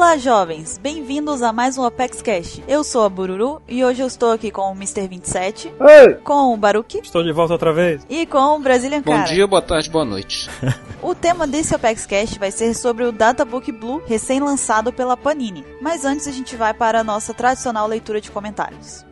[0.00, 0.78] Olá, jovens!
[0.78, 2.62] Bem-vindos a mais um Apex Cash.
[2.66, 5.06] Eu sou a Bururu e hoje eu estou aqui com o Mr.
[5.06, 6.14] 27, Ei!
[6.14, 8.06] com o Baruki Estou de volta outra vez.
[8.08, 9.24] e com o Brazilian Bom Cara.
[9.28, 10.48] dia, boa tarde, boa noite.
[11.02, 15.66] O tema desse Apex Cash vai ser sobre o Databook Blue, recém-lançado pela Panini.
[15.82, 19.04] Mas antes a gente vai para a nossa tradicional leitura de comentários.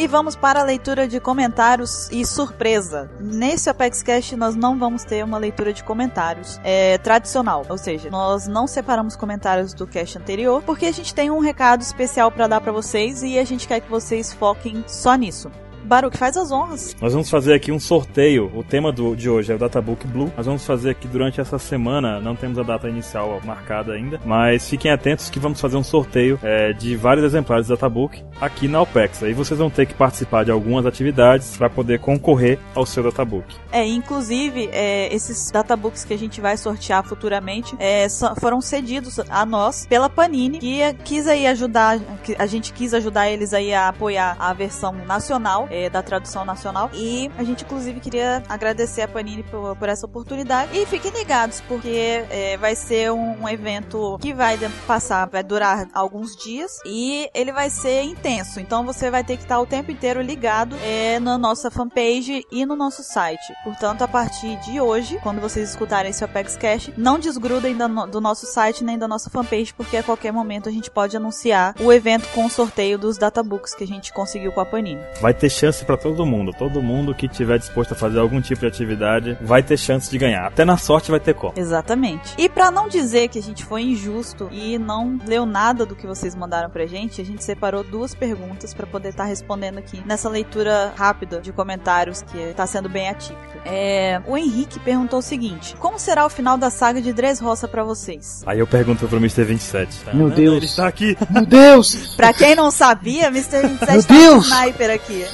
[0.00, 3.10] E vamos para a leitura de comentários e surpresa.
[3.20, 8.08] Nesse Apex Cash nós não vamos ter uma leitura de comentários é, tradicional, ou seja,
[8.08, 12.46] nós não separamos comentários do cast anterior porque a gente tem um recado especial para
[12.46, 15.50] dar para vocês e a gente quer que vocês foquem só nisso.
[15.84, 16.96] Baruch, faz as honras.
[17.00, 18.50] Nós vamos fazer aqui um sorteio.
[18.54, 20.32] O tema do, de hoje é o Databook Blue.
[20.36, 22.20] Nós vamos fazer aqui durante essa semana.
[22.20, 26.38] Não temos a data inicial marcada ainda, mas fiquem atentos que vamos fazer um sorteio
[26.42, 29.22] é, de vários exemplares do Databook aqui na OPEX.
[29.22, 33.56] Aí vocês vão ter que participar de algumas atividades para poder concorrer ao seu Databook.
[33.72, 38.06] É, inclusive, é, esses databooks que a gente vai sortear futuramente é,
[38.40, 41.98] foram cedidos a nós pela Panini, que é, quis aí ajudar,
[42.38, 46.90] a gente quis ajudar eles aí a apoiar a versão nacional, é, da tradução nacional.
[46.92, 50.76] E a gente, inclusive, queria agradecer a Panini por, por essa oportunidade.
[50.76, 56.36] E fiquem ligados, porque é, vai ser um, evento que vai passar, vai durar alguns
[56.36, 58.60] dias e ele vai ser intenso.
[58.60, 62.66] Então você vai ter que estar o tempo inteiro ligado é, na nossa fanpage e
[62.66, 63.52] no nosso site.
[63.64, 68.20] Portanto, a partir de hoje, quando vocês escutarem esse Apex Cash, não desgrudem no- do
[68.20, 71.92] nosso site nem da nossa fanpage, porque a qualquer momento a gente pode anunciar o
[71.92, 75.00] evento com o sorteio dos databooks que a gente conseguiu com a Panini.
[75.20, 76.52] Vai ter chance para todo mundo.
[76.56, 80.16] Todo mundo que tiver disposto a fazer algum tipo de atividade vai ter chance de
[80.16, 80.46] ganhar.
[80.46, 81.52] Até na sorte vai ter como.
[81.56, 82.34] Exatamente.
[82.38, 86.06] E pra não dizer que a gente foi injusto e não leu nada do que
[86.06, 90.28] vocês mandaram pra gente, a gente separou duas perguntas pra poder estar respondendo aqui nessa
[90.28, 93.60] leitura rápida de comentários que tá sendo bem atípica.
[93.66, 97.84] É, o Henrique perguntou o seguinte: Como será o final da saga de Dressrosa pra
[97.84, 98.42] vocês?
[98.46, 99.44] Aí eu pergunto pro Mr.
[99.44, 99.98] 27.
[100.04, 100.14] Tá?
[100.14, 100.56] Meu Não, Deus.
[100.56, 101.16] Ele está aqui.
[101.28, 102.14] Meu Deus!
[102.16, 103.66] Pra quem não sabia, Mr.
[103.68, 104.46] 27 Meu tá um Deus!
[104.46, 105.24] sniper aqui.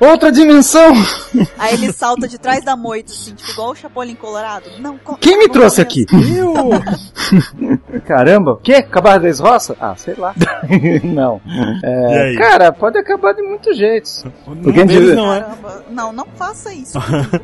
[0.00, 0.92] Outra dimensão!
[1.58, 4.64] Aí ele salta de trás da moita, assim, tipo igual o Chapolin Colorado.
[4.80, 6.06] Não, co- Quem me não trouxe aqui?
[8.06, 8.74] Caramba, o quê?
[8.74, 9.76] Acabar das roças?
[9.80, 10.34] Ah, sei lá.
[11.04, 11.40] não.
[11.82, 14.24] É, cara, pode acabar de muitos jeitos.
[14.44, 15.46] Porque deles diz- não é.
[15.90, 16.98] Não, não faça isso.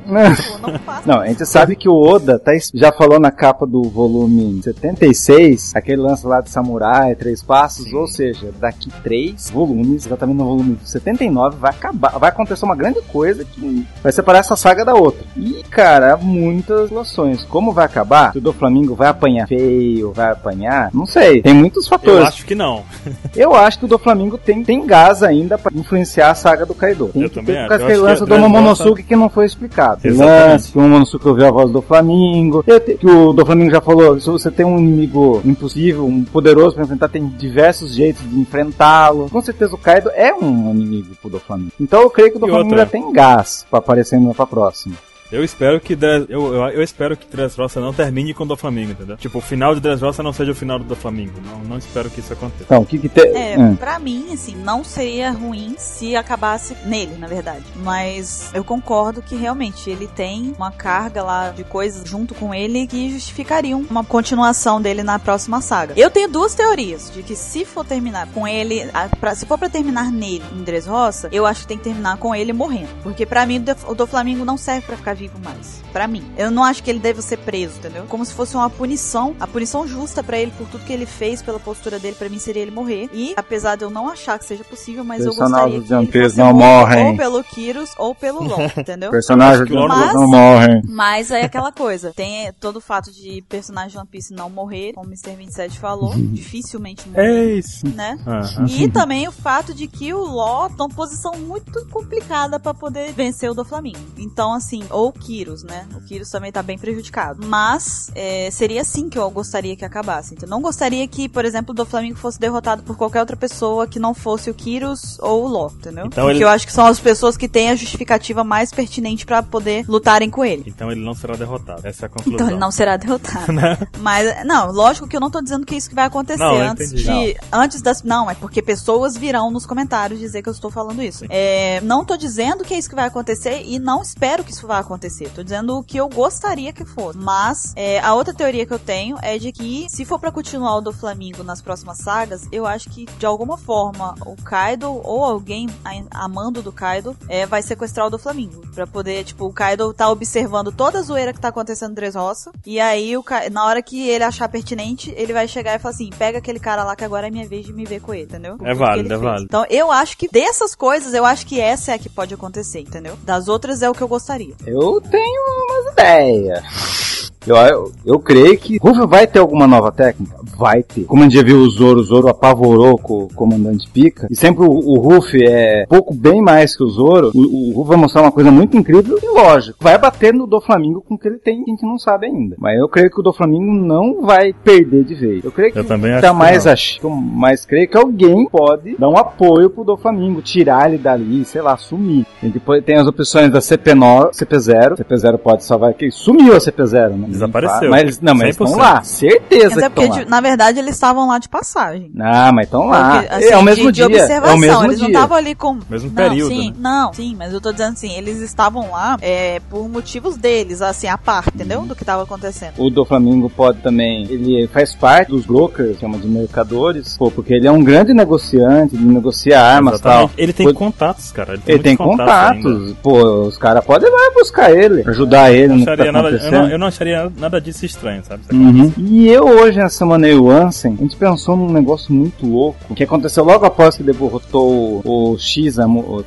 [0.06, 0.30] Não.
[0.60, 3.66] Pô, não faça Não, a gente sabe que o Oda tá, já falou na capa
[3.66, 10.06] do volume 76, aquele lance lá de samurai, três passos, ou seja, daqui três volumes,
[10.06, 14.56] exatamente no volume 79, vai acabar, vai acontecer uma grande coisa que vai separar essa
[14.56, 15.24] saga da outra.
[15.36, 17.42] E, cara, muitas noções.
[17.44, 18.32] Como vai acabar?
[18.32, 20.90] Se o do Flamengo vai apanhar feio, vai apanhar?
[20.94, 21.42] Não sei.
[21.42, 22.26] Tem muitos Eu fatores.
[22.28, 22.82] acho que não.
[23.36, 26.74] Eu acho que o do Flamengo tem, tem gás ainda pra influenciar a saga do
[26.74, 27.08] Kaido.
[27.12, 27.82] Tem Eu que também ter acho.
[27.82, 30.00] Eu que lance do Momonosuke que não foi explicado.
[30.04, 30.50] Exatamente.
[30.52, 32.64] lance que o Momonosuke ouviu a voz do Flamengo.
[32.66, 36.24] Eu te- Que o do Flamengo já falou, se você tem um inimigo impossível, um
[36.24, 39.28] poderoso pra enfrentar, tem diversos jeitos de enfrentá-lo.
[39.30, 41.72] Com certeza o Kaido é um inimigo pro do Flamengo.
[41.90, 42.84] Então eu creio que o do Flamengo outra?
[42.84, 44.94] já tem gás pra aparecer na pra próxima.
[45.32, 48.56] Eu espero que Dres- eu, eu, eu espero que Dressrosa não termine com o do
[48.56, 49.16] Flamengo, entendeu?
[49.16, 51.34] Tipo, o final de Dressrosa não seja o final do do Flamengo.
[51.44, 52.64] Não, não espero que isso aconteça.
[52.64, 53.24] Então, o que que tem...
[53.36, 53.76] É, Hum.
[53.76, 57.64] pra mim, assim, não seria ruim se acabasse nele, na verdade.
[57.76, 62.86] Mas eu concordo que realmente ele tem uma carga lá de coisas junto com ele
[62.86, 65.94] que justificariam uma continuação dele na próxima saga.
[65.96, 69.56] Eu tenho duas teorias de que se for terminar com ele, a- pra- se for
[69.58, 72.88] pra terminar nele em Dressrosa, eu acho que tem que terminar com ele morrendo.
[73.02, 75.82] Porque pra mim o do- o do Flamengo não serve pra ficar vivo mais.
[75.92, 76.24] Pra mim.
[76.36, 78.04] Eu não acho que ele deve ser preso, entendeu?
[78.08, 81.42] Como se fosse uma punição, a punição justa pra ele por tudo que ele fez,
[81.42, 83.08] pela postura dele, pra mim seria ele morrer.
[83.12, 85.92] E, apesar de eu não achar que seja possível, mas eu Personagens gostaria de que
[85.92, 87.06] ele One Piece fosse não morrem.
[87.08, 89.10] Ou pelo Kyrus ou pelo LOL, entendeu?
[89.10, 90.82] Personagens que o de Mas- não morrem.
[90.88, 94.92] Mas é aquela coisa, tem todo o fato de personagem de One Piece não morrer,
[94.94, 95.36] como o Mr.
[95.36, 97.86] 27 falou, dificilmente morrer, É isso.
[97.86, 98.18] né?
[98.26, 98.66] Aham.
[98.68, 103.12] E também o fato de que o Ló tá numa posição muito complicada pra poder
[103.12, 103.98] vencer o do Flamengo.
[104.16, 105.86] Então, assim, ou o Kyrus, né?
[105.94, 107.46] O Kyrus também tá bem prejudicado.
[107.46, 110.34] Mas é, seria assim que eu gostaria que acabasse.
[110.34, 113.86] Então, não gostaria que, por exemplo, o do Flamengo fosse derrotado por qualquer outra pessoa
[113.86, 116.06] que não fosse o Kyrus ou o Ló, entendeu?
[116.06, 119.26] Então Porque ele- eu acho que são as pessoas que têm a justificativa mais pertinente
[119.26, 120.64] pra poder lutarem com ele.
[120.66, 121.86] Então ele não será derrotado.
[121.86, 122.34] Essa é a conclusão.
[122.34, 123.52] Então ele não será derrotado.
[123.98, 126.54] Mas, não, lógico que eu não tô dizendo que é isso que vai acontecer Não,
[126.56, 127.36] antes de.
[127.52, 128.02] Antes das.
[128.02, 131.24] Não, é porque pessoas virão nos comentários dizer que eu estou falando isso.
[131.28, 134.66] É, não tô dizendo que é isso que vai acontecer e não espero que isso
[134.66, 134.99] vá acontecer.
[135.00, 135.30] Acontecer.
[135.30, 137.18] Tô dizendo o que eu gostaria que fosse.
[137.18, 140.76] Mas é, a outra teoria que eu tenho é de que se for para continuar
[140.76, 145.24] o do Flamingo nas próximas sagas, eu acho que de alguma forma o Kaido ou
[145.24, 145.68] alguém
[146.10, 148.60] amando do Kaido é, vai sequestrar o do Flamingo.
[148.74, 152.52] Pra poder, tipo, o Kaido tá observando toda a zoeira que tá acontecendo no Dressrosa.
[152.66, 156.10] E aí, o na hora que ele achar pertinente, ele vai chegar e falar assim:
[156.10, 158.58] pega aquele cara lá que agora é minha vez de me ver com ele, entendeu?
[158.62, 159.44] É válido, é válido.
[159.44, 162.80] Então eu acho que dessas coisas, eu acho que essa é a que pode acontecer,
[162.80, 163.16] entendeu?
[163.22, 164.54] Das outras é o que eu gostaria.
[164.66, 167.19] Eu tenho umas ideias.
[167.46, 170.36] Eu, eu, eu, creio que Ruffy vai ter alguma nova técnica?
[170.56, 171.04] Vai ter.
[171.04, 174.26] Como a gente já viu o Zoro, o Zoro apavorou com o comandante Pika.
[174.30, 177.30] E sempre o, o Ruffy é pouco bem mais que o Zoro.
[177.34, 180.60] O, o Ruffy vai mostrar uma coisa muito incrível e lógico, vai bater no do
[180.60, 182.56] Flamengo com o que ele tem que a gente não sabe ainda.
[182.58, 185.44] Mas eu creio que o do Flamengo não vai perder de vez.
[185.44, 189.16] Eu creio que eu também tá mais acho, mas creio que alguém pode dar um
[189.16, 192.26] apoio pro do Flamengo, tirar ele dali, sei lá, sumir.
[192.42, 194.96] Depois tem as opções da CP9, CP0.
[194.96, 197.26] CP0 pode salvar que sumiu a CP0, né?
[197.40, 197.90] Desapareceu.
[197.90, 199.02] Mas, não, mas eles estão lá.
[199.02, 202.10] Certeza mas é porque, de, na verdade, eles estavam lá de passagem.
[202.20, 203.20] Ah, mas estão lá.
[203.20, 204.08] Porque, assim, é o mesmo de, dia.
[204.08, 204.52] De observação.
[204.52, 205.08] É o mesmo eles dia.
[205.08, 205.78] não estavam ali com...
[205.88, 206.54] Mesmo não, período.
[206.54, 206.76] Sim, né?
[206.78, 211.06] não, sim, mas eu tô dizendo assim, eles estavam lá é, por motivos deles, assim,
[211.06, 211.82] a parte, entendeu?
[211.82, 212.74] Do que estava acontecendo.
[212.78, 217.54] O do Flamengo pode também, ele faz parte dos brokers, chama de mercadores, pô, porque
[217.54, 220.30] ele é um grande negociante, ele negocia armas e tal.
[220.36, 221.54] Ele tem pô, contatos, cara.
[221.54, 222.62] Ele tem, ele tem contatos.
[222.62, 226.28] contatos pô, os caras podem ir lá buscar ele, ajudar ele no que tá nada,
[226.30, 228.42] eu, não, eu não acharia nada disso estranho, sabe?
[228.52, 228.92] Uhum.
[228.96, 233.04] E eu hoje, na semana eu Ansem, a gente pensou num negócio muito louco, que
[233.04, 235.76] aconteceu logo após que derrotou o X,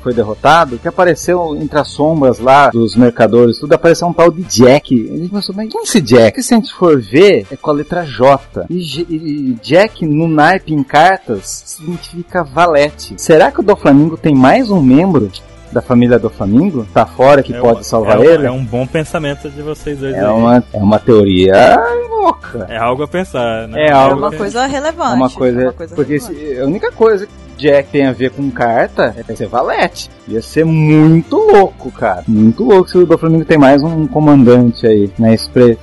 [0.01, 4.43] foi derrotado, que apareceu entre as sombras lá dos mercadores, tudo apareceu um tal de
[4.43, 4.93] Jack.
[5.11, 6.41] A gente pensou, mas quem é esse Jack?
[6.41, 8.65] Se a gente for ver, é com a letra J.
[8.69, 13.15] E, e Jack no naipe em cartas significa valete.
[13.17, 15.29] Será que o do Flamengo tem mais um membro
[15.73, 18.45] da família do Flamengo tá fora que é pode uma, salvar é ele.
[18.45, 20.13] É um bom pensamento de vocês dois.
[20.13, 20.31] É, aí.
[20.31, 21.77] Uma, é uma teoria
[22.09, 22.65] louca.
[22.69, 23.87] É algo a pensar, né?
[23.87, 25.13] É, algo é uma coisa relevante.
[25.13, 27.27] É uma coisa, é uma coisa porque se, a única coisa
[27.63, 30.09] Jack tem a ver com carta, é ser valete.
[30.27, 32.23] Ia ser muito louco, cara.
[32.27, 35.33] Muito louco se o do Flamengo tem mais um comandante aí, né?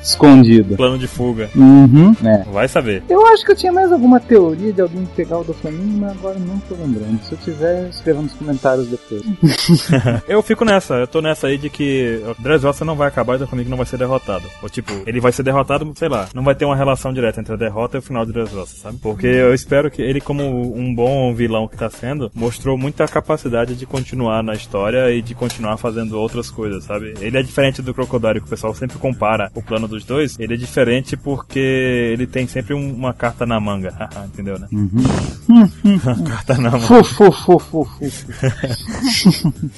[0.02, 0.76] Escondido.
[0.76, 1.48] Plano de fuga.
[1.56, 2.44] Uhum, né?
[2.52, 3.02] Vai saber.
[3.08, 6.12] Eu acho que eu tinha mais alguma teoria de alguém pegar o do Flamengo, mas
[6.12, 7.22] agora não tô lembrando.
[7.24, 9.22] Se eu tiver, escreva nos comentários depois.
[10.28, 13.36] eu fico nessa, eu tô nessa aí de que o Dressrosa não vai acabar e
[13.36, 14.44] o do Flamengo não vai ser derrotado.
[14.62, 17.54] Ou tipo, ele vai ser derrotado, sei lá, não vai ter uma relação direta entre
[17.54, 18.98] a derrota e o final de Dressrosa, sabe?
[18.98, 20.42] Porque eu espero que ele, como
[20.76, 25.34] um bom vilão que tá sendo, mostrou muita capacidade de continuar na história e de
[25.34, 27.14] continuar fazendo outras coisas, sabe?
[27.20, 30.38] Ele é diferente do Crocodile, que o pessoal sempre compara o plano dos dois.
[30.38, 33.94] Ele é diferente porque ele tem sempre um, uma carta na manga.
[34.26, 34.68] Entendeu, né?
[34.72, 35.98] Uhum.
[36.28, 36.86] carta na manga.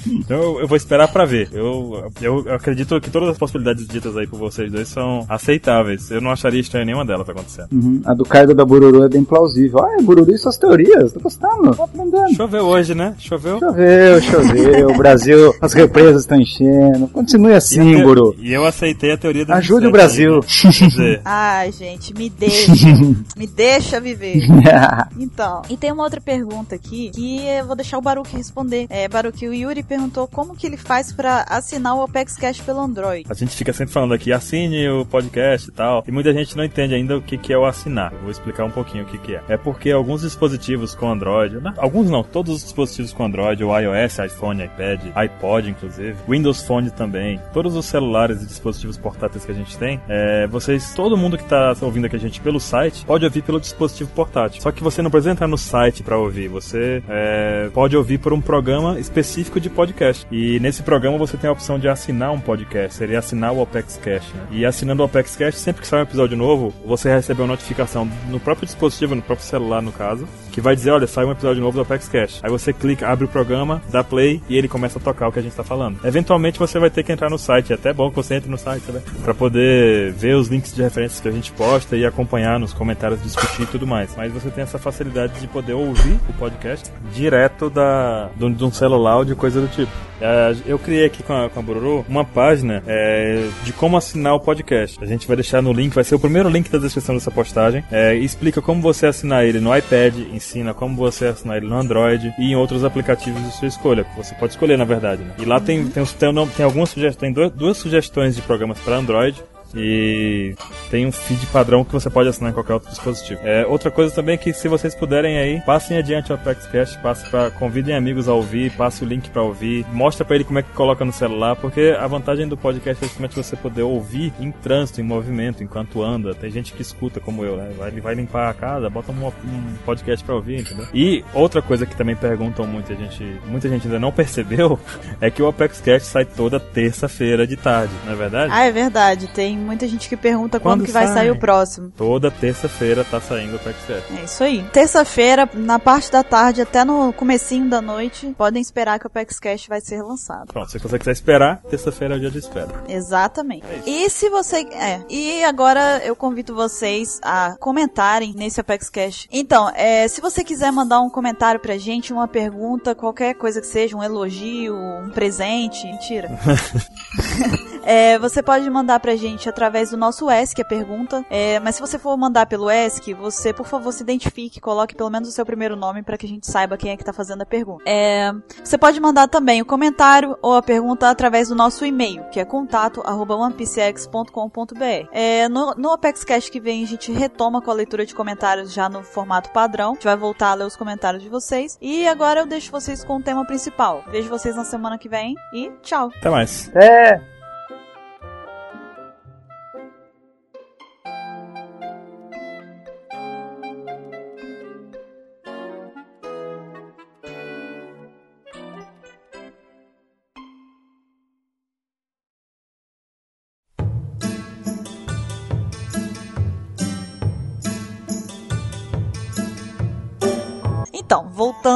[0.06, 1.48] Então eu, eu, vou esperar pra ver.
[1.52, 6.10] Eu, eu, eu, acredito que todas as possibilidades ditas aí por vocês dois são aceitáveis.
[6.10, 7.68] Eu não acharia estranho nenhuma delas acontecendo.
[7.72, 8.00] Uhum.
[8.04, 9.82] A do Kaido da Bururu é bem plausível.
[9.82, 11.12] Ah, é Bururu e suas teorias.
[11.12, 11.81] Tô gostando.
[11.84, 12.34] Aprendendo.
[12.36, 13.14] Choveu hoje, né?
[13.18, 13.58] Choveu?
[13.58, 14.88] Choveu, choveu.
[14.90, 17.08] o Brasil, as represas estão enchendo.
[17.08, 18.34] Continue assim, e Buru.
[18.38, 20.40] E eu aceitei a teoria do Ajude o Brasil.
[21.24, 22.72] Ai, gente, me deixa.
[23.36, 24.38] me deixa viver.
[25.18, 28.86] então, e tem uma outra pergunta aqui que eu vou deixar o Baruque responder.
[28.88, 32.80] É, Baruque, o Yuri perguntou como que ele faz para assinar o Apex Cash pelo
[32.80, 33.24] Android.
[33.28, 36.04] A gente fica sempre falando aqui, assine o podcast e tal.
[36.06, 38.12] E muita gente não entende ainda o que, que é o assinar.
[38.12, 39.42] Eu vou explicar um pouquinho o que, que é.
[39.48, 41.72] É porque alguns dispositivos com Android, né?
[41.78, 46.90] alguns não, todos os dispositivos com Android, o iOS, iPhone, iPad, iPod, inclusive, Windows Phone
[46.90, 51.36] também, todos os celulares e dispositivos portáteis que a gente tem, é, vocês, todo mundo
[51.36, 54.60] que está ouvindo aqui a gente pelo site, pode ouvir pelo dispositivo portátil.
[54.60, 58.32] Só que você não precisa entrar no site para ouvir, você é, pode ouvir por
[58.32, 60.26] um programa específico de podcast.
[60.30, 63.98] E nesse programa você tem a opção de assinar um podcast, seria assinar o Opex
[64.02, 64.32] Cash.
[64.32, 64.46] Né?
[64.50, 68.08] E assinando o Opex Cash, sempre que sai um episódio novo, você recebe uma notificação
[68.28, 71.62] no próprio dispositivo, no próprio celular no caso, que vai dizer, olha, sai um episódio
[71.62, 72.40] novo do Apex Cash.
[72.42, 75.38] Aí você clica, abre o programa, dá play e ele começa a tocar o que
[75.38, 75.98] a gente tá falando.
[76.04, 78.58] Eventualmente você vai ter que entrar no site, é até bom que você entre no
[78.58, 79.02] site, né?
[79.24, 83.22] Pra poder ver os links de referências que a gente posta e acompanhar nos comentários,
[83.22, 84.14] discutir e tudo mais.
[84.16, 89.18] Mas você tem essa facilidade de poder ouvir o podcast direto da, de um celular
[89.18, 89.90] ou de coisa do tipo.
[90.20, 94.34] É, eu criei aqui com a, com a Bururu uma página é, de como assinar
[94.34, 95.02] o podcast.
[95.02, 97.82] A gente vai deixar no link, vai ser o primeiro link da descrição dessa postagem.
[97.90, 102.34] É, explica como você assinar ele no iPad, ensina como você assinar ele no Android
[102.38, 104.04] e em outros aplicativos de sua escolha.
[104.16, 105.22] Você pode escolher, na verdade.
[105.22, 105.34] Né?
[105.38, 108.96] E lá tem, tem, tem, tem algumas sugestões, tem duas, duas sugestões de programas para
[108.96, 109.42] Android
[109.74, 110.54] E
[110.90, 113.40] tem um feed padrão que você pode assinar em qualquer outro dispositivo.
[113.44, 117.22] É, outra coisa também é que se vocês puderem aí, passem adiante o ApexCast, passem
[117.58, 120.70] convidem amigos a ouvir, passe o link para ouvir, mostra para ele como é que
[120.72, 125.00] coloca no celular, porque a vantagem do podcast é justamente você poder ouvir em trânsito,
[125.00, 126.34] em movimento, enquanto anda.
[126.34, 127.70] Tem gente que escuta como eu, né?
[127.76, 130.86] Vai, vai limpar a casa, bota um, um podcast para ouvir, entendeu?
[130.92, 134.78] E outra coisa que também perguntam muito, a gente, muita gente ainda não percebeu,
[135.20, 138.52] é que o ApexCast sai toda terça-feira de tarde, não é verdade?
[138.52, 139.28] Ah, é verdade.
[139.28, 141.90] Tem muita gente que pergunta quando, quando que vai sair o próximo.
[141.96, 144.12] Toda terça-feira tá saindo o ApexCast.
[144.18, 144.62] É isso aí.
[144.72, 149.68] Terça-feira, na parte da tarde até no comecinho da noite, podem esperar que o ApexCast
[149.68, 150.52] vai ser lançado.
[150.52, 152.84] Pronto, se você quiser esperar, terça-feira é o dia de espera.
[152.88, 153.64] Exatamente.
[153.66, 154.60] É e se você...
[154.72, 155.00] É.
[155.08, 159.28] E agora eu convido vocês a comentarem nesse ApexCast.
[159.32, 163.66] Então, é, se você quiser mandar um comentário pra gente, uma pergunta, qualquer coisa que
[163.66, 166.30] seja, um elogio, um presente, mentira.
[167.84, 171.24] é, você pode mandar pra gente através do nosso ESC, a pergunta.
[171.30, 175.10] É, mas se você for mandar pelo ESC, você, por favor, se identifique, coloque pelo
[175.10, 177.42] menos o seu primeiro nome para que a gente saiba quem é que tá fazendo
[177.42, 177.82] a pergunta.
[177.86, 182.40] É, você pode mandar também o comentário ou a pergunta através do nosso e-mail, que
[182.40, 185.08] é contato@onepcx.com.br.
[185.12, 188.88] É, no, no ApexCast que vem a gente retoma com a leitura de comentários já
[188.88, 189.90] no formato padrão.
[189.90, 191.76] A gente vai voltar a ler os comentários de vocês.
[191.80, 194.04] E agora eu deixo vocês com o tema principal.
[194.08, 196.10] Vejo vocês na semana que vem e tchau.
[196.16, 196.70] Até mais.
[196.74, 197.31] É.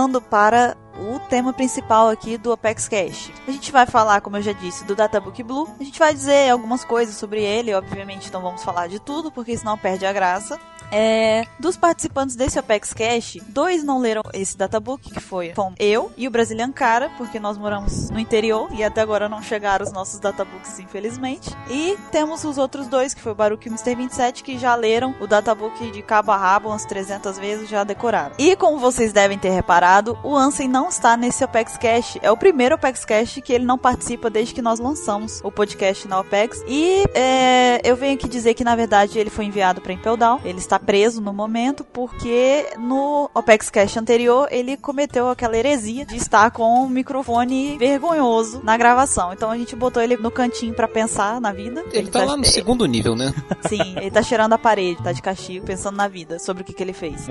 [0.06, 3.32] voltando para o tema principal aqui do Apex Cash.
[3.46, 5.68] A gente vai falar, como eu já disse, do Databook Blue.
[5.78, 9.56] A gente vai dizer algumas coisas sobre ele, obviamente não vamos falar de tudo, porque
[9.56, 10.58] senão perde a graça.
[10.92, 16.26] É, dos participantes desse Apex Cash, dois não leram esse databook, que foi eu e
[16.26, 20.18] o Brazilian Cara, porque nós moramos no interior e até agora não chegaram os nossos
[20.20, 21.50] databooks, infelizmente.
[21.70, 23.94] E temos os outros dois, que foi o Baruch e o Mr.
[23.94, 28.34] 27, que já leram o databook de cabo a rabo umas 300 vezes, já decoraram.
[28.38, 32.18] E como vocês devem ter reparado, o Ansem não está nesse Apex Cash.
[32.22, 36.06] É o primeiro Apex Cash que ele não participa desde que nós lançamos o podcast
[36.08, 36.62] na Apex.
[36.66, 40.40] E é, eu venho aqui dizer que, na verdade, ele foi enviado para Impel Down.
[40.44, 46.16] Ele está preso no momento porque no Opex Cash anterior ele cometeu aquela heresia de
[46.16, 49.32] estar com um microfone vergonhoso na gravação.
[49.32, 51.80] Então a gente botou ele no cantinho para pensar na vida.
[51.88, 53.32] Ele, ele tá, tá, lá no segundo nível, né?
[53.68, 56.72] Sim, ele tá cheirando a parede, tá de castigo, pensando na vida, sobre o que,
[56.72, 57.26] que ele fez.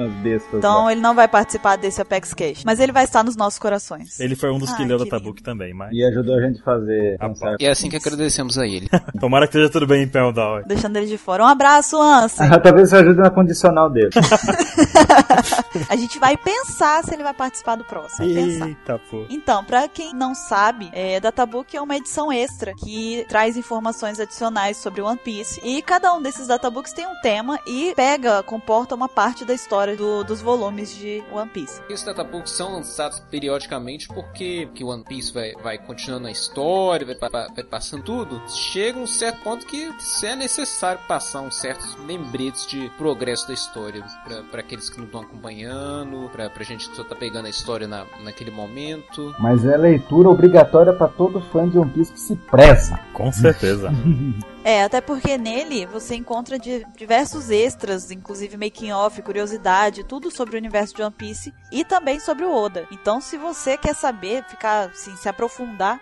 [0.54, 4.20] Então ele não vai participar desse Apex Cash, mas ele vai estar nos nossos corações.
[4.20, 5.90] Ele foi um dos ah, que leu o Tabuque também, mas...
[5.92, 7.18] E ajudou a gente a fazer...
[7.60, 8.88] E é assim que agradecemos a ele.
[9.20, 10.34] Tomara que esteja tudo bem em Pell
[10.66, 11.44] Deixando ele de fora.
[11.44, 12.50] Um abraço, Ansem.
[12.62, 14.10] Talvez isso ajude na condicional dele.
[15.90, 18.26] a gente vai pensar se ele vai participar do próximo.
[18.26, 19.26] Eita, pô.
[19.30, 24.78] Então, pra quem não sabe, é, Databook é uma edição extra que traz informações adicionais
[24.78, 25.60] sobre One Piece.
[25.64, 29.96] E cada um desses databooks tem um tema e pega, comporta uma parte da história
[29.96, 31.82] do, dos volumes de One Piece.
[31.90, 37.06] E esses databooks são lançados periodicamente porque que One Piece vai, vai continuando a história,
[37.06, 38.42] vai, vai, vai passando tudo.
[38.48, 42.90] Chega um certo ponto que é necessário passar uns certos lembretes de
[43.26, 44.06] progresso da história
[44.52, 47.88] para aqueles que não estão acompanhando, para a gente que só tá pegando a história
[47.88, 49.34] na, naquele momento.
[49.40, 53.00] Mas é leitura obrigatória para todo fã de One Piece que se pressa.
[53.14, 53.92] Com certeza.
[54.68, 60.58] É, até porque nele você encontra diversos extras, inclusive making off, curiosidade, tudo sobre o
[60.58, 62.88] universo de One Piece e também sobre o Oda.
[62.92, 66.02] Então, se você quer saber, ficar assim, se aprofundar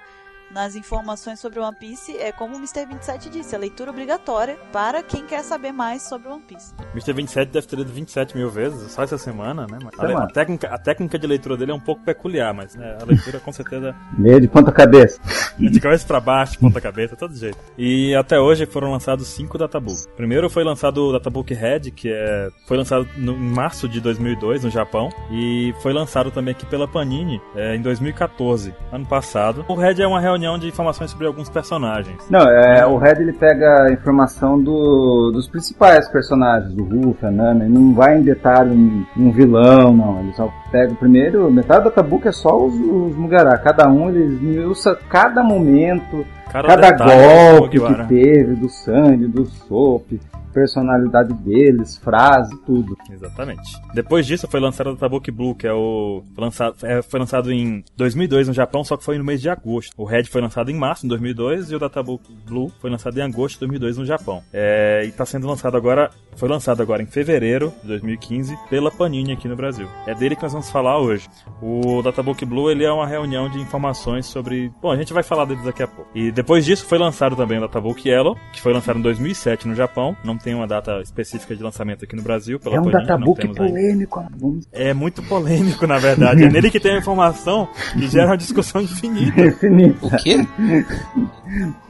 [0.54, 2.86] nas informações sobre One Piece, é como o Mr.
[2.86, 6.74] 27 disse, a leitura obrigatória para quem quer saber mais sobre One Piece.
[6.94, 7.14] Mr.
[7.14, 9.80] 27 deve ter lido 27 mil vezes, só essa semana, né?
[9.98, 13.06] A, a, técnica, a técnica de leitura dele é um pouco peculiar, mas né, a
[13.06, 13.96] leitura com certeza.
[14.18, 15.20] Meio de ponta cabeça.
[15.58, 17.58] de cabeça para baixo, de ponta cabeça, todo jeito.
[17.78, 20.08] E até hoje foram lançados cinco databooks.
[20.16, 24.64] Primeiro foi lançado o Databook Red, que é, foi lançado no, em março de 2002
[24.64, 29.66] no Japão, e foi lançado também aqui pela Panini é, em 2014, ano passado.
[29.68, 32.18] O Red é uma reunião reunião de informações sobre alguns personagens.
[32.30, 37.32] Não, é, o Red ele pega a informação do, dos principais personagens, do Ruff, a
[37.32, 40.20] Nami, ele não vai em detalhe em, um vilão, não.
[40.20, 43.58] Ele só pega o primeiro, metade da tabuca é só os, os Mugará.
[43.58, 50.12] Cada um ele usa cada momento, cada, cada golpe que teve, do Sandy, do Soap
[50.54, 52.96] personalidade deles, frase, tudo.
[53.10, 53.82] Exatamente.
[53.94, 57.84] Depois disso foi lançado o Databook Blue, que é o lançado, é, foi lançado em
[57.98, 59.94] 2002 no Japão, só que foi no mês de agosto.
[59.98, 63.22] O Red foi lançado em março de 2002 e o Databook Blue foi lançado em
[63.22, 64.44] agosto de 2002 no Japão.
[64.54, 69.34] É, e está sendo lançado agora, foi lançado agora em fevereiro de 2015 pela Panini
[69.34, 69.88] aqui no Brasil.
[70.06, 71.28] É dele que nós vamos falar hoje.
[71.62, 75.46] O Databook Blue ele é uma reunião de informações sobre, bom, a gente vai falar
[75.46, 76.10] deles daqui a pouco.
[76.14, 79.76] E depois disso foi lançado também o Databook Yellow, que foi lançado em 2007 no
[79.76, 80.16] Japão.
[80.24, 83.02] Não tem uma data específica de lançamento aqui no Brasil pela É um Panini.
[83.08, 83.80] databook não temos ainda.
[83.82, 84.26] polêmico.
[84.38, 86.44] Vamos É muito polêmico, na verdade.
[86.44, 89.32] É nele que tem a informação que gera uma discussão infinita.
[89.42, 89.96] definir.
[90.02, 90.38] O quê?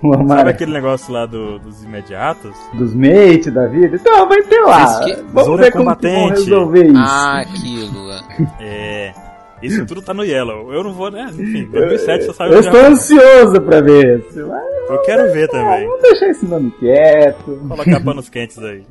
[0.02, 2.54] O Sabe aquele negócio lá do- dos imediatos?
[2.74, 3.96] dos mates da vida.
[3.96, 5.00] Então, vai ter lá.
[5.32, 6.40] Vamos Zoro ver é como que vão combatente.
[6.44, 6.98] resolver isso.
[6.98, 8.12] Ah, aquilo.
[8.60, 9.14] é.
[9.64, 10.74] Isso tudo tá no Yellow.
[10.74, 11.30] Eu não vou, né?
[11.34, 14.20] Enfim, 2007 só saiu Eu estou ansioso pra ver.
[14.20, 14.40] isso.
[14.40, 15.88] Eu quero ver também.
[15.88, 17.60] Vamos deixar esse nome quieto.
[17.68, 18.84] Colocar panos quentes aí.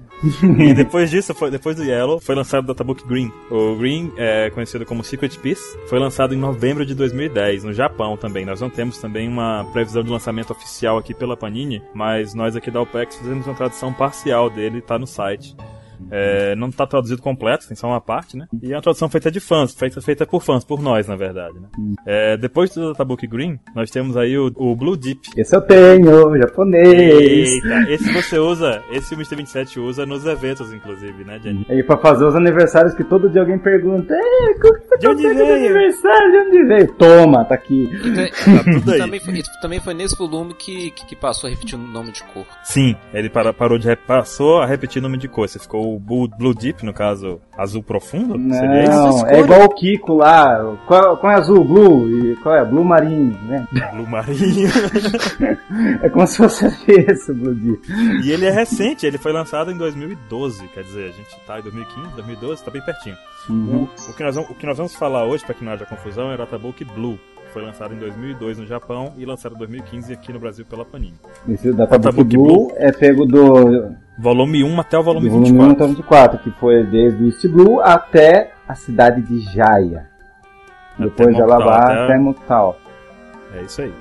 [0.59, 3.31] E depois disso, foi, depois do Yellow, foi lançado o Databook Green.
[3.51, 8.17] O Green, é conhecido como Secret Piece, foi lançado em novembro de 2010, no Japão
[8.17, 8.45] também.
[8.47, 12.71] Nós não temos também uma previsão de lançamento oficial aqui pela Panini, mas nós aqui
[12.71, 15.57] da OPEX fizemos uma tradução parcial dele, tá no site.
[16.11, 18.47] É, não tá traduzido completo, tem só uma parte, né?
[18.63, 21.55] E é uma tradução feita de fãs, feita, feita por fãs, por nós, na verdade,
[21.61, 21.69] né?
[22.07, 26.37] É, depois do Databook Green, nós temos aí o, o Blue Deep, Esse eu tenho,
[26.39, 26.93] japonês.
[27.53, 29.37] Eita, esse você usa, esse o Mr.
[29.37, 31.67] 27 usa nos eventos, inclusive, né, Jenny?
[31.71, 35.23] E pra fazer os aniversários que todo dia alguém pergunta: É, como que De onde
[35.23, 36.31] tá veio?" aniversário?
[36.33, 36.93] De onde veio?
[36.95, 37.89] Toma, tá aqui.
[37.93, 38.99] Então, tudo aí.
[38.99, 42.23] também, foi, também foi nesse volume que, que, que passou a repetir o nome de
[42.25, 42.45] cor.
[42.65, 45.49] Sim, ele para- parou de passou a repetir o nome de cor.
[45.49, 48.39] Você ficou o Blue, Blue Deep, no caso, azul profundo?
[48.55, 48.93] Seria isso?
[48.93, 50.77] Não, é igual o Kiko lá.
[50.87, 51.65] Qual, qual é azul?
[51.65, 52.11] Blue.
[52.11, 52.65] E qual é?
[52.65, 53.67] Blue marinho, né?
[53.93, 54.69] Blue marinho.
[56.03, 57.81] É como se fosse esse, Blue Deep.
[58.25, 61.63] e ele é recente, ele foi lançado em 2012, quer dizer, a gente tá em
[61.63, 63.17] 2015, 2012, tá bem pertinho.
[63.49, 63.89] Uhum.
[64.09, 65.87] O, o que nós vamos, o que nós vamos falar hoje, para que não haja
[65.87, 67.19] confusão, é o Databook Blue.
[67.47, 70.85] que Foi lançado em 2002 no Japão e lançado em 2015 aqui no Brasil pela
[70.85, 71.15] Panini.
[71.49, 75.53] Esse Databook Databook Blue é pego do, Volume 1 até o do volume volume 1
[75.69, 75.73] 24.
[75.73, 80.07] até o 24, que foi desde o East Blue até a cidade de Jaya.
[80.99, 82.77] Depois ela vai até- até Moktal.
[83.55, 83.93] É isso aí.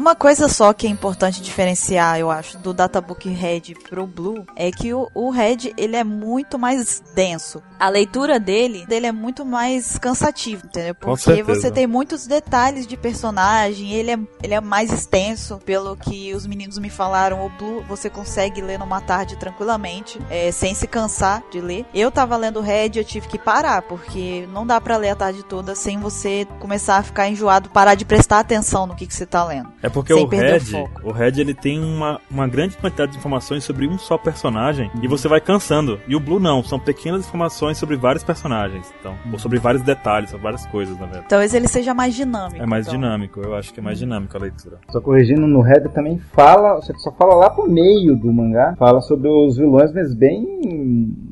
[0.00, 4.70] Uma coisa só que é importante diferenciar, eu acho, do Databook Red pro Blue é
[4.70, 7.62] que o, o Red ele é muito mais denso.
[7.78, 10.94] A leitura dele, dele é muito mais cansativo, entendeu?
[10.94, 16.32] Porque você tem muitos detalhes de personagem, ele é, ele é mais extenso, pelo que
[16.32, 17.44] os meninos me falaram.
[17.44, 21.84] O Blue você consegue ler numa tarde tranquilamente, é, sem se cansar de ler.
[21.92, 25.16] Eu tava lendo o Red, eu tive que parar, porque não dá pra ler a
[25.16, 29.12] tarde toda sem você começar a ficar enjoado, parar de prestar atenção no que, que
[29.12, 29.70] você tá lendo.
[29.82, 31.00] É porque Sem o o Red, foco.
[31.04, 35.08] o Red ele tem uma, uma grande quantidade de informações sobre um só personagem e
[35.08, 36.00] você vai cansando.
[36.06, 40.30] E o Blue não, são pequenas informações sobre vários personagens, então, ou sobre vários detalhes,
[40.30, 41.26] sobre várias coisas, na verdade.
[41.28, 42.62] Talvez ele seja mais dinâmico.
[42.62, 42.98] É mais então.
[42.98, 44.78] dinâmico, eu acho que é mais dinâmico a leitura.
[44.90, 49.00] Só corrigindo, no Red também fala, você só fala lá pro meio do mangá, fala
[49.00, 50.60] sobre os vilões, mas bem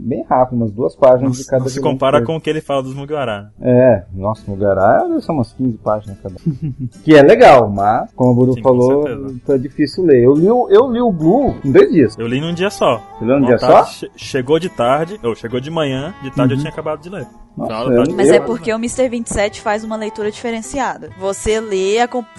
[0.08, 2.60] bem rápido, umas duas páginas de Não, cada não se compara com o que ele
[2.60, 3.52] fala dos Mugiwara.
[3.60, 6.36] É, nossa, Mugará são umas 15 páginas cada.
[7.04, 9.04] que é legal, mas, como o Buru Sim, falou,
[9.46, 10.22] tá difícil ler.
[10.24, 12.16] Eu li, o- eu li o Blue em dois dias.
[12.18, 13.02] Eu li num dia só.
[13.18, 13.92] Você leu num dia tarde, só?
[13.92, 17.26] che- Chegou de tarde, ou chegou de manhã, de tarde eu tinha acabado de ler.
[17.56, 19.08] Nossa, eu Mas Eu- é porque o Mr.
[19.08, 21.10] 27 faz uma leitura diferenciada.
[21.18, 21.96] Você lê,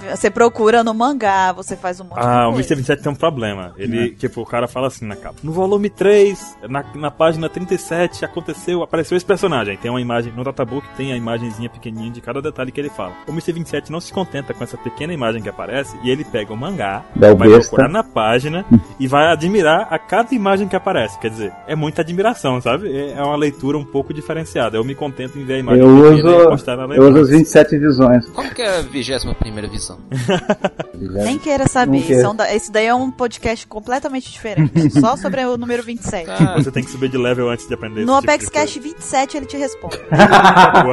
[0.10, 2.68] você procura no mangá, você faz um monte Ah, o de Mr.
[2.70, 2.76] coisa.
[2.76, 3.74] 27 tem um problema.
[3.78, 5.36] Ele, tipo, o cara fala assim na capa.
[5.44, 9.76] No volume 3, na, na página 37, aconteceu, apareceu esse personagem.
[9.76, 13.12] Tem uma imagem, no databook tem a imagenzinha pequenininha de cada detalhe que ele fala.
[13.28, 13.52] O Mr.
[13.52, 17.04] 27 não se contenta com essa pequena imagem que aparece e ele pega o mangá,
[17.16, 17.70] Dá vai besta.
[17.70, 18.66] procurar na página
[19.00, 21.18] e vai admirar a cada imagem que aparece.
[21.20, 22.90] Quer dizer, é muita admiração, sabe?
[22.96, 24.78] É é uma leitura um pouco diferenciada.
[24.78, 27.10] Eu me contento em ver a imagem Eu uso, e postar na eu leitura.
[27.12, 28.26] uso as 27 visões.
[28.30, 29.98] Como que é a 21 primeira visão?
[31.26, 32.02] Nem queira saber.
[32.02, 32.20] Quero.
[32.20, 34.90] Isso é um da- esse daí é um podcast completamente diferente.
[35.00, 36.30] só sobre o número 27.
[36.30, 38.78] Ah, Você tem que subir de level antes de aprender No esse tipo Apex Cash
[38.78, 39.98] 27 ele te responde.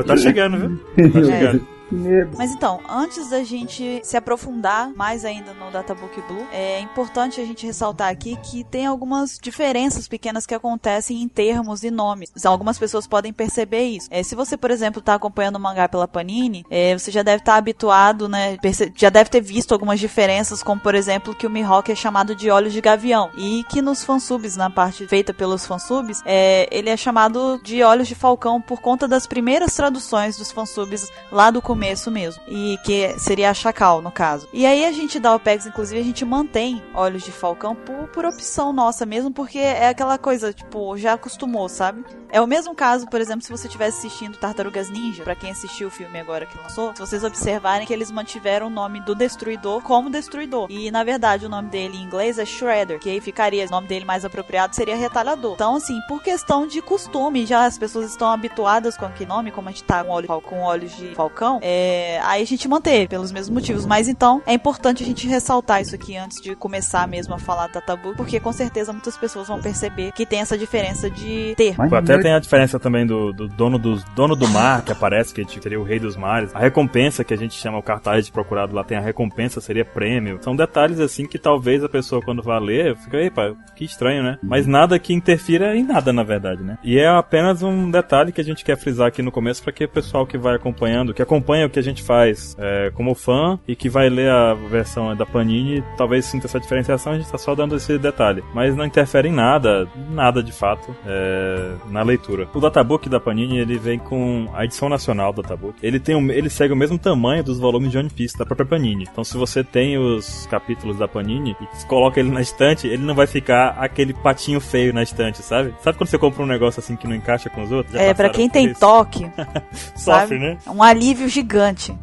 [0.06, 1.10] tá chegando, viu?
[1.12, 1.75] Tá É.
[1.90, 2.36] medo.
[2.36, 7.44] Mas então, antes da gente se aprofundar mais ainda no Databook Blue, é importante a
[7.44, 12.30] gente ressaltar aqui que tem algumas diferenças pequenas que acontecem em termos e nomes.
[12.44, 14.08] Algumas pessoas podem perceber isso.
[14.10, 17.38] É, se você, por exemplo, está acompanhando o mangá pela Panini, é, você já deve
[17.38, 18.58] estar habituado, né?
[18.94, 22.50] Já deve ter visto algumas diferenças, como por exemplo que o Mihawk é chamado de
[22.50, 26.96] Olhos de Gavião e que nos fansubs, na parte feita pelos fansubs, é, ele é
[26.96, 31.75] chamado de Olhos de Falcão por conta das primeiras traduções dos fansubs lá do começo
[31.76, 32.42] começo mesmo.
[32.48, 34.48] E que seria a Chacal, no caso.
[34.50, 38.08] E aí a gente dá o PEX, inclusive, a gente mantém Olhos de Falcão por,
[38.08, 42.02] por opção nossa mesmo, porque é aquela coisa, tipo, já acostumou, sabe?
[42.30, 45.88] É o mesmo caso, por exemplo, se você estivesse assistindo Tartarugas Ninja, para quem assistiu
[45.88, 49.82] o filme agora que lançou, se vocês observarem que eles mantiveram o nome do Destruidor
[49.82, 50.66] como Destruidor.
[50.70, 53.86] E na verdade o nome dele em inglês é Shredder, que aí ficaria, o nome
[53.86, 55.54] dele mais apropriado seria Retalhador.
[55.54, 59.68] Então, assim, por questão de costume, já as pessoas estão habituadas com aquele nome, como
[59.68, 63.32] a gente tá com, olho, com olhos de falcão, é, aí a gente manteve, pelos
[63.32, 63.84] mesmos motivos.
[63.84, 67.66] Mas então, é importante a gente ressaltar isso aqui antes de começar mesmo a falar
[67.66, 71.74] da tabu, porque com certeza muitas pessoas vão perceber que tem essa diferença de ter.
[71.92, 75.44] Até tem a diferença também do, do dono, dos, dono do mar, que aparece, que
[75.60, 76.54] seria o rei dos mares.
[76.54, 79.84] A recompensa que a gente chama o cartaz de procurado lá, tem a recompensa, seria
[79.84, 80.38] prêmio.
[80.42, 84.38] São detalhes assim que talvez a pessoa quando vá ler, fica, epa, que estranho, né?
[84.40, 86.78] Mas nada que interfira em nada, na verdade, né?
[86.84, 89.84] E é apenas um detalhe que a gente quer frisar aqui no começo para que
[89.84, 93.58] o pessoal que vai acompanhando, que acompanha o que a gente faz é, como fã
[93.66, 97.38] e que vai ler a versão da Panini, talvez sinta essa diferenciação, a gente tá
[97.38, 98.42] só dando esse detalhe.
[98.54, 102.48] Mas não interfere em nada, nada de fato, é, na leitura.
[102.54, 105.78] O databook da Panini, ele vem com a edição nacional do databook.
[105.82, 108.66] Ele, tem um, ele segue o mesmo tamanho dos volumes de One Piece da própria
[108.66, 109.06] Panini.
[109.10, 113.14] Então se você tem os capítulos da Panini e coloca ele na estante, ele não
[113.14, 115.74] vai ficar aquele patinho feio na estante, sabe?
[115.80, 117.94] Sabe quando você compra um negócio assim que não encaixa com os outros?
[117.94, 118.80] Já é, pra quem tem isso?
[118.80, 119.26] toque,
[119.96, 120.58] Sofre, né?
[120.66, 121.45] Um alívio gigante.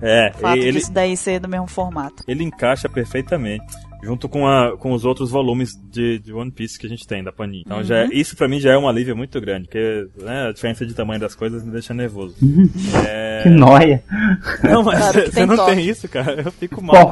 [0.01, 2.23] É, O fato ele, disso daí ser do mesmo formato.
[2.27, 3.65] ele encaixa perfeitamente.
[4.03, 7.23] Junto com, a, com os outros volumes de, de One Piece que a gente tem,
[7.23, 7.63] da Panini.
[7.65, 10.51] Então, já é- isso pra mim já é um alívio muito grande, porque né, a
[10.51, 12.35] diferença de tamanho das coisas me deixa nervoso.
[13.07, 13.41] É...
[13.43, 14.03] Que noia.
[14.63, 14.99] Não, mas
[15.33, 15.75] você não toque.
[15.75, 16.41] tem isso, cara.
[16.45, 17.09] Eu fico mal.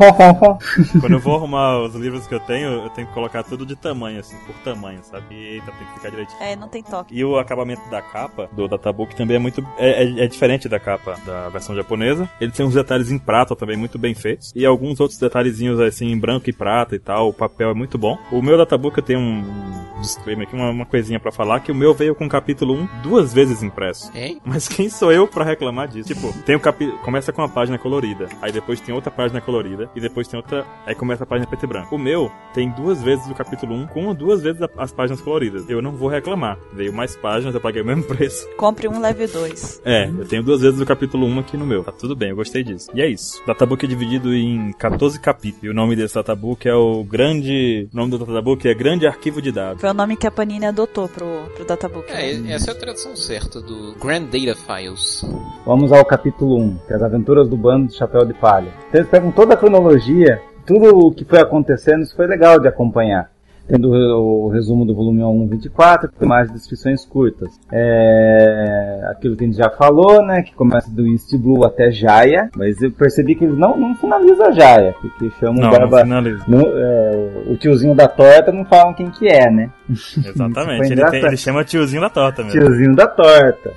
[1.00, 3.76] Quando eu vou arrumar os livros que eu tenho, eu tenho que colocar tudo de
[3.76, 5.26] tamanho, assim, por tamanho, sabe?
[5.32, 6.42] E, eita, tem que ficar direitinho.
[6.42, 7.16] É, não tem toque.
[7.16, 9.62] E o acabamento da capa do Databook também é muito.
[9.78, 12.30] É, é- é diferente da capa da versão japonesa.
[12.40, 14.52] Ele tem uns detalhes em prata também muito bem feitos.
[14.56, 17.30] E alguns outros detalhezinhos assim em branco e prata e tal.
[17.30, 18.18] O papel é muito bom.
[18.32, 21.76] O meu Databook eu tenho um disclaimer aqui, uma, uma coisinha pra falar: que o
[21.76, 24.12] meu veio com o capítulo 1 duas vezes impresso.
[24.16, 24.42] Hein?
[24.44, 26.14] Mas quem sou eu pra reclamar disso?
[26.14, 26.92] Tipo, tem o capi...
[27.04, 30.66] começa com uma página colorida, aí depois tem outra página colorida, e depois tem outra,
[30.86, 31.96] aí começa a página preto e branco.
[31.96, 35.70] O meu tem duas vezes o capítulo 1 com duas vezes as páginas coloridas.
[35.70, 36.58] Eu não vou reclamar.
[36.74, 38.48] Veio mais páginas, eu paguei o mesmo preço.
[38.58, 39.82] Compre um, leve dois.
[39.86, 41.84] É, eu tenho duas vezes o capítulo 1 aqui no meu.
[41.84, 42.90] Tá tudo bem, eu gostei disso.
[42.94, 43.42] E é isso.
[43.46, 45.64] Databook é dividido em 14 capítulos.
[45.64, 47.90] E o nome desse databook é o grande.
[47.94, 49.82] O nome do databook é Grande Arquivo de Dados.
[49.82, 52.12] Foi o nome que a Panini adotou pro, pro Databook.
[52.12, 55.26] É, essa é a tradução certa do Grand Data Files.
[55.66, 58.74] Vamos ao capítulo 1, que é as aventuras do bando do Chapéu de Palha.
[58.90, 62.68] Então eles pegam toda a cronologia, tudo o que foi acontecendo, isso foi legal de
[62.68, 63.32] acompanhar.
[63.72, 67.50] Tendo o resumo do volume 1 24, com mais descrições curtas.
[67.72, 70.42] É, aquilo que a gente já falou, né?
[70.42, 74.52] Que começa do East Blue até Jaya, mas eu percebi que eles não, não finalizam
[74.52, 76.02] Jaya, porque chamam Não, Barba.
[76.02, 76.44] finaliza.
[76.48, 79.70] não, é, o tiozinho da torta não falam quem que é, né?
[79.90, 80.92] Exatamente.
[80.92, 82.60] Ele, tem- ele chama tiozinho da torta mesmo.
[82.60, 83.72] Tiozinho da torta.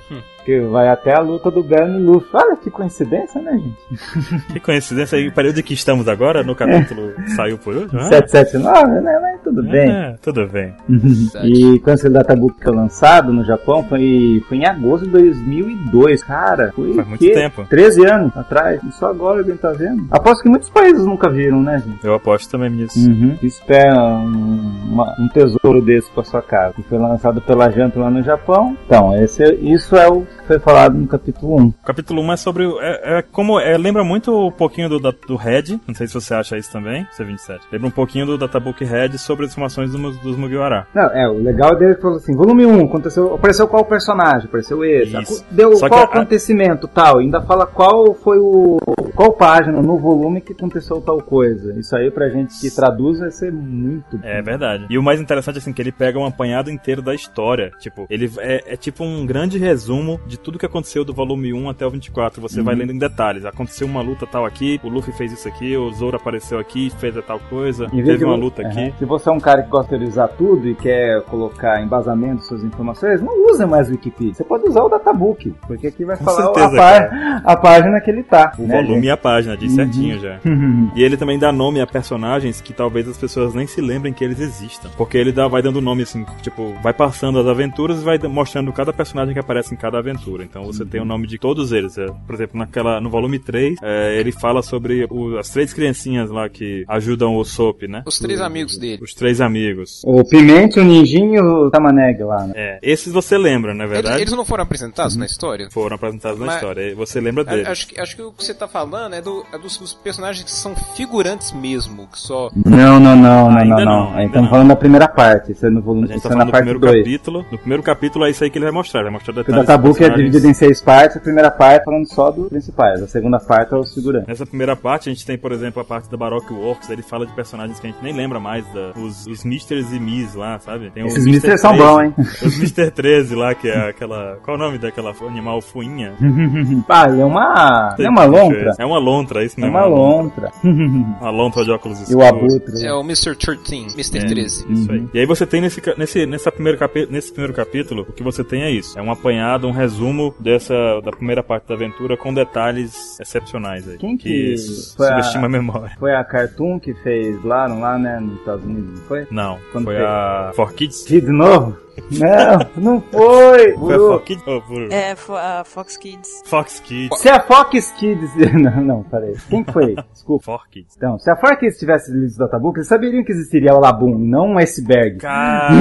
[0.45, 2.29] Que vai até a luta do Bern e Luffy.
[2.33, 4.45] Olha que coincidência, né, gente?
[4.53, 7.99] Que coincidência aí, período que estamos agora, no capítulo que saiu por último.
[7.99, 9.19] Ah, 779, né?
[9.21, 9.89] Mas tudo bem.
[9.91, 10.73] É, tudo bem.
[11.43, 16.23] E quando esse Databook foi lançado no Japão, foi, foi em agosto de 2002.
[16.23, 17.65] Cara, foi Faz o muito tempo.
[17.69, 18.81] 13 anos atrás.
[18.83, 20.05] E só agora alguém tá vendo.
[20.11, 22.05] Aposto que muitos países nunca viram, né, gente?
[22.05, 22.99] Eu aposto também nisso.
[22.99, 23.37] Uhum.
[23.41, 26.73] Espera um, uma- um tesouro desse pra sua casa.
[26.75, 28.77] Que foi lançado pela Jump lá no Japão.
[28.85, 31.65] Então, esse, isso é o foi falado no capítulo 1.
[31.67, 32.65] O capítulo 1 é sobre.
[32.65, 33.59] o- É, é como.
[33.59, 35.79] é, lembra muito um pouquinho do, da- do Red.
[35.87, 37.59] Não sei se você acha isso também, C27.
[37.71, 40.87] Lembra um pouquinho do Databook Red sobre as informações do, Mu- dos Mugiwara.
[40.93, 44.45] Não, é, o legal dele é que falou assim, volume 1, aconteceu, apareceu qual personagem,
[44.47, 45.45] apareceu esse, Isso.
[45.51, 48.77] deu Só qual que a- acontecimento, tal, ainda fala qual foi o,
[49.15, 51.73] qual página no volume que aconteceu tal coisa.
[51.79, 54.85] Isso aí pra gente que traduz vai ser muito É verdade.
[54.89, 57.71] E o mais interessante, assim, que ele pega um apanhado inteiro da história.
[57.79, 61.69] Tipo, ele é, é tipo um grande resumo de tudo que aconteceu do volume 1
[61.69, 62.41] até o 24.
[62.41, 63.45] Você vai lendo em detalhes.
[63.45, 67.15] Aconteceu uma luta tal aqui, o Luffy fez isso aqui, o Zoro apareceu aqui, fez
[67.17, 68.71] a tal coisa, teve uma luta Aham.
[68.71, 68.93] aqui.
[68.99, 72.63] Se você é um cara que gosta de usar tudo e quer colocar embasamento suas
[72.63, 74.33] informações, não use mais o Wikipedia.
[74.33, 78.01] Você pode usar o Databook, porque aqui vai Com falar a, certeza, pá- a página
[78.01, 78.51] que ele tá.
[78.57, 80.39] O né, volume imprimir a página, diz certinho já.
[80.95, 84.23] E ele também dá nome a personagens que talvez as pessoas nem se lembrem que
[84.23, 84.89] eles existam.
[84.97, 88.71] Porque ele dá, vai dando nome assim, tipo, vai passando as aventuras e vai mostrando
[88.71, 90.14] cada personagem que aparece em cada aventura.
[90.43, 91.97] Então você tem o nome de todos eles.
[91.97, 96.29] É, por exemplo, naquela, no volume 3, é, ele fala sobre o- as três criancinhas
[96.29, 98.03] lá que ajudam o Soap, né?
[98.05, 98.99] Os três amigos dele.
[99.03, 100.01] Os três amigos.
[100.05, 102.53] O Pimenta, o Ninjinho e o Tamaneg lá, né?
[102.55, 104.21] É, esses você lembra, não é Eles, verdade?
[104.21, 105.67] eles não foram apresentados na história?
[105.71, 106.81] Foram apresentados na Mas- história.
[106.91, 107.67] e Você lembra deles.
[107.67, 110.43] Acho que, acho que o que você tá falando é, do, é dos, dos personagens
[110.43, 112.49] que são figurantes mesmo, que só.
[112.65, 115.51] Não, não, não, não, Ainda não, não, estamos falando da primeira parte.
[115.51, 117.03] Isso é no A volume, gente isso tá é falando na do parte primeiro 2.
[117.03, 117.45] capítulo.
[117.51, 119.01] No primeiro capítulo é isso aí que ele vai mostrar.
[119.01, 121.17] Ele vai mostrar O detalhes dos databook é dividido em seis partes.
[121.17, 123.01] A primeira parte falando só dos principais.
[123.01, 124.27] A segunda parte é os figurantes.
[124.27, 127.25] Nessa primeira parte, a gente tem, por exemplo, a parte da Baroque Works, ele fala
[127.25, 130.59] de personagens que a gente nem lembra mais, da, os, os Misters e Miss lá,
[130.59, 130.89] sabe?
[130.91, 131.31] Tem o Esses Mr.
[131.33, 132.13] Misters são 13, bons, hein?
[132.45, 132.91] Os Mr.
[132.91, 134.37] 13 lá, que é aquela...
[134.43, 136.13] Qual o nome daquela animal fuinha?
[136.87, 137.95] Ah, ele é uma.
[137.99, 138.71] É uma lontra?
[138.79, 139.77] É uma lontra, é isso É mesmo.
[139.77, 140.51] uma lontra.
[140.63, 142.23] Uma lontra de óculos E escuros.
[142.23, 142.85] o abutre.
[142.85, 143.35] É o Mr.
[143.35, 144.25] 13, Mr.
[144.27, 144.65] 13.
[144.71, 145.07] Isso aí.
[145.13, 148.43] E aí você tem nesse, nesse, nessa primeiro capi nesse primeiro capítulo, o que você
[148.43, 148.97] tem é isso.
[148.97, 149.94] É um apanhado, um resumo
[150.39, 153.97] dessa da primeira parte da aventura com detalhes excepcionais aí.
[153.97, 155.95] Quem que isso foi a- subestima a memória.
[155.99, 159.27] Foi a Cartoon que fez lá, não lá, né, nos Estados Unidos, não foi?
[159.31, 160.05] Não, Quando foi fez?
[160.07, 161.03] a For Kids.
[161.03, 161.77] Que de novo?
[162.11, 163.73] Não, não foi!
[163.77, 163.97] Foi a.
[163.97, 164.43] For Kids?
[164.45, 164.91] Buru.
[164.93, 166.41] É, fo- a Fox Kids.
[166.45, 167.19] Fox Kids.
[167.19, 168.31] Se a Fox Kids.
[168.55, 169.33] Não, não, peraí.
[169.49, 169.95] Quem que foi?
[170.13, 170.43] Desculpa.
[170.45, 170.95] For Kids.
[170.95, 174.19] Então, se a Fox Kids tivesse lido o Databook, eles saberiam que existiria o Labum,
[174.19, 175.17] e não um iceberg.
[175.17, 175.73] Cara,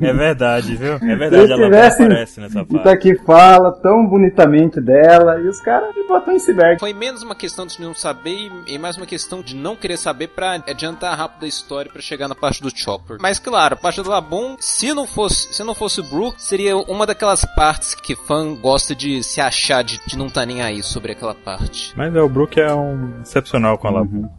[0.00, 0.94] é verdade, viu?
[0.94, 2.88] É Se verdade, não tivessem aparece nessa Tá parte.
[2.88, 6.78] aqui fala tão bonitamente dela, e os caras me botam iceberg.
[6.80, 8.30] Foi menos uma questão de não saber
[8.66, 12.00] e- e mais uma questão de não querer saber pra adiantar rápido a história pra
[12.02, 13.18] chegar na parte do Chopper.
[13.20, 16.76] Mas claro, a parte do Labum, se não fosse, se não fosse o Brook, seria
[16.76, 20.82] uma daquelas partes que fã gosta de se achar de, de não tá nem aí
[20.82, 21.92] sobre aquela parte.
[21.96, 24.16] Mas é, o Brook é um excepcional com a Labu.
[24.16, 24.30] Uhum.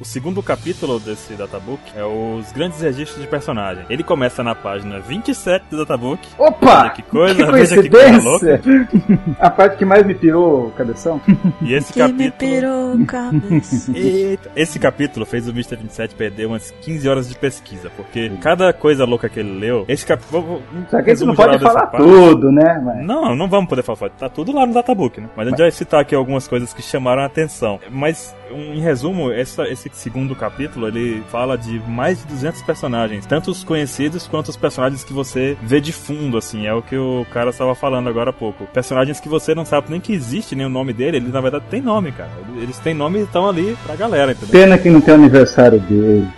[0.00, 3.84] O segundo capítulo desse databook é os grandes registros de personagem.
[3.88, 6.26] Ele começa na página 27 do databook.
[6.36, 6.80] Opa!
[6.80, 8.88] Olha que coisa, que veja que coisa coincidência!
[9.38, 11.20] a parte que mais me pirou o cabeção.
[11.60, 12.32] E esse Que me capítulo.
[12.50, 13.92] pirou cabeça.
[13.96, 14.50] Eita.
[14.56, 15.76] Esse capítulo fez o Mr.
[15.76, 20.04] 27 perder umas 15 horas de pesquisa, porque cada coisa louca que ele leu, esse
[20.04, 20.62] capítulo.
[20.90, 22.02] Só que a gente não pode falar parte.
[22.04, 22.82] tudo, né?
[22.84, 23.06] Mas...
[23.06, 24.10] Não, não vamos poder falar.
[24.10, 25.28] Tá tudo lá no databook, né?
[25.36, 27.78] Mas a gente vai citar aqui algumas coisas que chamaram a atenção.
[27.88, 33.26] Mas, um, em resumo, essa- esse segundo capítulo, ele fala de mais de 200 personagens.
[33.26, 36.66] Tanto os conhecidos quanto os personagens que você vê de fundo, assim.
[36.66, 38.66] É o que o cara estava falando agora há pouco.
[38.66, 41.18] Personagens que você não sabe nem que existe nem o nome dele.
[41.18, 42.30] Ele, na verdade, tem nome, cara.
[42.56, 44.50] Eles têm nome e estão ali pra galera, entendeu?
[44.50, 46.28] Pena que não tem aniversário dele.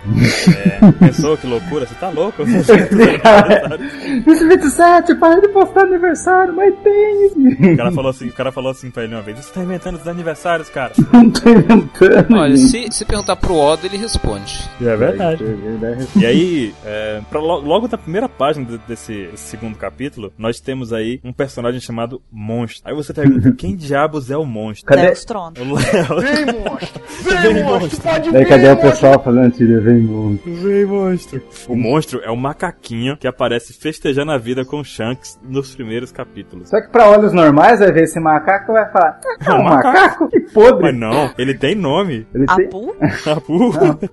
[0.55, 1.85] É, pensou que loucura?
[1.85, 2.43] Você tá louco?
[2.43, 7.73] Esse 27, para de postar aniversário, mas tem.
[7.73, 9.95] O cara falou assim, o cara falou assim pra ele uma vez, você tá inventando
[9.95, 10.93] os aniversários, cara.
[11.11, 12.35] Não tô inventando.
[12.35, 14.69] Olha, se, se perguntar pro Odo, ele responde.
[14.81, 15.43] É verdade.
[15.43, 16.19] É.
[16.19, 20.91] E aí, é, pra lo- logo na primeira página de- desse, segundo capítulo, nós temos
[20.93, 22.81] aí um personagem chamado Monstro.
[22.89, 24.87] Aí você pergunta, quem diabos é o Monstro?
[24.87, 25.03] Cadê?
[25.03, 25.61] Léo Stronda.
[25.61, 25.75] O Léo.
[26.21, 27.01] Vem, monstro!
[27.41, 28.01] Vem, monstro!
[28.01, 28.89] Pode vir, cadê o monstro!
[28.91, 29.81] pessoal fazendo tira?
[29.81, 30.53] Vem, monstro.
[30.55, 31.41] Vem, monstro.
[31.67, 36.69] O monstro é o macaquinho que aparece festejando a vida com Shanks nos primeiros capítulos.
[36.69, 40.27] Só que pra olhos normais, vai ver esse macaco e vai falar: É um macaco?
[40.29, 40.81] Que podre.
[40.83, 42.25] Mas não, ele tem nome.
[42.33, 42.65] Ele tem.
[42.67, 42.95] Apu?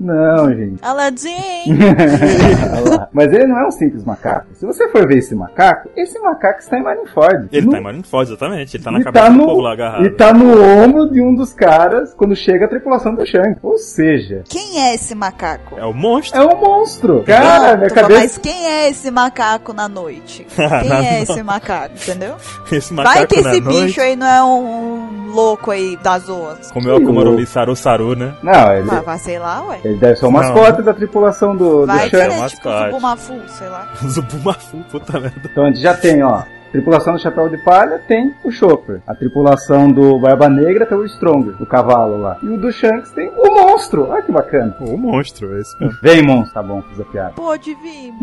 [0.01, 0.79] Não, gente.
[0.83, 1.31] Aladdin!
[2.87, 3.09] Olha lá.
[3.13, 4.47] Mas ele não é um simples macaco.
[4.55, 7.49] Se você for ver esse macaco, esse macaco está em Marineford.
[7.53, 8.77] Ele No- tá em Marineford, exatamente.
[8.77, 10.07] Ele tá na e cabeça tá do no, povo lá agarrado.
[10.07, 13.59] E tá no ombro de um dos caras quando chega a tripulação do Shanks.
[13.63, 15.77] Ou seja, Quem é esse macaco?
[15.79, 16.41] É o monstro.
[16.41, 17.23] é um monstro.
[17.25, 18.21] Cara, Não, minha cabeça.
[18.21, 20.47] Mas quem é esse macaco na noite?
[20.57, 22.35] Quem é esse macaco, entendeu?
[22.71, 25.97] Esse macaco Vai que na esse noite bicho aí não é um, um louco aí
[26.03, 26.71] das zoas.
[26.71, 28.33] comeu a Kumaromi Saru Saru, né?
[28.43, 29.81] Não, ele, vai, sei lá, ué.
[29.85, 30.41] ele deve ser o Não.
[30.41, 32.39] mascote da tripulação do, do Vai Shanks.
[32.41, 32.69] um é tipo.
[32.91, 33.89] Zubumafu, sei lá.
[34.07, 35.41] Zubumafu, puta merda.
[35.45, 36.43] Então a gente já tem, ó.
[36.73, 39.01] Tripulação do Chapéu de Palha tem o Chopper.
[39.07, 42.39] A tripulação do Barba Negra tem o Stronger, o cavalo lá.
[42.43, 44.09] E o do Shanks tem o monstro.
[44.09, 44.75] Olha que bacana.
[44.81, 45.99] O monstro, é esse mesmo.
[46.03, 46.55] Vem, monstro.
[46.55, 47.33] Tá bom, fiz a piada.
[47.37, 48.13] Pode vir.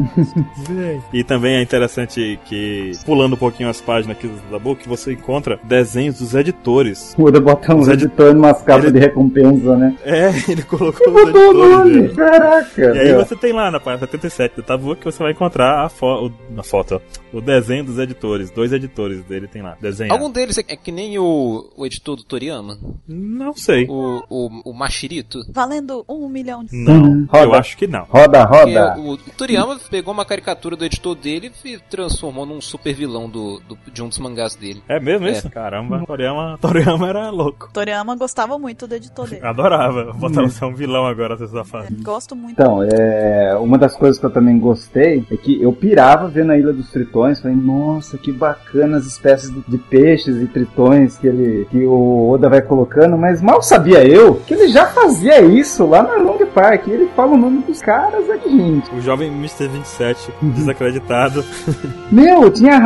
[1.13, 5.59] E também é interessante que, pulando um pouquinho as páginas aqui da book, você encontra
[5.63, 7.15] desenhos dos editores.
[7.17, 9.95] O Oda bota uns Os edi- editores umas capas Ele- de recompensa, né?
[10.03, 11.91] É, ele colocou os Botou o editores nome.
[11.91, 12.15] dele.
[12.15, 12.81] Caraca.
[12.95, 13.25] E aí meu.
[13.25, 16.31] você tem lá na página 77 do Tabu que você vai encontrar a, fo o-
[16.55, 16.95] na foto,
[17.33, 18.38] ó, o desenho dos editores.
[18.39, 20.13] Editores, dois editores dele tem lá, desenhando.
[20.13, 22.78] Algum deles é, é que nem o, o editor do Toriyama?
[23.08, 23.86] Não sei.
[23.89, 25.39] O, o, o Machirito?
[25.52, 26.75] Valendo um milhão de.
[26.75, 27.58] Não, Hum, eu roda.
[27.60, 28.04] acho que não.
[28.06, 28.97] Roda, Porque roda.
[28.99, 33.60] o, o Toriyama pegou uma caricatura do editor dele e transformou num super vilão do,
[33.67, 34.82] do- de um dos mangás dele.
[34.88, 35.49] É mesmo isso?
[35.49, 37.69] Caramba, Toriyama, Toriyama era louco.
[37.73, 39.45] Toriyama gostava muito do editor dele.
[39.45, 40.12] Adorava.
[40.13, 41.88] Botar você um vilão agora, você safado.
[42.04, 42.54] Gosto muito.
[42.54, 46.58] Então, é, uma das coisas que eu também gostei é que eu pirava vendo a
[46.58, 51.67] Ilha dos Tritões, falei, nossa, que bacana as espécies de, peixes e tritões que ele
[51.69, 56.01] que o Oda vai colocando, mas mal sabia eu que ele já fazia isso lá
[56.17, 56.88] Long Park.
[56.88, 58.93] E ele fala o nome dos caras aqui, gente.
[58.95, 59.67] O jovem Mr.
[59.67, 61.43] 27, desacreditado.
[62.12, 62.79] Meu, tinha,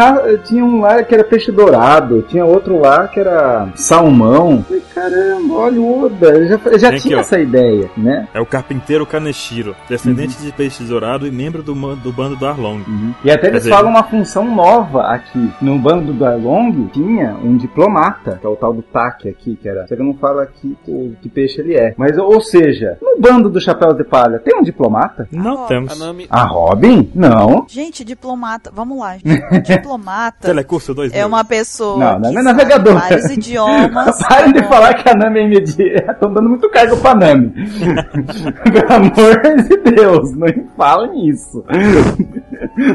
[0.44, 4.64] tinha um lá que era peixe dourado, tinha outro lá que era salmão.
[4.68, 7.22] Falei, caramba, olha o Oda, ele já, ele já aqui, tinha ó.
[7.22, 8.28] essa ideia, né?
[8.34, 12.82] É o carpinteiro Kaneshiro, descendente de peixe dourado e membro do, do bando do Arlong.
[13.24, 15.50] E até Quer eles dizer- falam uma função nova aqui.
[15.62, 19.68] No bando do Arlong tinha um diplomata, que é o tal do Taki aqui, que
[19.70, 19.88] era.
[19.88, 21.94] Só que não fala aqui o que peixe ele é.
[21.98, 25.28] Mas, ou seja, no bando do Chapéu de Palha tem um diplomata?
[25.32, 26.02] Não Ah, temos.
[26.02, 26.28] A Nami.
[26.30, 27.10] A Robin?
[27.16, 27.66] Não.
[27.70, 28.72] Gente, diplomata.
[28.74, 29.16] Vamos lá.
[29.64, 31.20] Diplomata Telecurso 2000.
[31.22, 31.98] é uma pessoa.
[32.20, 32.96] Não, não é navegador.
[32.96, 34.20] Vários idiomas.
[34.28, 36.12] Parem de falar que a Nami é imediata.
[36.14, 37.54] Estão dando muito cargo pra Nami.
[38.72, 41.64] Pelo amor de Deus, não falem isso.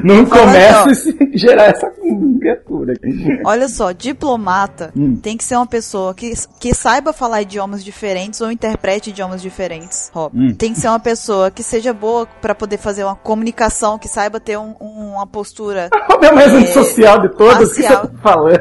[0.05, 0.45] Não então.
[0.49, 3.41] a se gerar essa criatura aqui.
[3.45, 5.17] Olha só, diplomata Hum.
[5.17, 10.11] tem que ser uma pessoa que, que saiba falar idiomas diferentes ou interprete idiomas diferentes.
[10.15, 10.33] Rob.
[10.37, 10.55] Hum.
[10.55, 14.41] Tem que ser uma pessoa que seja boa pra poder fazer uma comunicação, que saiba
[14.41, 15.89] ter um- um- uma postura.
[16.07, 18.59] Qual é o mais É, antissocial de todas que você tá falando?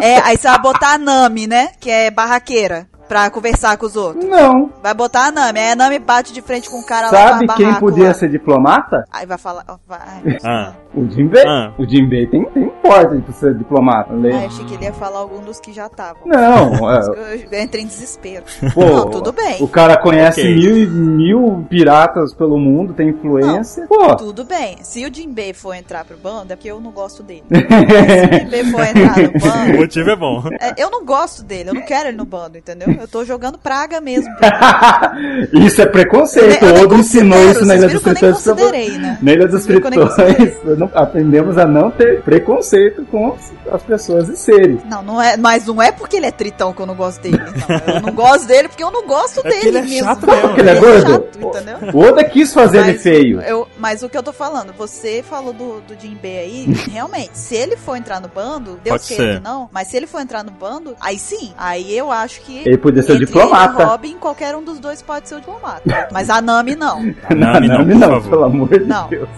[0.00, 1.68] É, aí você vai botar a Nami, né?
[1.80, 2.86] Que é barraqueira.
[3.08, 4.24] Pra conversar com os outros.
[4.24, 4.70] Não.
[4.82, 5.58] Vai botar a Nami.
[5.60, 8.14] Aí a Nami bate de frente com o cara lá Sabe quem podia lá.
[8.14, 9.04] ser diplomata?
[9.12, 9.64] Aí vai falar.
[9.86, 10.38] Vai.
[10.44, 11.44] Ah, O Jinbei.
[11.46, 11.72] Ah.
[11.78, 14.14] O Jinbei tem, tem porte de ser diplomata.
[14.14, 16.22] Le- Aí eu achei que ele ia falar algum dos que já estavam.
[16.24, 17.00] Não, é,
[17.52, 18.44] Eu entrei em desespero.
[18.72, 19.56] pô, Não, tudo bem.
[19.60, 20.54] O cara conhece Ok.
[20.54, 23.86] mil, e- mil piratas pelo mundo, tem influência.
[23.86, 24.78] Pô, Tudo bem.
[24.82, 27.42] Se o Jinbei for entrar pro bando, é porque eu não gosto dele.
[27.50, 29.78] Se o Jinbei for entrar no o bando.
[29.78, 30.42] motivo é bom.
[30.60, 32.88] é, eu não gosto dele, eu não quero ele no bando, entendeu?
[32.98, 34.32] Eu tô jogando praga mesmo.
[35.52, 36.64] isso é preconceito.
[36.64, 38.42] Eu O nem Odo ensinou isso na Ilha dos que eu nem Tritões.
[38.44, 39.18] pra considerei, né?
[39.20, 40.56] Na Ilha dos eu Tritões,
[40.94, 44.80] não- aprendemos a não ter preconceito com as- as pessoas e seres.
[44.88, 47.38] Não, não é, mas não é porque ele é tritão que eu não gosto dele.
[47.38, 50.04] Não, eu não gosto dele porque eu não gosto É porque dele ele é mesmo.
[50.06, 50.40] chato mesmo.
[50.42, 51.10] Porque ele é gordo?
[51.10, 51.76] chato, entendeu?
[51.92, 53.40] O Oda quis fazer ele Mas feio.
[53.42, 57.54] Eu, mas o que eu tô falando, você falou do, do Jinbei aí, realmente, se
[57.54, 60.42] ele for entrar no bando, Deus Pode queira que não, mas se ele for entrar
[60.44, 63.74] no bando, aí sim, aí eu acho que Ele podia ser o entre diplomata.
[63.74, 65.82] ele e o Robin, qualquer um dos dois pode ser o diplomata.
[66.12, 67.02] Mas a Nami não.
[67.34, 68.30] Nami não, Nami por não, favor.
[68.30, 69.08] pelo amor de Não.
[69.08, 69.28] Deus.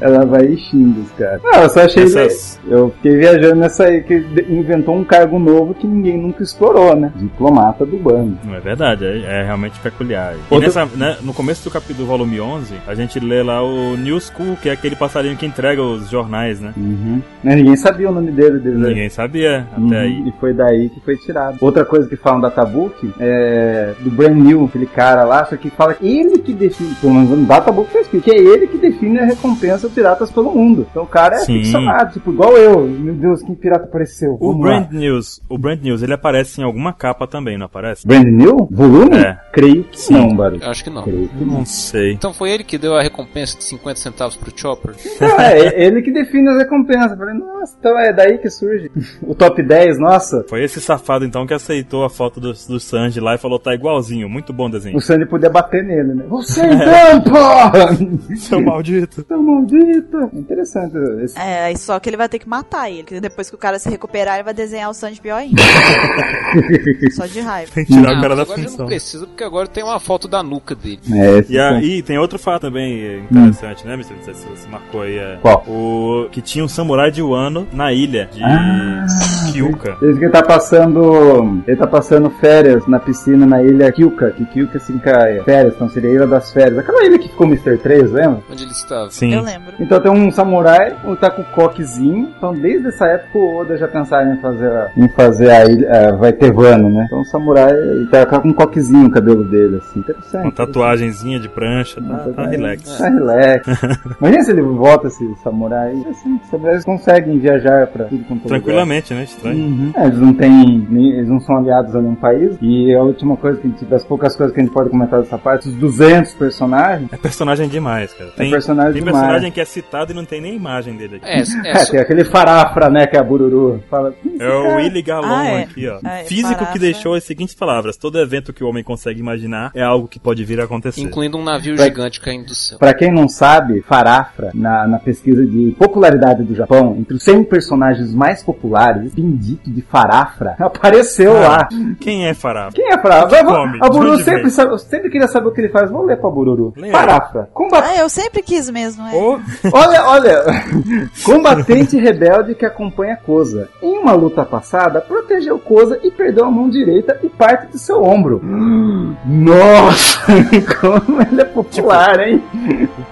[0.00, 1.40] Ela vai e xinga os caras.
[1.42, 2.04] Não, eu só achei.
[2.04, 4.14] Essas- Eu fiquei viajando nessa aí que
[4.48, 7.12] inventou um cargo novo que ninguém nunca explorou, né?
[7.16, 8.38] Diplomata do bando.
[8.44, 10.34] Não é verdade, é, é realmente peculiar.
[10.34, 13.62] E Outro- nessa, né, no começo do capítulo do volume 11, a gente lê lá
[13.62, 16.72] o New School, que é aquele passarinho que entrega os jornais, né?
[16.76, 17.20] Uhum.
[17.42, 18.58] Mas ninguém sabia o nome dele.
[18.58, 18.88] dele né?
[18.88, 20.28] Ninguém sabia Uhum, até aí.
[20.28, 21.56] E foi daí que foi tirado.
[21.60, 25.70] Outra coisa que falam da Tabuki é do Brand New, aquele cara lá, só que
[25.70, 28.78] fala que ele que define, pelo menos no Databook tá escrito, que é ele que
[28.78, 30.86] define a recompensa de piratas pelo mundo.
[30.90, 31.62] Então o cara é Sim.
[31.62, 32.86] ficcionado, tipo, igual eu.
[32.86, 34.36] Meu Deus, que pirata apareceu?
[34.40, 34.80] O Vamos lá.
[34.80, 38.06] Brand News, o Brand News, ele aparece em alguma capa também, não aparece?
[38.06, 38.68] Brand New?
[38.70, 39.16] Volume?
[39.16, 39.38] É.
[39.52, 40.14] Creio que Sim.
[40.14, 40.58] não, Baru.
[40.60, 41.02] Eu acho que não.
[41.02, 41.58] Creio que não.
[41.58, 42.12] não sei.
[42.12, 44.94] Então foi ele que deu a recompensa de 50 centavos pro Chopper?
[45.16, 47.12] Então, é, é ele que define as recompensas.
[47.12, 48.90] Eu falei, nossa, então é daí que surge.
[49.22, 50.44] O top 10, nossa.
[50.48, 53.74] Foi esse safado então que aceitou a foto do, do Sanji lá e falou: tá
[53.74, 54.96] igualzinho, muito bom desenho.
[54.96, 56.24] O Sandy podia bater nele, né?
[56.28, 57.96] Você então, porra!
[58.36, 59.24] Seu maldito.
[59.26, 60.13] Seu maldito!
[60.32, 60.96] Interessante.
[61.22, 61.38] Esse...
[61.38, 63.78] É, aí só que ele vai ter que matar ele, que depois que o cara
[63.78, 65.60] se recuperar, ele vai desenhar o Sanji pior ainda.
[67.14, 67.70] só de raiva.
[67.74, 68.86] Tem que tirar Ah, o cara da agora já não função.
[68.86, 71.00] precisa, porque agora tem uma foto da nuca dele.
[71.12, 71.84] É, esse E, a- ponto.
[71.84, 74.14] e tem outro fato também interessante, né, Mr.
[74.14, 75.16] Não se você marcou aí.
[75.18, 75.64] É, Qual?
[75.66, 79.06] O que tinha um samurai de Wano na ilha de Ah.
[79.52, 79.96] Kyuka.
[80.00, 81.62] Diz que ele tá passando.
[81.66, 86.10] Ele tá passando férias na piscina na ilha Kyuka, que Kyuka significa férias, então seria
[86.10, 86.78] a ilha das férias.
[86.78, 87.76] Aquela ilha que ficou Mr.
[87.78, 88.40] 3, lembra?
[88.50, 89.10] Onde ele estava.
[89.10, 89.34] Sim.
[89.34, 89.74] Eu lembro.
[89.78, 92.28] Então tem um samurai, um tá com o coquezinho.
[92.36, 95.86] Então desde essa época o Oda já pensava em fazer, a- em fazer a ilha.
[95.88, 97.04] é, vai ter Vano, né?
[97.06, 100.00] Então o samurai ele tá com um coquezinho o cabelo dele, assim.
[100.00, 100.42] Interessante.
[100.44, 102.98] Uma tatuagenzinha de prancha, tá, tá relax.
[102.98, 103.66] Tá relax.
[104.20, 105.92] Imagina se ele volta esse samurai.
[106.10, 108.48] Assim, os samurais conseguem viajar pra tudo quanto é lugar.
[108.48, 109.24] Tranquilamente, né?
[109.24, 109.56] Estranho.
[109.64, 109.92] Uhum.
[109.96, 110.86] É, eles não têm.
[110.92, 112.56] Eles não são aliados a nenhum país.
[112.60, 113.84] E a última coisa que a gente.
[113.86, 117.10] Das poucas coisas que a gente pode comentar dessa parte, os 200 personagens.
[117.12, 118.30] É personagem demais, cara.
[118.36, 119.16] Tem, personagem tem demais.
[119.16, 121.26] personagem que é citado recortado e não tem nem imagem dele aqui.
[121.26, 121.42] É, É,
[121.82, 123.82] é, tem aquele farafra, né, que é a Bururu.
[123.88, 125.62] Fala, É o Willy Galon Ah, é.
[125.62, 125.98] aqui, ó.
[126.06, 126.80] É, Físico que parafra.
[126.80, 130.44] deixou as seguintes palavras: todo evento que o homem consegue imaginar é algo que pode
[130.44, 131.00] vir a acontecer.
[131.00, 132.78] incluindo um navio Vai- gigante caindo do céu.
[132.78, 137.44] Pra quem não sabe, Farafra, na, na pesquisa de popularidade do Japão, entre os 100
[137.44, 141.68] personagens mais populares, bendito de Farafra apareceu Ah, lá.
[142.00, 142.72] Quem é Farafra?
[142.74, 143.38] Quem é Farafra?
[143.38, 143.78] que Vamos- come?
[143.82, 145.90] A Bururu sempre, sabe- sempre queria saber o que ele faz.
[145.90, 146.72] Vou ler pra Bururu.
[146.90, 147.48] Farafra.
[147.52, 147.84] Combat...
[147.86, 149.06] Ah, eu sempre quis mesmo.
[149.06, 149.14] É.
[149.14, 149.38] Ô,
[149.84, 150.44] Olha, olha.
[151.24, 153.68] Combatente rebelde que acompanha Koza.
[153.82, 158.02] Em uma luta passada, protegeu Koza e perdeu a mão direita e parte do seu
[158.02, 158.40] ombro.
[159.24, 160.24] Nossa!
[160.80, 162.42] Como ele é popular, hein?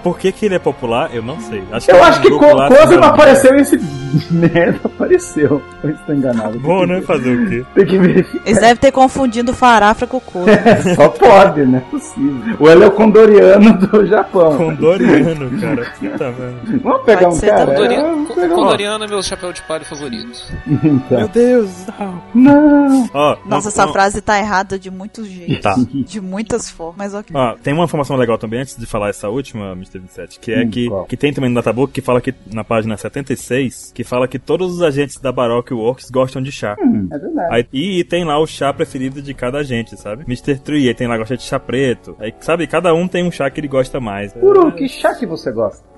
[0.02, 1.14] por que, que ele é popular?
[1.14, 1.62] Eu não sei.
[1.70, 3.78] Acho Eu é acho um que Koza não apareceu e esse
[4.30, 5.62] merda apareceu.
[5.82, 6.58] Ou estou enganado.
[6.58, 7.00] Bom, né?
[7.02, 7.64] Fazer o quê?
[7.74, 8.46] Tem que verificar.
[8.46, 10.52] Eles devem ter confundido Farafra com o Koza.
[10.94, 11.82] Só pode, né?
[11.86, 12.56] É possível.
[12.58, 14.56] Ou ele é o condoriano do Japão.
[14.56, 15.92] Condoriano, cara.
[16.18, 16.61] Tá vendo?
[16.82, 17.66] Vamos pegar Pode um ser cara?
[17.66, 20.38] Condoriano, um- Condoriano é meu chapéu de palha favorito.
[20.66, 21.18] Então.
[21.18, 22.22] Meu Deus, não.
[22.34, 23.10] Não.
[23.12, 25.60] Ó, Nossa, não- essa não- frase tá errada de muitos jeitos.
[25.60, 25.74] Tá.
[25.92, 27.34] De muitas formas, mas ok.
[27.34, 29.98] Ó, tem uma informação legal também, antes de falar essa última, Mr.
[29.98, 31.04] 27, que é Hum, que, qual?
[31.06, 34.72] que tem também no Databook, que fala que, na página 76, que fala que todos
[34.74, 36.76] os agentes da Baroque Works gostam de chá.
[36.80, 37.54] Hum, é verdade.
[37.54, 40.24] Aí, e tem lá o chá preferido de cada agente, sabe?
[40.24, 40.58] Mr.
[40.58, 42.16] Tree, aí tem lá gosta de chá preto.
[42.18, 44.32] Aí, sabe, cada um tem um chá que ele gosta mais.
[44.32, 45.91] Puro, que chá que você gosta?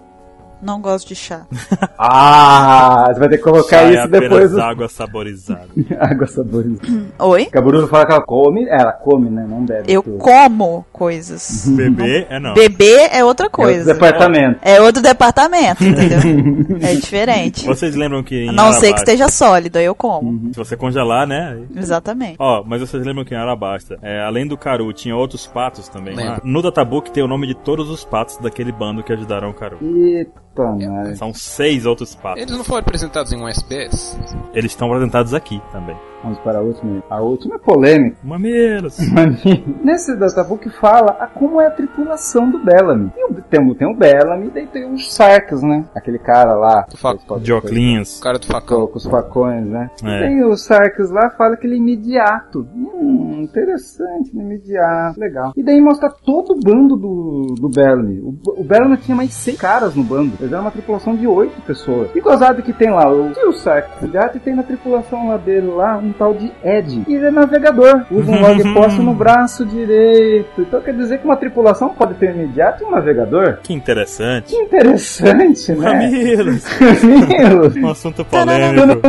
[0.65, 1.43] Não gosto de chá.
[1.97, 4.33] Ah, você vai ter que colocar Chá é isso depois.
[4.33, 5.69] apenas do- água saborizada.
[6.01, 6.89] Água saborizada.
[7.19, 7.47] Oi?
[7.47, 8.65] Que a Bururu fala que ela come.
[8.69, 9.47] é, Ela come, né?
[9.49, 9.91] Não bebe.
[9.93, 10.19] Eu tudo.
[10.19, 11.67] como coisas.
[11.69, 12.53] Bebê é não.
[12.55, 13.93] Beber é outra É outro coisa.
[13.95, 14.59] departamento.
[14.62, 16.19] É outro departamento, entendeu?
[16.83, 17.65] É diferente.
[17.67, 20.53] Vocês lembram que em A não ser que Arabasta- esteja sólido, aí eu como.
[20.53, 21.57] Se você congelar, né?
[21.57, 22.37] aí- Exatamente.
[22.39, 26.15] Ó, mas vocês lembram que em Arabasta, é, além do Caru, tinha outros patos também.
[26.15, 26.33] Lembro.
[26.33, 26.41] lá?
[26.45, 29.79] No Databook tem o nome de todos os patos daquele bando que ajudaram o Caru.
[29.83, 31.19] Eita, mas.
[31.19, 32.43] São seis outros patos.
[32.43, 34.19] Eles não foram apresentados em um SBS?
[34.53, 35.97] Eles estão apresentados aqui também.
[36.25, 37.03] Vamos para a última.
[37.11, 38.16] A última é polêmica.
[38.25, 38.97] Mameiros.
[39.85, 43.12] Nesse databook fala a como é a tripulação do Bellamy.
[43.16, 45.85] E o- tem, o- tem o Bellamy daí tem os Sarks, né?
[45.95, 46.87] Aquele cara lá.
[46.91, 48.18] Do fa- De Oclinhos.
[48.18, 48.81] O cara do facão.
[48.87, 49.91] Com, com os facões, né?
[50.03, 50.07] É.
[50.25, 52.66] E Tem os Sarks lá, fala que ele é imediato.
[52.75, 55.53] Hum, interessante, imediato, legal.
[55.57, 58.20] E daí mostra todo o bando do, do Bellamy.
[58.20, 60.33] O, o Bellamy tinha mais seis caras no bando.
[60.41, 62.09] Eles eram uma tripulação de oito pessoas.
[62.14, 65.66] E gozado que tem lá o, o Sark imediato e tem na tripulação lá dele
[65.68, 67.05] lá um tal de Ed.
[67.07, 68.05] E ele é navegador.
[68.11, 70.62] Usa um log post no braço direito.
[70.62, 73.59] Então quer dizer que uma tripulação pode ter um imediato um navegador?
[73.62, 74.51] Que interessante.
[74.51, 75.93] Que interessante, né?
[75.93, 76.65] Mamilos.
[77.03, 77.77] Mamilos.
[77.77, 79.01] Um assunto polêmico.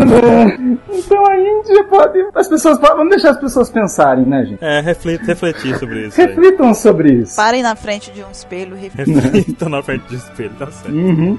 [0.91, 2.25] Então a Índia pode.
[2.33, 2.97] As pessoas podem.
[2.97, 4.63] Vamos deixar as pessoas pensarem, né, gente?
[4.63, 6.27] É, refleti, refletir sobre isso aí.
[6.27, 7.35] Reflitam sobre isso.
[7.35, 9.21] Parem na frente de um espelho e reflitam.
[9.21, 10.95] Reflitam na frente do espelho, tá certo.
[10.95, 11.37] Uhum.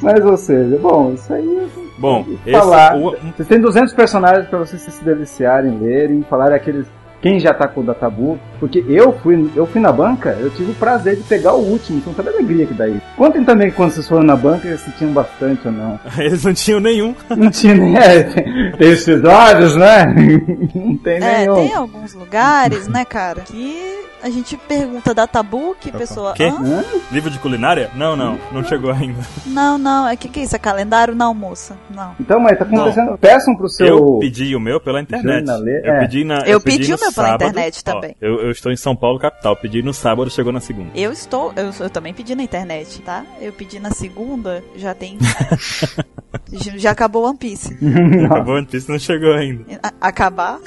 [0.00, 1.85] Mas, ou seja, bom, isso aí.
[1.98, 2.96] Bom, esse, falar.
[2.96, 6.86] o- Vocês têm 200 personagens pra vocês se deliciarem, lerem, falarem aqueles.
[7.22, 10.70] Quem já tá com o Databu, porque eu fui, eu fui na banca, eu tive
[10.72, 13.00] o prazer de pegar o último, então sabe a alegria que dá isso.
[13.16, 15.98] Contem também quando vocês foram na banca se tinham bastante ou não.
[16.18, 17.14] eles não tinham nenhum.
[17.34, 17.96] Não tinha nem.
[17.96, 20.04] É, tem, tem esses olhos, né?
[20.74, 21.54] Não tem É, nenhum.
[21.54, 26.32] tem alguns lugares, né, cara, que a gente pergunta databook, a pessoa.
[26.34, 26.44] Quê?
[26.44, 26.84] Hã?
[27.12, 27.90] Livro de culinária?
[27.94, 29.20] Não, não, não chegou ainda.
[29.46, 30.56] Não, não, é que que é isso?
[30.56, 31.14] É calendário?
[31.14, 31.76] Não, moça.
[31.94, 32.14] Não.
[32.18, 33.18] Então, mas tá acontecendo.
[33.18, 33.86] Peçam pro seu.
[33.86, 35.46] Eu pedi o meu pela internet.
[35.46, 36.00] Jornale- Eu é.
[36.00, 36.38] pedi na.
[36.46, 37.42] Eu pedi no o meu pela sábado.
[37.48, 38.16] internet Ó, também.
[38.20, 39.56] eu, eu estou em São Paulo, capital.
[39.56, 40.90] Pedi no sábado, chegou na segunda.
[40.94, 41.52] Eu estou.
[41.56, 43.24] Eu, eu também pedi na internet, tá?
[43.40, 45.18] Eu pedi na segunda, já tem.
[46.52, 47.76] já já acabou One Piece.
[48.26, 49.64] Acabou One Piece, não chegou ainda.
[49.82, 50.58] A- acabar?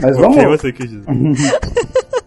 [0.00, 0.36] Mas O vamos.
[0.36, 1.04] que você quis dizer?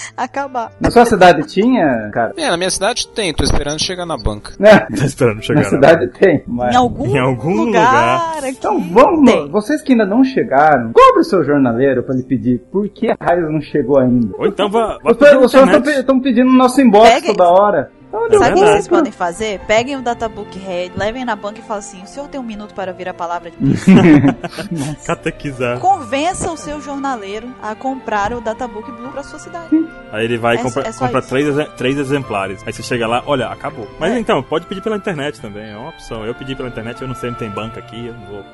[0.16, 0.72] Acabar.
[0.80, 2.32] Na sua cidade tinha, cara?
[2.36, 4.52] É, na minha cidade tem, tô esperando chegar na banca.
[4.58, 4.86] Né?
[4.96, 5.60] Tá esperando chegar.
[5.60, 5.70] Na né?
[5.70, 6.42] cidade tem.
[6.46, 6.74] Mas...
[6.74, 8.48] Em algum, Em algum lugar, aqui.
[8.48, 9.50] Então vamos, tem.
[9.50, 13.16] vocês que ainda não chegaram, cobre o seu jornaleiro pra lhe pedir por que a
[13.20, 14.34] raiz não chegou ainda.
[14.38, 14.98] Ou então vá.
[15.02, 15.98] vá Os na pessoas internet.
[16.00, 17.34] estão pedindo no nosso inbox Peguem.
[17.34, 17.90] toda hora.
[18.26, 19.60] Então, Sabe o que vocês podem fazer?
[19.66, 22.74] Peguem o Databook Red, levem na banca e falem assim: o senhor tem um minuto
[22.74, 23.56] para vir a palavra de
[25.06, 25.78] Catequizar.
[25.78, 29.68] Convença o seu jornaleiro a comprar o Databook Blue para sua cidade.
[30.12, 32.62] Aí ele vai É e compra, só- é compra três, três exemplares.
[32.66, 33.88] Aí você chega lá, olha, acabou.
[33.98, 34.18] Mas É.
[34.18, 36.24] então, pode pedir pela internet também, é uma opção.
[36.24, 38.44] Eu pedi pela internet, eu não sei, não tem banca aqui, eu não vou.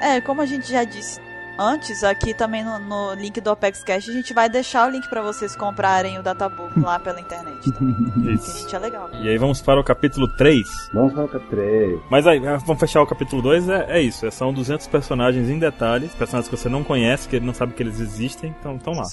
[0.00, 1.20] É, como a gente já disse
[1.62, 5.08] antes, aqui também no, no link do Apex Cash, a gente vai deixar o link
[5.08, 7.70] para vocês comprarem o Databook lá pela internet.
[7.72, 7.78] Tá?
[8.22, 8.58] Que a Isso.
[8.62, 9.10] gente é legal.
[9.12, 10.66] E aí vamos para o capítulo 3.
[10.92, 12.00] Vamos para o 3.
[12.10, 14.26] Mas aí, ah, vamos fechar o capítulo 2, é, é isso.
[14.26, 17.72] é- São 200 personagens em detalhes, personagens que você não conhece, que ele não sabe
[17.74, 19.04] que eles existem, então estão lá.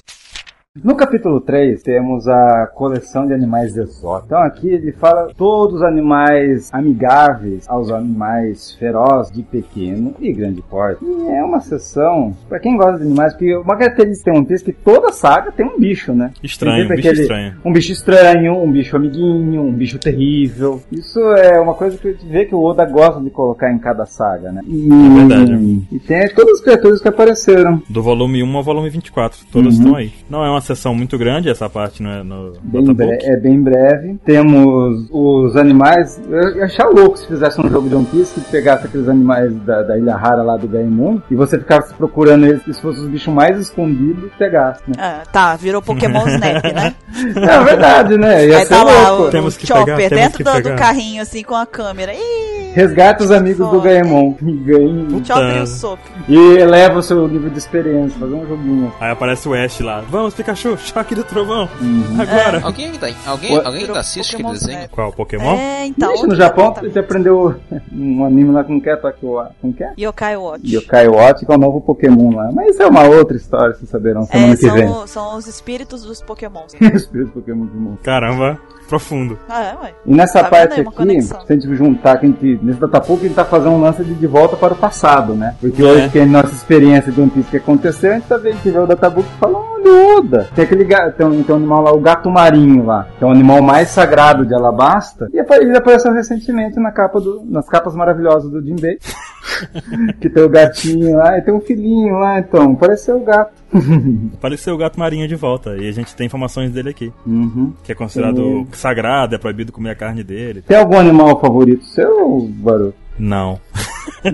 [0.84, 4.26] No capítulo 3 temos a coleção de animais exóticos.
[4.26, 10.62] Então aqui ele fala todos os animais amigáveis aos animais ferozes de pequeno e grande
[10.62, 11.04] porte.
[11.04, 14.66] E é uma sessão, pra quem gosta de animais, porque uma característica tem um texto
[14.66, 16.32] que toda saga tem um bicho, né?
[16.44, 17.54] Estranho, Tem bicho estranho.
[17.66, 20.82] Um bicho estranho, um bicho amiguinho, um bicho terrível.
[20.92, 23.78] Isso é uma coisa que a gente vê que o Oda gosta de colocar em
[23.80, 24.62] cada saga, né?
[24.68, 25.88] E, É verdade.
[25.92, 27.82] E tem todas as criaturas que apareceram.
[27.90, 29.40] Do volume 1 ao volume 24.
[29.52, 29.80] Todas Uhum.
[29.82, 30.12] estão aí.
[30.30, 33.62] Não é uma sessão muito grande, essa parte não é no Bem bre- é bem
[33.62, 34.18] breve.
[34.26, 36.22] Temos os animais.
[36.30, 39.54] Eu ia achar louco se fizesse um jogo de One Piece que pegasse aqueles animais
[39.66, 43.08] da, da Ilha Rara lá do Gaimon e você ficasse procurando eles se fosse os
[43.08, 44.94] bichos mais escondidos e pegasse, né?
[44.98, 46.94] Ah, tá, virou Pokémon Snap, né?
[47.36, 48.48] É verdade, né?
[48.48, 49.24] Ia Aí ser tá lá louco.
[49.28, 51.66] o, Temos o que Chopper pegar, temos dentro que do, do carrinho, assim, com a
[51.66, 52.14] câmera.
[52.14, 53.82] Ih, Resgata os amigos do.
[53.82, 54.36] Gaemon.
[54.44, 56.00] E ganhe- o Chopper e o Sop.
[56.28, 58.94] E eleva o seu nível de experiência, fazer um joguinho.
[59.00, 60.04] Aí aparece o Ash lá.
[60.08, 61.70] Vamos, Pikachu, choque do trovão.
[61.80, 62.20] Uhum.
[62.20, 62.62] Agora.
[62.64, 63.66] Alguém ainda, alguém, Ué?
[63.66, 64.78] alguém ainda assiste aquele Pokémon desenho?
[64.80, 64.92] Snap.
[64.92, 65.14] Qual?
[65.14, 65.56] Pokémon?
[65.56, 66.14] É, então.
[66.16, 66.94] Ixi, no Japão departamento.
[66.94, 67.56] você aprendeu
[67.92, 69.94] um anime lá com que é Tokyo, com que é?
[70.00, 70.76] Yokai Watch.
[70.76, 72.52] Yokai Watch, que é o novo Pokémon lá.
[72.52, 74.88] Mas isso é uma outra história, vocês saberão semana É, que vem.
[74.88, 76.74] são, são os espíritos dos Pokémons.
[76.82, 78.00] Espírito Pokémon de mundo.
[78.04, 78.60] Caramba,
[78.90, 79.38] profundo.
[79.48, 79.94] Ah, é, ué.
[80.06, 81.42] E nessa Tá parte aqui, conexão?
[81.46, 84.04] se a gente juntar, que a gente, nesse Datapuco, a gente tá fazendo um lance
[84.04, 85.56] de, de volta para o passado, né?
[85.62, 85.86] Porque É.
[85.86, 88.62] hoje, que é a nossa experiência de One Piece que aconteceu, a gente tá vendo
[88.62, 89.70] que vê o Databook e fala, olha,
[90.18, 90.48] Oda.
[90.54, 93.28] Tem aquele gato, tem, um, tem um animal lá, o gato marinho lá, que é
[93.28, 97.96] o animal mais sagrado de Alabasta, e ele apareceu recentemente na capa do, nas capas
[97.96, 98.98] maravilhosas do Jinbei.
[100.20, 103.52] que tem o gatinho lá, e tem um filhinho lá, então, pareceu o gato.
[104.34, 105.76] Apareceu o gato marinho de volta.
[105.78, 107.12] E a gente tem informações dele aqui.
[107.26, 107.74] Uhum.
[107.84, 108.68] Que é considerado Sim.
[108.74, 110.62] sagrado, é proibido comer a carne dele.
[110.62, 112.94] Tem algum animal favorito seu, Baru?
[113.18, 113.60] Não.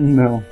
[0.00, 0.42] Não.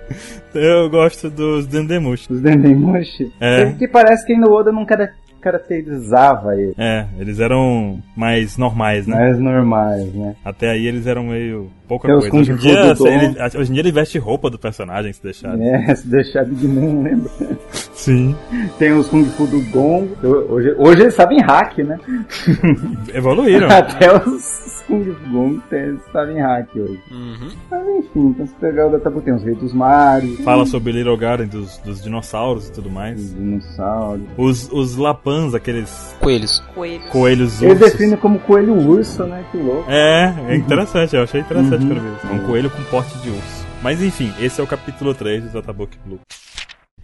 [0.54, 2.32] Eu gosto dos Dendemushi.
[2.32, 3.32] Os Dendemushi?
[3.40, 3.72] É.
[3.72, 6.74] Que parece que ainda o Oda não cara- caracterizava ele.
[6.78, 9.16] É, eles eram mais normais, né?
[9.16, 10.36] Mais normais, né?
[10.44, 12.36] Até aí eles eram meio pouca Tem os coisa.
[12.36, 13.06] Hoje em, Kung Fu dia, do Dom.
[13.08, 15.58] ele, hoje em dia ele veste roupa do personagem, se deixar.
[15.60, 17.30] É, se deixar de não lembra.
[17.94, 18.36] Sim.
[18.78, 20.16] Tem os Kung Fu do Gongo.
[20.50, 21.98] Hoje, hoje eles sabem hack, né?
[23.14, 23.68] Evoluíram.
[23.70, 27.00] Até os Kung Fu eles sabem hack hoje.
[27.10, 27.50] Uhum.
[27.70, 31.16] Mas enfim, então se pegar o Databu, tem os Reis dos Mares, Fala sobre Little
[31.16, 33.34] Garden dos, dos dinossauros e tudo os mais.
[33.34, 34.22] dinossauros.
[34.36, 36.60] Os, os lapans, aqueles Coelhos.
[36.74, 37.06] Coelhos.
[37.10, 37.92] coelhos Ele ursos.
[37.92, 39.44] define como coelho urso, né?
[39.50, 39.84] Que louco.
[39.90, 41.77] É, é interessante, eu achei interessante Uhum.
[41.78, 42.26] Vi isso.
[42.26, 43.66] É um coelho com porte de urso.
[43.82, 46.20] Mas enfim, esse é o capítulo 3 do Databook Blue.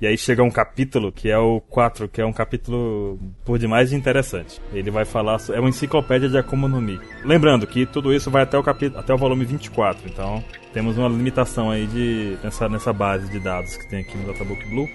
[0.00, 3.92] E aí chega um capítulo que é o 4, que é um capítulo por demais
[3.92, 4.60] interessante.
[4.72, 7.00] Ele vai falar, é uma enciclopédia de Akuma no Mi.
[7.24, 11.08] Lembrando que tudo isso vai até o capítulo, até o volume 24, então temos uma
[11.08, 14.90] limitação aí de nessa, nessa base de dados que tem aqui no Databook Blue,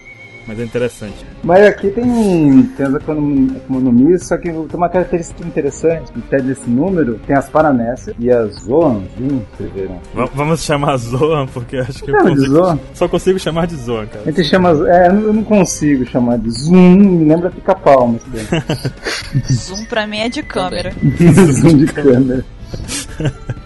[0.48, 1.26] mas é interessante.
[1.44, 6.40] Mas aqui tem, tem as econom- economias, só que tem uma característica interessante, que até
[6.42, 8.66] desse número, tem as paramécias e as?
[8.66, 12.80] Va- vamos chamar Zoan, porque eu acho que eu Chama de consigo, Zoan?
[12.94, 14.26] só consigo chamar de Zoan, A cara.
[14.32, 18.22] gente chama, é, eu não consigo chamar de zoom, me lembra pica-pau, mas.
[19.52, 20.92] Zoom pra mim é de câmera.
[21.54, 22.46] zoom de câmera.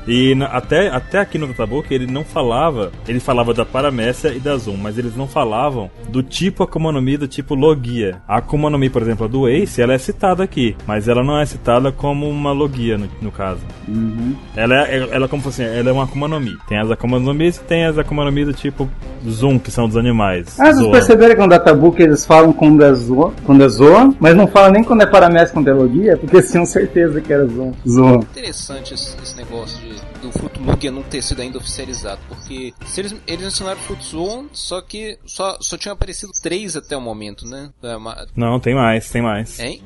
[0.08, 4.40] E na- até, até aqui no Databook ele não falava, ele falava da Paramécia e
[4.40, 8.22] da Zoom, mas eles não falavam do tipo Akuma no Mi, do tipo Logia.
[8.28, 11.24] A Akuma no Mi, por exemplo, a do Ace, ela é citada aqui, mas ela
[11.24, 13.62] não é citada como uma Logia no, no caso.
[13.88, 14.36] Uhum.
[14.56, 16.54] Ela é, ela é como fosse, ela é uma Akuma no Mi.
[16.68, 18.90] Tem as Akuma no Mi e tem as Akuma no Mi do tipo
[19.28, 20.60] Zoom, que são dos animais.
[20.60, 20.92] Ah, vocês Zoan.
[20.92, 24.72] perceberam que no databook eles falam quando é zoa, quando é zoa, mas não falam
[24.72, 27.72] nem quando é paramécia quando é logia, porque eles tinham certeza que era zoa.
[27.88, 28.16] zoa.
[28.18, 29.93] Interessante esse, esse negócio de,
[30.24, 34.46] do fruto Lugia não ter sido ainda oficializado, porque se eles, eles mencionaram fruto Zoon,
[34.54, 37.70] só que só, só tinham aparecido três até o momento, né?
[37.84, 39.60] É, uma- Não, tem mais, tem mais.
[39.60, 39.82] Hein?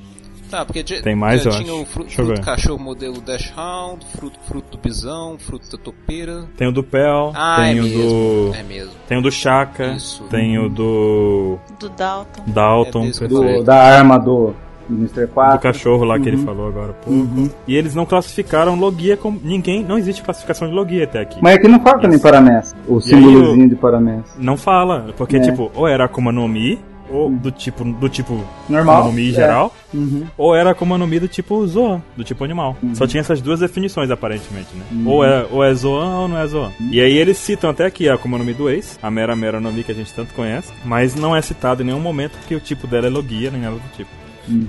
[0.50, 1.82] Tá, porque Tem mais, já eu tinha acho.
[1.82, 2.40] o fruto ver.
[2.40, 6.48] cachorro modelo Dash Hound, fruto, fruto do bisão, fruto da topeira.
[6.56, 8.56] Tem o do Pel, Ah, tem é o mesmo, do.
[8.56, 8.94] é mesmo.
[9.10, 10.24] Tem o do Chaka, Isso.
[10.30, 12.44] tem o do Do Dalton.
[12.48, 13.28] Dalton, É.
[13.28, 14.56] Do, da arma do
[14.90, 15.28] Mr.
[15.28, 15.58] 4.
[15.58, 16.46] do cachorro lá que ele Uhum.
[16.46, 17.50] falou agora pouco.
[17.68, 19.40] E eles não classificaram Logia como.
[19.44, 19.84] Ninguém.
[19.84, 21.40] Não existe classificação de Logia até aqui.
[21.42, 24.24] Mas aqui não fala também paramécia, o símbolozinho de paramécia.
[24.38, 25.08] Não fala.
[25.18, 25.40] Porque, É.
[25.42, 26.80] tipo, ou era Akuma no Mi,
[27.10, 27.84] ou do tipo.
[27.86, 29.34] Do tipo Normal, Akuma no Mi é.
[29.34, 30.24] geral, Uhum.
[30.38, 32.76] ou era Akuma no Mi do tipo Zoan, do tipo animal.
[32.94, 34.84] Só tinha essas duas definições, aparentemente, né?
[35.06, 36.72] Ou, é, ou é Zoan ou não é Zoan.
[36.92, 39.60] E aí eles citam até aqui a Akuma no Mi do Ace, a Mera Mera
[39.60, 42.56] no Mi que a gente tanto conhece, mas não é citado em nenhum momento que
[42.56, 44.10] o tipo dela é Logia, nem nada do tipo.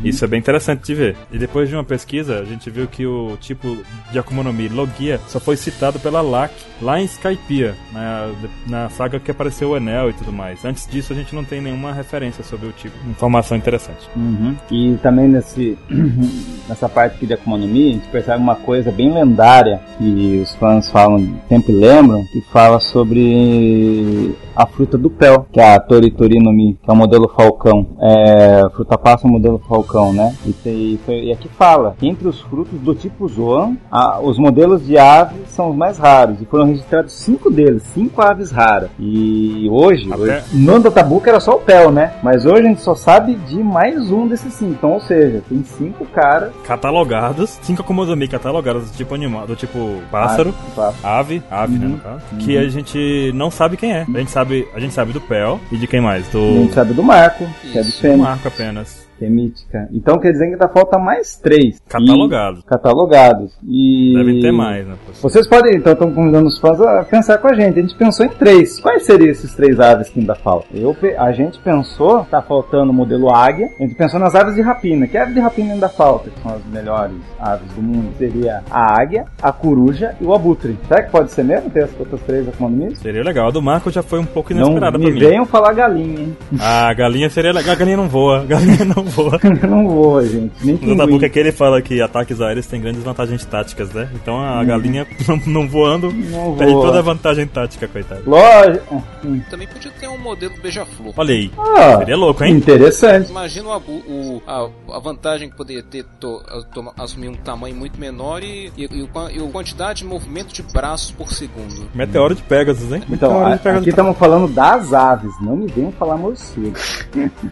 [0.04, 1.16] Isso é bem interessante de ver.
[1.32, 3.78] E depois de uma pesquisa, a gente viu que o tipo
[4.10, 8.30] de Akuma no Mi Logia só foi citado pela LAC lá em Skypiea, na,
[8.66, 10.64] na saga que apareceu o Enel e tudo mais.
[10.64, 12.94] Antes disso, a gente não tem nenhuma referência sobre o tipo.
[13.08, 14.08] Informação interessante.
[14.16, 14.54] Uhum.
[14.70, 15.76] E também nesse,
[16.68, 20.40] nessa parte aqui de Akuma no Mi, a gente percebe uma coisa bem lendária que
[20.42, 25.80] os fãs falam, sempre lembram, que fala sobre a fruta do Pel, que é a
[25.80, 27.86] Tori no Mi, que é o modelo Falcão.
[28.00, 30.34] É, fruta passa modelo Falcão, né?
[30.46, 34.86] E, tem, e aqui fala que entre os frutos do tipo Zoan, a, os modelos
[34.86, 36.40] de aves são os mais raros.
[36.40, 38.90] E foram registrados cinco deles, cinco aves raras.
[38.98, 42.14] E hoje, hoje no Databook era só o Pel, né?
[42.22, 44.72] Mas hoje a gente só sabe de mais um desses cinco.
[44.72, 46.52] Então, ou seja, tem cinco caras.
[46.64, 49.78] Catalogados, cinco Akuma no Mi catalogados do tipo animal, do tipo
[50.10, 50.54] pássaro.
[50.76, 51.92] Ah, Ave, ave, né, Uhum.
[51.92, 52.22] no caso.
[52.40, 54.02] Que a gente não sabe quem é.
[54.02, 56.28] A gente sabe, a gente sabe do Pel e de quem mais?
[56.28, 59.07] A Do, gente sabe do Marco, que é Isso, do Fênix, Marco apenas.
[59.18, 59.88] Que é mítica.
[59.92, 61.80] Então quer dizer que ainda falta mais três.
[61.88, 62.60] Catalogados.
[62.60, 63.52] E- catalogados.
[63.66, 64.14] E.
[64.16, 64.94] Devem ter mais, né?
[65.20, 67.78] Vocês podem, então, estão convidando os fãs a pensar com a gente.
[67.78, 68.80] A gente pensou em três.
[68.80, 70.68] Quais seriam esses três aves que ainda faltam?
[70.74, 73.68] Eu, a gente pensou, tá faltando o modelo águia.
[73.78, 75.06] A gente pensou nas aves de rapina.
[75.06, 76.30] Que ave de rapina ainda falta?
[76.30, 78.08] Que são as melhores aves do mundo.
[78.18, 80.78] Seria a águia, a coruja e o abutre.
[80.86, 82.98] Será que pode ser mesmo ter essas outras três economias?
[82.98, 83.48] Seria legal.
[83.48, 85.20] A do Marco já foi um pouco Não inesperada me pra mim.
[85.20, 86.36] venham falar galinha, hein?
[86.60, 87.72] A galinha seria legal.
[87.72, 88.40] A galinha não voa.
[88.40, 89.38] A galinha não voa.
[89.68, 90.52] Não vou, gente.
[90.64, 91.24] Nem No pinguim.
[91.24, 94.08] aqui ele fala que ataques aéreos têm grandes vantagens táticas, né?
[94.14, 96.86] Então a galinha não, não voando Não perde voa.
[96.86, 98.22] toda a vantagem tática, coitado.
[98.26, 99.02] Lógico.
[99.24, 99.40] Hum.
[99.50, 101.12] Também podia ter um modelo beija-flor.
[101.16, 101.50] Olha aí.
[101.58, 102.54] Ah, Seria louco, hein?
[102.56, 103.30] Interessante.
[103.30, 106.42] Imagina o, o- a, a vantagem que poderia ter to-
[106.74, 110.62] toma- assumir um tamanho muito menor e, e, e, e a quantidade de movimento de
[110.62, 111.88] braços por segundo.
[111.94, 113.02] Meteoro de Pegasus, hein?
[113.10, 113.80] Então, Meteoro a- de Pegasus.
[113.82, 116.72] aqui estamos falando das aves, não me venham falar morcego.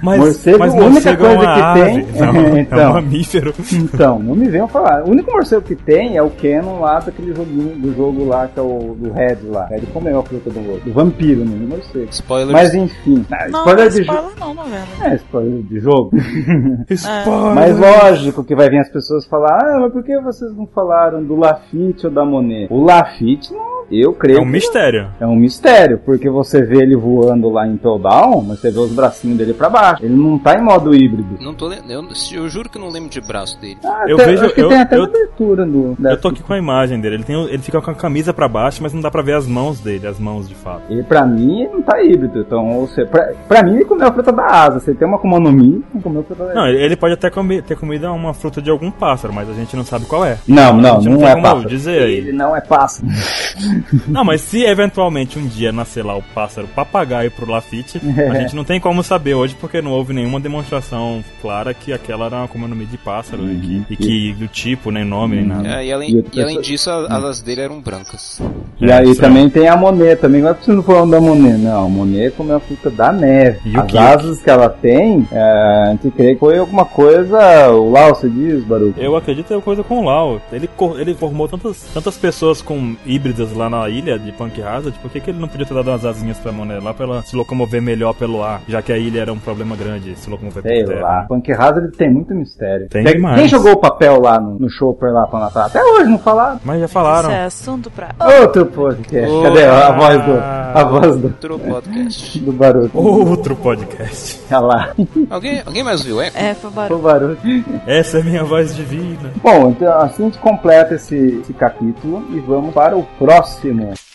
[0.02, 1.84] Mas, morcego, mas a única morcego é coisa que ave.
[2.04, 2.92] tem- Não, é um Então.
[2.94, 3.54] mamífero.
[3.72, 5.02] Então, não me venham falar.
[5.04, 8.58] O único morcego que tem é o Canon lá daquele joguinho, do jogo lá, que
[8.58, 9.66] é o do Red lá.
[9.66, 11.56] Red comeu a fruta do, do vampiro, né?
[11.56, 12.08] Do morcego.
[12.10, 12.52] Spoilers.
[12.52, 14.18] Mas enfim, ah, Não, spoiler não é de jogo.
[14.28, 14.84] spoiler não, não, velho.
[15.02, 16.10] É, spoiler de jogo.
[16.90, 17.54] Spoiler.
[17.54, 21.22] Mas lógico que vai vir as pessoas falar, ah, mas por que vocês não falaram
[21.22, 22.68] do Lafitte ou da Monet?
[22.70, 25.08] O Lafitte, não, eu creio É um que mistério.
[25.20, 28.92] É um mistério, porque você vê ele voando lá em Down, mas você vê os
[28.92, 30.04] bracinhos dele pra baixo.
[30.04, 31.36] Ele não tá em modo híbrido.
[31.40, 33.78] Não tô eu, eu juro que não lembro de braço dele.
[33.84, 35.96] Ah, Eu até- vejo- acho que eu- tem até eu- na abertura do.
[36.02, 37.16] Eu tô aqui com a imagem dele.
[37.16, 39.46] Ele, tem, ele fica com a camisa pra baixo, mas não dá pra ver as
[39.46, 40.82] mãos dele, as mãos de fato.
[40.92, 42.40] E pra mim ele não tá híbrido.
[42.40, 44.80] Então, ou seja, pra, pra mim ele comeu a fruta da asa.
[44.80, 47.30] Você tem uma Akuma no Mi, não comeu a fruta da Não, ele pode até
[47.30, 50.38] comer, ter comido uma fruta de algum pássaro, mas a gente não sabe qual é.
[50.46, 51.68] Não, não, não, tem é como pássaro.
[51.68, 52.14] dizer aí.
[52.16, 53.08] Ele não é pássaro.
[54.06, 58.00] Não, mas se eventualmente um dia nascer lá o pássaro papagaio pro Lafitte,
[58.30, 62.26] a gente não tem como saber hoje porque não houve nenhuma demonstração clara que aquela
[62.26, 65.68] era uma Mi de pássaro e, que, e que do tipo, nem nome, nem nada.
[65.68, 68.40] É, e, E além, e além disso, as asas dele eram brancas.
[68.80, 70.40] E É, aí isso também tem a Monet também.
[70.40, 71.58] Agora vocês não falando da Monet.
[71.58, 73.60] Não, a Monet comeu a fruta da neve.
[73.66, 75.40] Yuki, As asas que ela tem, é,
[75.88, 77.70] a gente crê que foi alguma coisa.
[77.70, 78.94] O Lau, você diz, Baruch?
[78.98, 80.40] Eu acredito que é coisa com o Lau.
[80.52, 80.68] Ele,
[80.98, 85.20] ele formou tantas, tantas pessoas com híbridas lá na ilha de Punk Hazard, por que,
[85.20, 87.80] que ele não podia ter dado umas asinhas pra Monet lá pra ela se locomover
[87.82, 90.94] melhor pelo ar, já que a ilha era um problema grande, se locomover Sei por
[90.94, 91.00] terra.
[91.02, 91.22] lá.
[91.28, 92.88] Punk Hazard tem muito mistério.
[92.88, 93.36] Tem Quem- demais.
[93.40, 95.66] Quem jogou o papel lá no, no Chopper lá pra Natal?
[95.66, 96.60] Até hoje não falaram.
[96.64, 97.28] Mas já falaram.
[97.28, 98.08] Isso é assunto pra.
[98.40, 99.42] Outro podcast.
[99.42, 100.32] Cadê a voz do.
[100.76, 102.38] A voz do, Outro podcast.
[102.40, 102.90] do Baruch?
[102.94, 104.40] Outro podcast.
[104.50, 104.88] Olha lá.
[105.30, 106.36] alguém, alguém mais viu Echo?
[106.36, 107.38] É, foi O barulho.
[107.86, 109.30] Essa é minha voz divina.
[109.42, 113.55] Bom, então assim a gente completa esse, esse capítulo e vamos para o próximo.
[113.56, 114.05] próximo.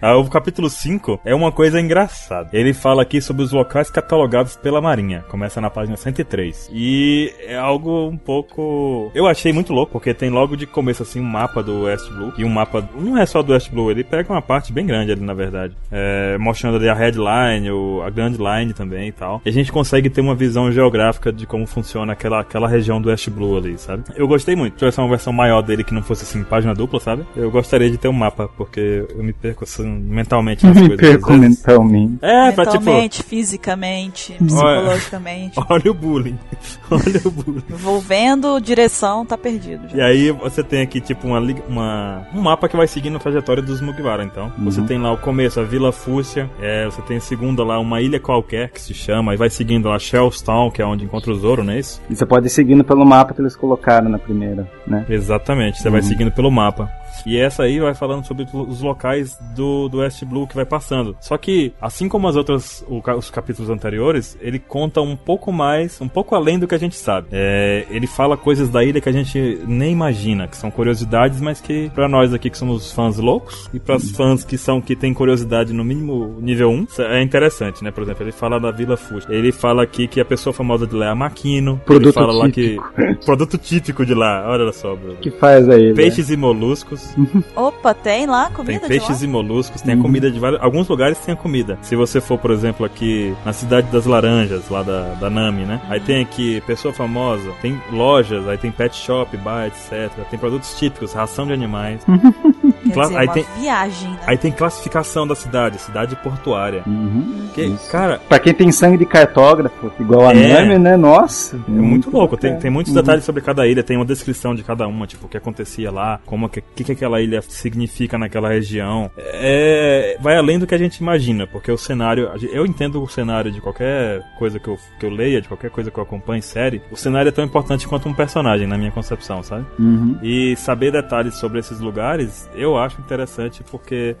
[0.00, 2.50] Ah, o capítulo 5 é uma coisa engraçada.
[2.52, 5.24] Ele fala aqui sobre os locais catalogados pela Marinha.
[5.28, 6.70] Começa na página 103.
[6.72, 9.10] E é algo um pouco.
[9.14, 12.32] Eu achei muito louco, porque tem logo de começo assim um mapa do West Blue.
[12.36, 12.86] E um mapa.
[12.94, 15.74] Não é só do West Blue, ele pega uma parte bem grande ali, na verdade.
[15.90, 17.68] É, mostrando ali a headline,
[18.04, 19.40] a Grand Line também e tal.
[19.44, 23.08] E a gente consegue ter uma visão geográfica de como funciona aquela, aquela região do
[23.08, 24.04] West Blue ali, sabe?
[24.14, 24.74] Eu gostei muito.
[24.74, 27.24] Se tivesse uma versão maior dele que não fosse assim, página dupla, sabe?
[27.36, 30.96] Eu gostaria de ter um mapa, porque eu me perco assim, mentalmente nas Me coisas.
[30.98, 32.18] perco mentalmente.
[32.22, 32.84] É, pra tipo.
[32.84, 35.58] Mentalmente, fisicamente, psicologicamente.
[35.68, 36.38] Olha o bullying.
[36.90, 37.64] Olha o bullying.
[37.68, 39.86] Vou vendo direção, tá perdido.
[39.92, 40.06] E Já.
[40.06, 43.80] aí você tem aqui tipo uma, uma um mapa que vai seguindo a trajetória dos
[43.80, 44.52] Mugiwara, então.
[44.58, 48.00] Você tem lá o começo, a Vila Fúcia, é, você tem a segunda lá, uma
[48.00, 51.34] ilha qualquer que se chama, e vai seguindo lá Shellstown, que é onde encontra o
[51.34, 52.00] Zoro, não é isso?
[52.08, 55.04] E você pode ir seguindo pelo mapa que eles colocaram na primeira, né?
[55.08, 56.90] Exatamente, você vai seguindo pelo mapa.
[57.26, 60.64] E essa aí vai falando sobre os locais do do, do West Blue que vai
[60.64, 61.16] passando.
[61.20, 66.00] Só que, assim como as outras, o os capítulos anteriores, ele conta um pouco mais,
[66.00, 67.28] um pouco além do que a gente sabe.
[67.32, 71.60] É, ele fala coisas da ilha que a gente nem imagina, que são curiosidades, mas
[71.60, 75.14] que pra nós aqui que somos fãs loucos e para fãs que são que têm
[75.14, 77.90] curiosidade no mínimo nível 1, é interessante, né?
[77.90, 79.26] Por exemplo, ele fala da Vila Fuji.
[79.30, 81.80] Ele fala aqui que a pessoa famosa de lá é a Maquino.
[81.84, 82.92] Produto ele fala lá típico.
[82.94, 84.44] que produto típico de lá.
[84.48, 85.16] Olha só, Bruno.
[85.16, 85.94] que faz aí?
[85.94, 87.14] Peixes e moluscos.
[87.56, 89.26] Opa, tem lá Tem comida de peixes lá?
[89.26, 90.02] e moluscos, tem a Uhum.
[90.02, 90.60] comida de vários.
[90.62, 91.78] Alguns lugares tem a comida.
[91.82, 95.80] Se você for, por exemplo, aqui na cidade das laranjas, lá da, da Nami, né?
[95.88, 100.10] Aí tem aqui pessoa famosa, tem lojas, aí tem pet shop, bar, etc.
[100.30, 102.04] Tem produtos típicos, ração de animais.
[102.92, 104.18] Cla- dizer, aí uma tem- viagem, né?
[104.26, 106.82] Aí tem classificação da cidade, cidade portuária.
[106.86, 107.48] Uhum.
[107.54, 107.90] Que, Isso.
[107.90, 110.52] cara, Pra quem tem sangue de cartógrafo, igual a É.
[110.64, 110.96] Nami, né?
[110.96, 111.56] Nossa.
[111.56, 113.00] É muito louco, tem, tem muitos Uhum.
[113.00, 116.20] detalhes sobre cada ilha, tem uma descrição de cada uma, tipo, o que acontecia lá,
[116.26, 119.10] como que, que, que aquela ilha significa naquela região.
[119.16, 123.50] É, vai além do que a gente imagina, porque o cenário, eu entendo o cenário
[123.50, 126.42] de qualquer coisa que eu, que eu leia, de qualquer coisa que eu acompanhe em
[126.42, 129.64] série, o cenário é tão importante quanto um personagem, na minha concepção, sabe?
[129.78, 130.16] Uhum.
[130.22, 134.16] E saber detalhes sobre esses lugares, eu acho interessante porque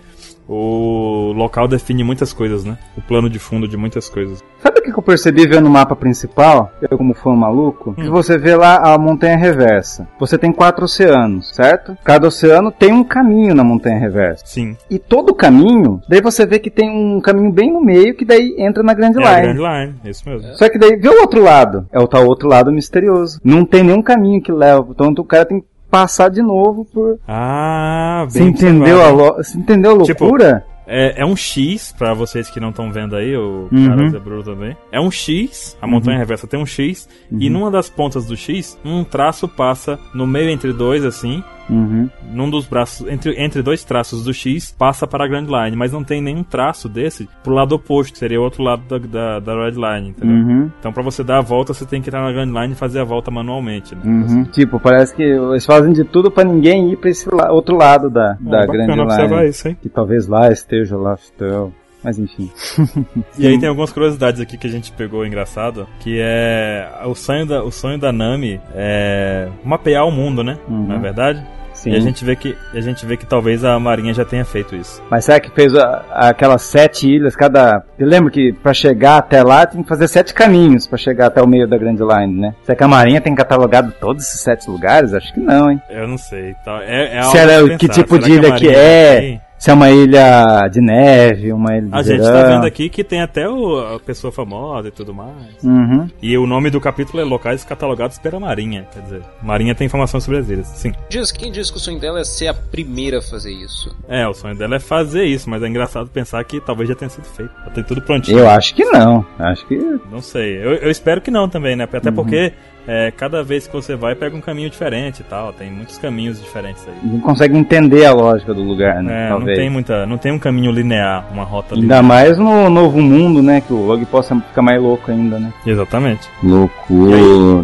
[0.48, 2.78] o local define muitas coisas, né?
[2.96, 4.42] O plano de fundo de muitas coisas.
[4.62, 6.72] Sabe o que eu percebi vendo o mapa principal?
[6.80, 10.08] Eu, como fã maluco, que você vê lá a montanha reversa.
[10.18, 11.96] Você tem quatro oceanos, certo?
[12.02, 14.46] Cada oceano tem um caminho na montanha reversa.
[14.46, 14.76] Sim.
[14.90, 18.54] E todo caminho, daí você vê que tem um caminho bem no meio que daí
[18.58, 19.54] entra na Grand É Line.
[19.54, 20.54] Grand Line, é isso mesmo.
[20.54, 21.86] Só que daí vê o outro lado.
[21.92, 23.38] É o tal outro lado misterioso.
[23.44, 24.86] Não tem nenhum caminho que leva.
[24.90, 27.18] Então o cara tem que passar de novo por.
[27.26, 29.34] Ah, bem Você entendeu a, lo...
[29.36, 30.64] Você entendeu a Tipo, loucura?
[30.90, 33.88] É, é um X, pra vocês que não estão vendo aí, o Uhum.
[33.88, 34.74] cara Zebru também.
[34.90, 38.78] É um X, a montanha reversa tem um X, e numa das pontas do X,
[38.82, 42.08] um traço passa no meio entre dois, assim, Uhum.
[42.32, 45.92] num dos braços, entre, entre dois traços do X, passa para a Grand Line, mas
[45.92, 49.40] não tem nenhum traço desse pro lado oposto, que seria o outro lado da, da,
[49.40, 50.36] da Red Line, entendeu?
[50.36, 50.70] Uhum.
[50.80, 53.00] Então pra você dar a volta, você tem que entrar na Grand Line e fazer
[53.00, 54.00] a volta manualmente, né?
[54.04, 54.44] Uhum.
[54.44, 58.08] Tipo, parece que eles fazem de tudo pra ninguém ir pra esse la- outro lado
[58.10, 59.50] da, da É, Grand bacana observar Line.
[59.50, 59.74] isso?
[59.76, 61.72] Que talvez lá esteja o Laftel.
[62.02, 62.48] Mas enfim.
[63.36, 67.44] E aí tem algumas curiosidades aqui que a gente pegou engraçado, que é o sonho
[67.44, 70.58] da, o sonho da Nami é mapear o mundo, né?
[70.68, 70.86] Uhum.
[70.86, 71.44] Não é verdade?
[71.78, 71.90] Sim.
[71.90, 74.74] E a gente vê que a gente vê que talvez a Marinha já tenha feito
[74.74, 75.00] isso.
[75.08, 77.82] Mas será que fez a- aquelas sete ilhas, cada.
[77.98, 81.40] Eu lembro que pra chegar até lá tem que fazer sete caminhos pra chegar até
[81.40, 82.54] o meio da Grand Line, né?
[82.64, 85.14] Será que a Marinha tem catalogado todos esses sete lugares?
[85.14, 85.80] Acho que não, hein?
[85.88, 86.54] Eu não sei.
[86.64, 86.80] Tá?
[86.82, 88.02] É, é Se algo era- a se que pensar.
[88.02, 89.20] tipo Será de ilha que Marinha é?
[89.20, 89.40] tem?
[89.58, 92.32] Se é uma ilha de neve, uma ilha de A gente verão.
[92.42, 95.62] tá vendo aqui que tem até o, a pessoa famosa e tudo mais.
[95.64, 96.08] Uhum.
[96.22, 98.86] E o nome do capítulo é Locais Catalogados pela Marinha.
[98.92, 100.68] Quer dizer, Marinha tem informação sobre as ilhas.
[100.68, 100.92] Sim.
[101.08, 103.94] Diz, quem diz que o sonho dela é ser a primeira a fazer isso?
[104.08, 107.08] É, o sonho dela é fazer isso, mas é engraçado pensar que talvez já tenha
[107.08, 107.52] sido feito.
[107.64, 108.38] Já tem tudo prontinho.
[108.38, 109.26] Eu acho que não.
[109.38, 109.76] Acho que.
[110.10, 110.56] Não sei.
[110.56, 111.88] Eu, eu espero que não também, né?
[111.90, 111.98] Uhum.
[111.98, 112.52] Até porque
[112.88, 115.52] é, cada vez que você vai, pega um caminho diferente e tal.
[115.52, 116.94] Tem muitos caminhos diferentes aí.
[117.02, 119.26] Não consegue entender a lógica do lugar, né?
[119.26, 119.58] É, não Talvez.
[119.58, 120.06] tem muita.
[120.06, 122.02] Não tem um caminho linear, uma rota Ainda linear.
[122.02, 123.60] mais no novo mundo, né?
[123.60, 125.52] Que o Log possa ficar mais louco ainda, né?
[125.66, 126.26] Exatamente.
[126.42, 127.62] Loucura.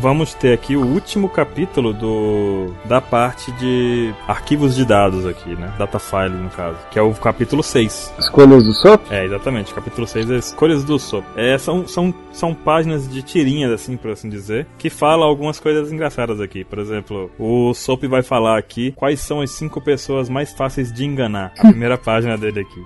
[0.00, 5.72] Vamos ter aqui o último capítulo do da parte de arquivos de dados aqui, né?
[5.78, 6.76] Data file, no caso.
[6.90, 8.12] Que é o capítulo 6.
[8.18, 9.00] Escolhas do Sop?
[9.10, 9.72] É, exatamente.
[9.72, 11.24] Capítulo 6 é Escolhas do Sop.
[11.36, 15.92] É, são, são, são páginas de tirinhas, assim, por assim dizer, que falam algumas coisas
[15.92, 16.64] engraçadas aqui.
[16.64, 21.04] Por exemplo, o Sop vai falar aqui quais são as cinco pessoas mais fáceis de
[21.04, 21.52] enganar.
[21.58, 22.82] A primeira página dele aqui.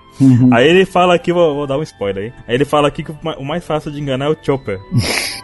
[0.52, 2.32] Aí ele fala aqui, vou, vou dar um spoiler aí.
[2.46, 4.78] Aí ele fala aqui que o ma- o mais fácil de enganar é o Chopper.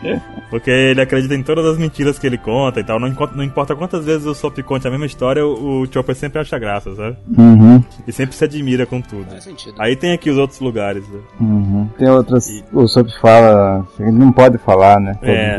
[0.51, 2.99] Porque ele acredita em todas as mentiras que ele conta e tal.
[2.99, 6.41] Não, não importa quantas vezes o Sop conte a mesma história, o, o Chopper sempre
[6.41, 7.17] acha graça, sabe?
[7.37, 7.83] Uhum.
[8.07, 9.31] E sempre se admira com tudo.
[9.31, 9.75] Faz sentido.
[9.79, 11.09] Aí tem aqui os outros lugares.
[11.09, 11.21] né?
[11.41, 11.89] Uhum.
[11.99, 12.63] Tem outras.
[12.73, 13.87] O Sop fala.
[13.99, 15.19] Ele não pode falar, né?
[15.23, 15.59] É.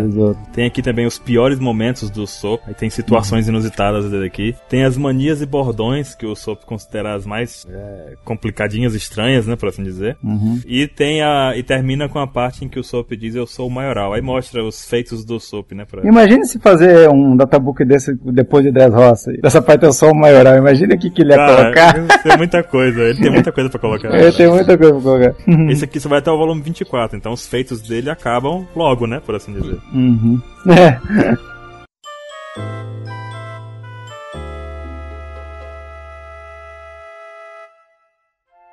[0.53, 2.61] Tem aqui também os piores momentos do Sop.
[2.67, 4.55] Aí tem situações inusitadas dele aqui.
[4.69, 9.55] Tem as manias e bordões que o Sop considera as mais é, complicadinhas, estranhas, né,
[9.55, 10.17] por assim dizer.
[10.23, 10.59] Uhum.
[10.65, 13.67] E tem a e termina com a parte em que o Sop diz eu sou
[13.67, 14.13] o maioral.
[14.13, 16.01] Aí mostra os feitos do Sop, né, pra...
[16.07, 19.31] Imagine se fazer um databook desse depois de Dress Roça.
[19.41, 20.55] Dessa parte eu sou o maioral.
[20.55, 21.93] Imagina o que, que ele ia colocar.
[22.23, 23.01] Tem muita coisa.
[23.01, 24.09] Ele tem muita coisa pra colocar.
[24.15, 25.35] Eu tenho muita coisa pra colocar.
[25.69, 29.21] Esse aqui só vai até o volume 24, então os feitos dele acabam logo, né,
[29.23, 29.77] por assim dizer.
[29.93, 30.41] Uhum.
[30.67, 31.55] É.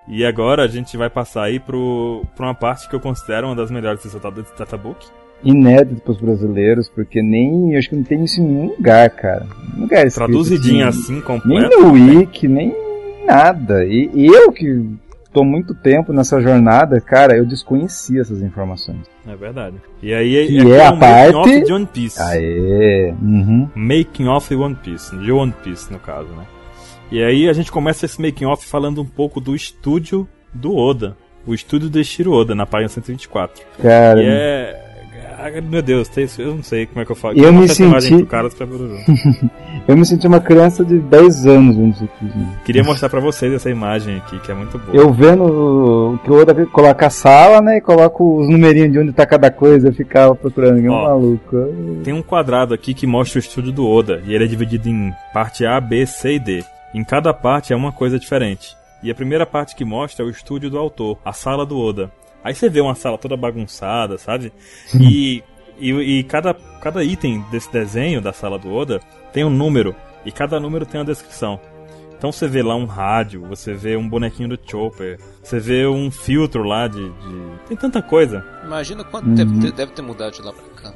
[0.08, 3.56] E agora a gente vai passar aí pro, pra uma parte que eu considero uma
[3.56, 4.18] das melhores desse
[4.58, 5.06] databook.
[5.44, 7.76] Inédito pros brasileiros, porque nem.
[7.76, 9.46] Acho que não tem isso em nenhum lugar, cara.
[9.72, 11.00] Nenhum lugar escrito Traduzidinho assim.
[11.00, 11.80] assim, Nem completo.
[11.80, 12.74] no Wiki, nem.
[13.26, 13.84] nada.
[13.84, 14.84] E, e eu que
[15.32, 18.98] tô muito tempo nessa jornada, cara, eu desconhecia essas informações.
[19.26, 19.76] É verdade.
[20.02, 22.22] E aí Que aqui é a um making parte- off de One Piece.
[22.22, 23.14] Aê!
[23.22, 23.68] Uhum.
[23.74, 26.44] Making off One Piece, de One Piece no caso, né?
[27.10, 31.16] E aí a gente começa esse making off falando um pouco do estúdio do Oda,
[31.46, 33.62] o estúdio do Shiro Oda na página 124.
[33.80, 34.81] Cara, E é
[35.70, 37.38] meu Deus, eu não sei como é que eu falo.
[37.38, 38.98] Eu me mostrar essa imagem senti- pro cara pra Bururu.
[39.88, 42.26] eu me senti uma criança de 10 anos vendo isso aqui.
[42.26, 42.58] gente.
[42.64, 44.96] Queria mostrar pra vocês essa imagem aqui, que é muito boa.
[44.96, 47.78] Eu vendo que o Oda coloca a sala, né?
[47.78, 51.04] E coloca os numerinhos de onde tá cada coisa, eu ficava procurando, que Ó.
[51.04, 51.56] maluco.
[52.04, 55.12] Tem um quadrado aqui que mostra o estúdio do Oda, e ele é dividido em
[55.34, 56.64] parte A, B, C e D.
[56.94, 58.76] Em cada parte é uma coisa diferente.
[59.02, 62.10] E a primeira parte que mostra é o estúdio do autor, a sala do Oda.
[62.44, 64.52] Aí você vê uma sala toda bagunçada, sabe?
[64.98, 65.42] E,
[65.78, 69.00] e, e cada, cada item desse desenho da sala do Oda
[69.32, 71.60] tem um número, e cada número tem uma descrição.
[72.16, 76.08] Então você vê lá um rádio, você vê um bonequinho do Chopper, você vê um
[76.10, 77.02] filtro lá de.
[77.08, 79.34] de- Tem tanta coisa, Imagina quanto Uhum.
[79.34, 80.94] deve, ter, deve ter mudado de lá pra cá.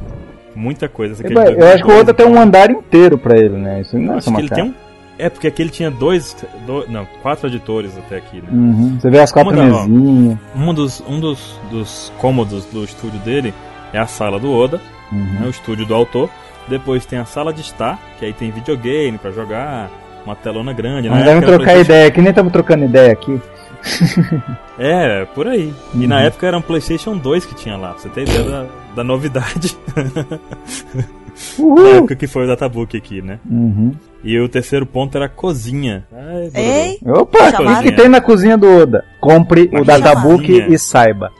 [0.54, 1.14] muita coisa.
[1.26, 3.80] Eu, acho que o Oda 2002, tem um andar inteiro pra ele, né?
[3.80, 4.62] Isso não é Acho que uma ele casa.
[4.62, 4.74] tem um.
[5.18, 6.36] É, porque aqui ele tinha dois.
[6.66, 8.48] do- não, quatro editores até aqui, né?
[8.52, 8.98] Uhum.
[9.00, 10.38] Você vê as quatro mesinhas.
[10.54, 13.54] Um dos, um dos, dos cômodos do estúdio dele
[13.92, 15.18] é a sala do Oda, Uhum.
[15.40, 16.28] né, o estúdio do autor.
[16.68, 19.88] Depois tem a sala de estar, que aí tem videogame pra jogar,
[20.24, 21.22] uma telona grande, né?
[21.22, 23.40] devem trocar PlayStation- ideia, que nem estamos trocando ideia aqui.
[24.78, 25.72] É, por aí.
[25.94, 26.06] E Uhum.
[26.08, 29.04] na época era um PlayStation 2 que tinha lá, pra você ter ideia da, da
[29.04, 29.74] novidade.
[31.58, 31.96] na Uhul!
[31.96, 33.38] época que foi o databook aqui, né?
[33.48, 33.92] Uhum.
[34.24, 36.04] E o terceiro ponto era a cozinha.
[36.12, 36.50] Ai.
[36.54, 39.04] Ei, Opa, o que, que tem na cozinha do Oda?
[39.20, 40.66] Compre o Uma databook cozinha.
[40.68, 41.30] e saiba.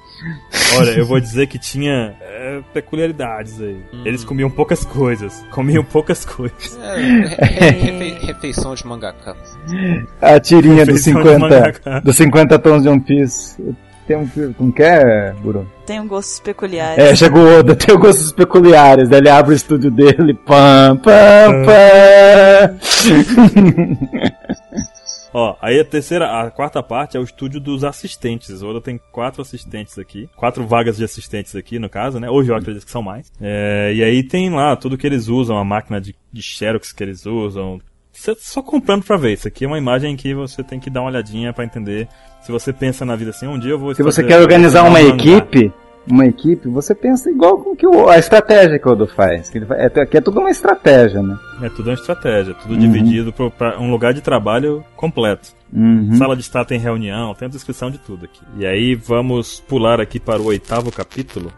[0.79, 3.77] Olha, eu vou dizer que tinha é, peculiaridades aí.
[4.05, 5.45] Eles comiam poucas coisas.
[5.51, 6.79] Comiam poucas coisas.
[6.83, 9.37] É, re- refe- refeição de mangaka.
[10.21, 12.01] A tirinha dos Refeição de 50, mangaka.
[12.01, 13.57] dos 50 tons de One Piece.
[14.07, 15.67] Tem um, como que é, Buru?
[15.85, 17.05] tem um gostos peculiares.
[17.05, 19.09] É, chegou o Oda, tem gostos peculiares.
[19.09, 22.79] Daí ele abre o estúdio dele, pam, pam, pam.
[25.35, 28.63] Ó, aí a terceira, a quarta parte é o estúdio dos assistentes.
[28.63, 30.31] O Oda tem quatro assistentes aqui.
[30.35, 32.31] Quatro vagas de assistentes aqui, no caso, né?
[32.31, 33.31] Hoje eu acredito que são mais.
[33.41, 37.03] É, e aí tem lá tudo que eles usam, a máquina de, de Xerox que
[37.03, 37.79] eles usam.
[38.17, 39.33] Você só comprando pra ver.
[39.35, 42.09] Isso aqui é uma imagem que você tem que dar uma olhadinha pra entender.
[42.43, 44.99] Se você pensa na vida assim, um dia eu vou Se você quer organizar uma
[44.99, 45.15] um mangá.
[45.17, 45.73] equipe,
[46.09, 49.51] uma equipe, você pensa igual com que o, a estratégia que o Oda faz.
[49.51, 51.37] Que ele é, que é tudo uma estratégia, né?
[51.63, 52.79] É tudo uma estratégia, tudo Uhum.
[52.81, 55.49] dividido pra um lugar de trabalho completo.
[55.73, 56.15] Uhum.
[56.17, 58.41] Sala de estar tem reunião, tem a descrição de tudo aqui.
[58.57, 61.53] E aí vamos pular aqui para o oitavo capítulo.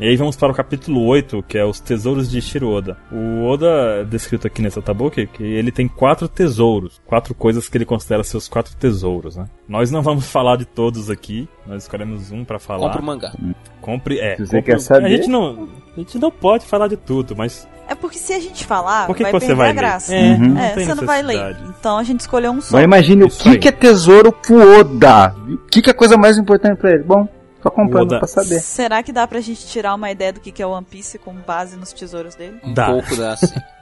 [0.00, 2.96] E aí vamos para o capítulo 8, que é os tesouros de Shiro Oda.
[3.12, 3.66] O Oda,
[4.00, 7.00] é descrito aqui nessa tabuque, que ele tem quatro tesouros.
[7.06, 9.44] Quatro coisas que ele considera seus quatro tesouros, né?
[9.68, 12.80] Nós não vamos falar de todos aqui, nós escolhemos um para falar.
[12.88, 13.32] Compra o mangá.
[13.80, 14.36] Compre, é.
[14.36, 15.06] Se você compre- quer saber.
[15.06, 18.40] A gente, não, a gente não pode falar de tudo, mas É porque se a
[18.40, 19.76] gente falar, por que, vai que você perder vai a ler?
[19.78, 20.14] graça.
[20.14, 20.38] É, Uhum.
[20.48, 21.56] não É, você não vai ler.
[21.78, 22.68] Então a gente escolheu um só.
[22.76, 23.58] Agora imagine Isso o que, aí.
[23.58, 25.32] que é tesouro pro Oda.
[25.48, 27.04] O que, que é a coisa mais importante pra ele?
[27.04, 27.28] Bom,
[27.62, 28.18] só comprando Oda.
[28.18, 28.60] pra saber.
[28.60, 31.76] Será que dá pra gente tirar uma ideia do que é One Piece com base
[31.76, 32.58] nos tesouros dele?
[32.64, 32.86] Um Dá.
[32.90, 33.54] pouco dá assim.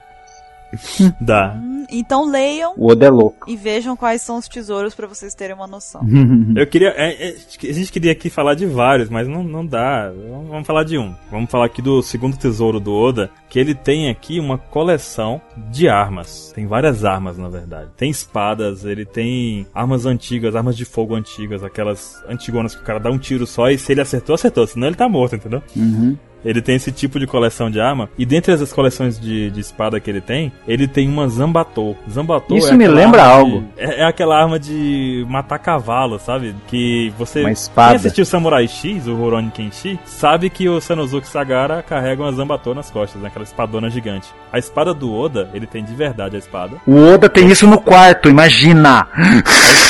[1.19, 1.55] Dá.
[1.57, 3.49] Hum, então leiam O Oda é louco.
[3.49, 6.01] e vejam quais são os tesouros pra vocês terem uma noção.
[6.55, 6.89] Eu queria.
[6.95, 7.35] é, é,
[7.69, 10.09] a gente queria aqui falar de vários, mas não, não dá.
[10.29, 11.13] Vamos vamos falar de um.
[11.29, 15.41] Vamos falar aqui do segundo tesouro do Oda, que ele tem aqui uma coleção
[15.71, 16.51] de armas.
[16.53, 17.89] Tem várias armas, na verdade.
[17.97, 22.99] Tem espadas, ele tem armas antigas, armas de fogo antigas, aquelas antigonas que o cara
[22.99, 24.65] dá um tiro só e se ele acertou, acertou.
[24.67, 25.61] Senão ele tá morto, entendeu?
[25.75, 26.17] Uhum.
[26.43, 28.09] Ele tem esse tipo de coleção de arma.
[28.17, 31.97] E dentre as coleções de, de espada que ele tem, ele tem uma Zambatou.
[32.09, 33.61] Zambatou Isso é me lembra algo.
[33.61, 36.55] de- é, é aquela arma de matar cavalo, sabe?
[36.67, 37.41] Que você.
[37.41, 37.89] Uma espada.
[37.89, 42.73] Quem assistiu Samurai X, o Rurouni Kenshi, sabe que o Sanosuke Sagara carrega uma Zambatou
[42.73, 43.27] nas costas, né?
[43.27, 44.27] aquela espadona gigante.
[44.51, 46.75] A espada do Oda, ele tem de verdade a espada.
[46.85, 49.07] O Oda tem isso no quarto, imagina!
[49.13, 49.31] A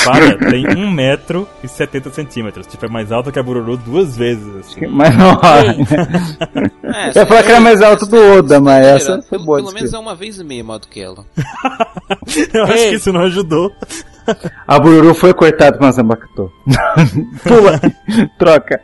[0.02, 2.66] espada tem 1 metro e 70 centímetros.
[2.68, 4.56] Tipo, é mais alta que a Bururu duas vezes.
[4.56, 4.86] Assim.
[4.90, 5.40] Mas não.
[6.84, 9.58] É, Eu ia falar que era mais alto do Oda, mas essa Pelo- foi boa.
[9.60, 11.26] Pelo menos é uma vez e meia maior do que ela.
[12.54, 13.72] Eu acho que isso não ajudou.
[14.68, 16.52] A Bururu foi cortada com a Zambakuto.
[17.44, 17.80] Pula!
[18.38, 18.82] Troca!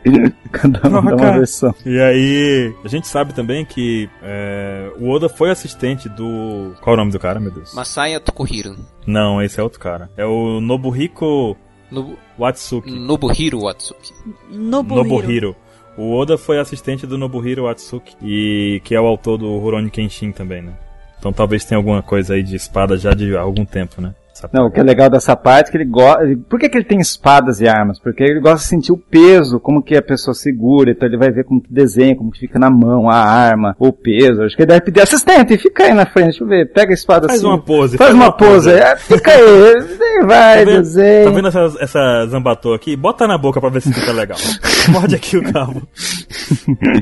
[0.52, 1.74] Cada um dá uma versão.
[1.86, 6.74] E aí, a gente sabe também que é, o Oda foi assistente do.
[6.80, 7.72] Qual é o nome do cara, meu Deus?
[7.74, 8.76] Masaya Tokuhiro.
[9.06, 10.10] Não, esse é outro cara.
[10.16, 11.56] É o Nobuhiko
[11.90, 12.90] Nobu- Watsuki.
[12.90, 14.12] Nobuhiro Watsuki.
[14.50, 15.04] Nobuhiro.
[15.08, 15.56] Nobuhiro.
[15.98, 20.30] O Oda foi assistente do Nobuhiro Watsuki, e que é o autor do Rurouni Kenshin
[20.30, 20.72] também, né?
[21.18, 24.14] Então talvez tenha alguma coisa aí de espada já de algum tempo, né?
[24.52, 26.20] Não, o que é legal dessa parte é que ele gosta.
[26.48, 27.98] Por que, que ele tem espadas e armas?
[27.98, 31.30] Porque ele gosta de sentir o peso, como que a pessoa segura, então ele vai
[31.30, 34.42] ver como que desenha, como que fica na mão, a arma, o peso.
[34.42, 36.94] Acho que ele deve pedir assistente, fica aí na frente, deixa eu ver, pega a
[36.94, 37.48] espada Faz assim.
[37.48, 37.96] uma pose.
[37.96, 39.80] Faz uma pose, é, fica aí,
[40.26, 41.24] vai, Tá vendo, desenha.
[41.24, 42.96] tá vendo essa, essa zambatô aqui?
[42.96, 44.38] Bota na boca pra ver se fica legal.
[44.90, 45.82] Morde aqui o cabo.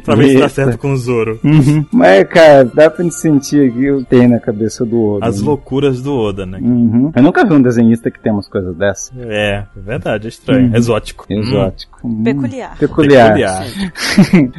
[0.04, 0.48] pra ver se Eita.
[0.48, 1.38] certo com o Zoro.
[1.44, 1.84] Uhum.
[1.92, 5.26] Mas, cara, dá pra gente sentir que eu tenho na cabeça do Oda.
[5.26, 5.46] As né?
[5.46, 6.58] loucuras do Oda, né?
[6.60, 7.12] Uhum.
[7.14, 9.12] Eu nunca vi um desenhista que tem umas coisas dessas.
[9.18, 10.68] É, é verdade, é estranho.
[10.68, 10.76] Uhum.
[10.76, 11.26] Exótico.
[11.28, 12.00] Exótico.
[12.06, 12.22] Hum.
[12.22, 12.76] Peculiar.
[12.78, 13.34] Peculiar.
[13.34, 13.64] Peculiar.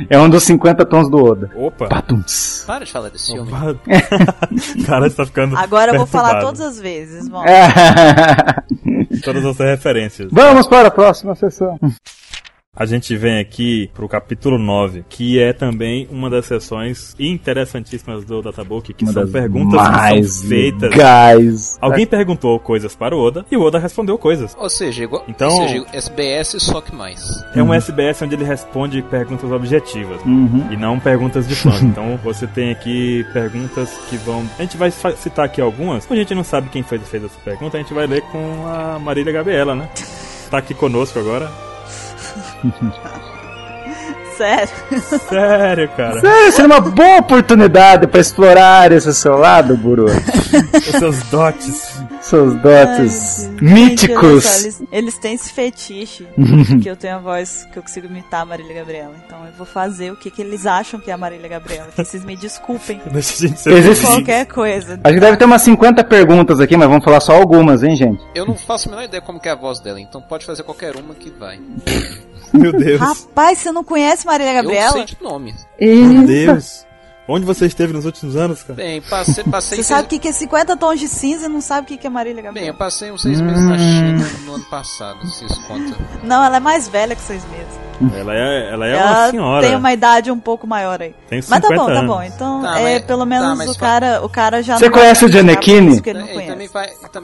[0.10, 1.50] é um dos 50 tons do Oda.
[1.56, 1.88] Opa.
[1.88, 2.64] Patums.
[2.68, 3.50] Para de falar desse filme.
[4.86, 5.58] Cara, você tá ficando.
[5.58, 7.50] Agora eu vou falar todas as vezes, vamos.
[9.24, 10.30] Todas as referências.
[10.32, 11.78] Vamos para a próxima sessão.
[12.80, 18.40] A gente vem aqui pro capítulo 9, que é também uma das sessões interessantíssimas do
[18.40, 20.92] Databook, que Uma são perguntas que mais são feitas.
[20.92, 21.78] legais.
[21.82, 24.56] Alguém perguntou coisas para o Oda e o Oda respondeu coisas.
[24.60, 27.20] Ou seja, igual, Então- ou seja, SBS só que mais.
[27.56, 30.22] É um SBS onde ele responde perguntas objetivas.
[30.24, 30.68] Uhum.
[30.72, 31.82] E não perguntas de fãs.
[31.98, 34.48] Então você tem aqui perguntas que vão.
[34.60, 36.06] A gente vai citar aqui algumas.
[36.06, 38.22] Como a gente não sabe quem foi que fez essa pergunta, a gente vai ler
[38.32, 39.90] com a Marília Gabriela, né?
[40.52, 41.50] Tá aqui conosco agora.
[44.38, 44.70] Sério.
[45.28, 46.22] Sério, cara.
[46.22, 50.06] Sério, seria uma boa oportunidade para explorar esse seu lado, Buru.
[50.06, 52.00] Os seus dotes.
[52.22, 54.44] Seus Ai, dotes Gente, olha míticos.
[54.44, 56.28] só, eles, eles têm esse fetiche
[56.82, 59.14] que eu tenho a voz que eu consigo imitar a Marília Gabriela.
[59.26, 61.88] Então eu vou fazer o que, que eles acham que é a Marília Gabriela.
[61.88, 63.02] Que vocês me desculpem.
[63.12, 64.06] Deixa a gente ser Existe-.
[64.06, 65.00] Qualquer coisa.
[65.04, 68.22] A gente deve ter umas 50 perguntas aqui, mas vamos falar só algumas, hein, gente?
[68.36, 70.64] Eu não faço a menor ideia como que é a voz dela, então pode fazer
[70.64, 71.60] qualquer uma que vai.
[72.54, 73.00] Meu Deus.
[73.00, 74.92] Rapaz, você não conhece Marília Eu Gabriela?
[74.94, 75.54] sei de nome.
[75.80, 76.86] Meu Deus.
[77.30, 78.76] Onde você esteve nos últimos anos, cara?
[78.76, 81.50] Bem, passei, passei Você seis- sabe o que, que é 50 tons de cinza e
[81.50, 82.70] não sabe o que, que é Marília Bem, Gabriela?
[82.70, 85.94] eu passei uns seis meses na China no ano passado, se isso conta.
[86.24, 88.16] Não, ela é mais velha que seis meses.
[88.18, 89.68] Ela é, ela é ela uma senhora.
[89.68, 91.14] tem uma idade um pouco maior aí.
[91.28, 92.16] Tem Mas tá 50 bom, tá anos.
[92.16, 92.24] bom.
[92.24, 94.92] Então, Tá, é, mas- pelo tá, menos mas o cara, o cara já Você não
[94.94, 95.88] conhece o Gianecchini?
[95.88, 96.34] por isso que ele não É,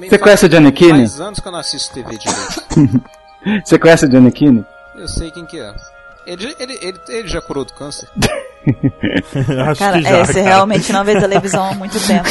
[0.10, 1.00] Você conhece o Gianecchini?
[1.08, 3.02] Faz anos que eu não assisto TV direito.
[3.64, 4.66] Você conhece o Giannichini?
[4.96, 5.74] Eu sei quem que é.
[6.26, 8.08] Ele, ele, ele, ele já curou do câncer.
[9.68, 10.46] Acho Cara, que já, é, você cara.
[10.46, 12.28] realmente não vê televisão há muito tempo.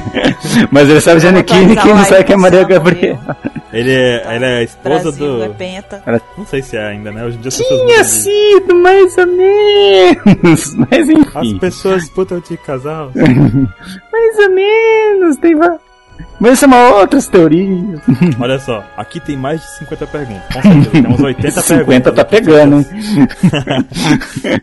[0.70, 3.36] Mas ele sabe Giannichini, quem não sabe que é Maria Gabriela.
[3.72, 5.54] Ele é, ele é a esposa Brasil é do.
[5.54, 6.02] penta.
[6.36, 7.24] Não sei se é ainda, né?
[7.24, 7.90] Hoje em dia as pessoas.
[7.90, 10.74] Tinha sido, mais ou menos.
[10.74, 11.58] Mas As enfim.
[11.58, 13.10] pessoas disputam de casal.
[13.14, 15.36] Mais ou menos.
[15.38, 15.54] Tem
[16.42, 18.00] Mas isso é uma outras teorias.
[18.40, 20.42] Olha só, aqui tem mais de 50 perguntas.
[20.52, 22.14] Com certeza, tem uns 80 50 perguntas.
[22.14, 22.30] tá aqui.
[22.30, 22.86] pegando, hein?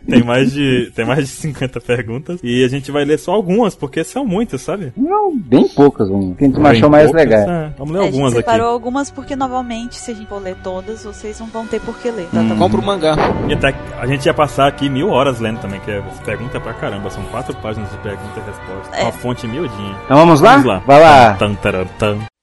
[0.10, 2.40] Tem mais, de, tem mais de 50 perguntas.
[2.42, 4.92] E a gente vai ler só algumas, porque são muitas, sabe?
[4.96, 6.34] Não, bem poucas, um.
[6.34, 7.48] Quem tu achou mais poucas, legal.
[7.48, 7.70] é.
[7.78, 8.40] Vamos ler É, a gente algumas aqui.
[8.42, 11.96] separou algumas porque, novamente, se a gente for ler todas, vocês não vão ter por
[11.98, 12.26] que ler.
[12.32, 12.58] Tá, tá bom?
[12.58, 13.16] Compra o mangá.
[13.48, 16.74] E até a gente ia passar aqui mil horas lendo também, que é pergunta pra
[16.74, 17.08] caramba.
[17.10, 18.96] São quatro páginas de pergunta e resposta.
[18.96, 19.02] É.
[19.04, 19.96] Uma fonte miudinha.
[20.04, 20.50] Então vamos lá?
[20.52, 20.78] Vamos lá.
[20.86, 21.34] Vai lá.
[21.34, 21.69] Tan, taran, tan.
[21.72, 22.39] Lá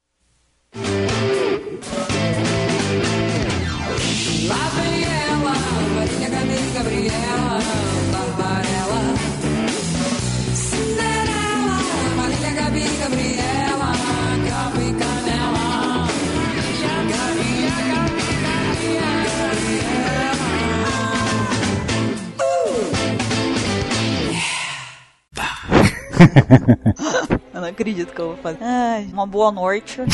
[27.53, 28.59] Eu não acredito que eu vou fazer.
[28.61, 30.01] Ai, uma boa noite.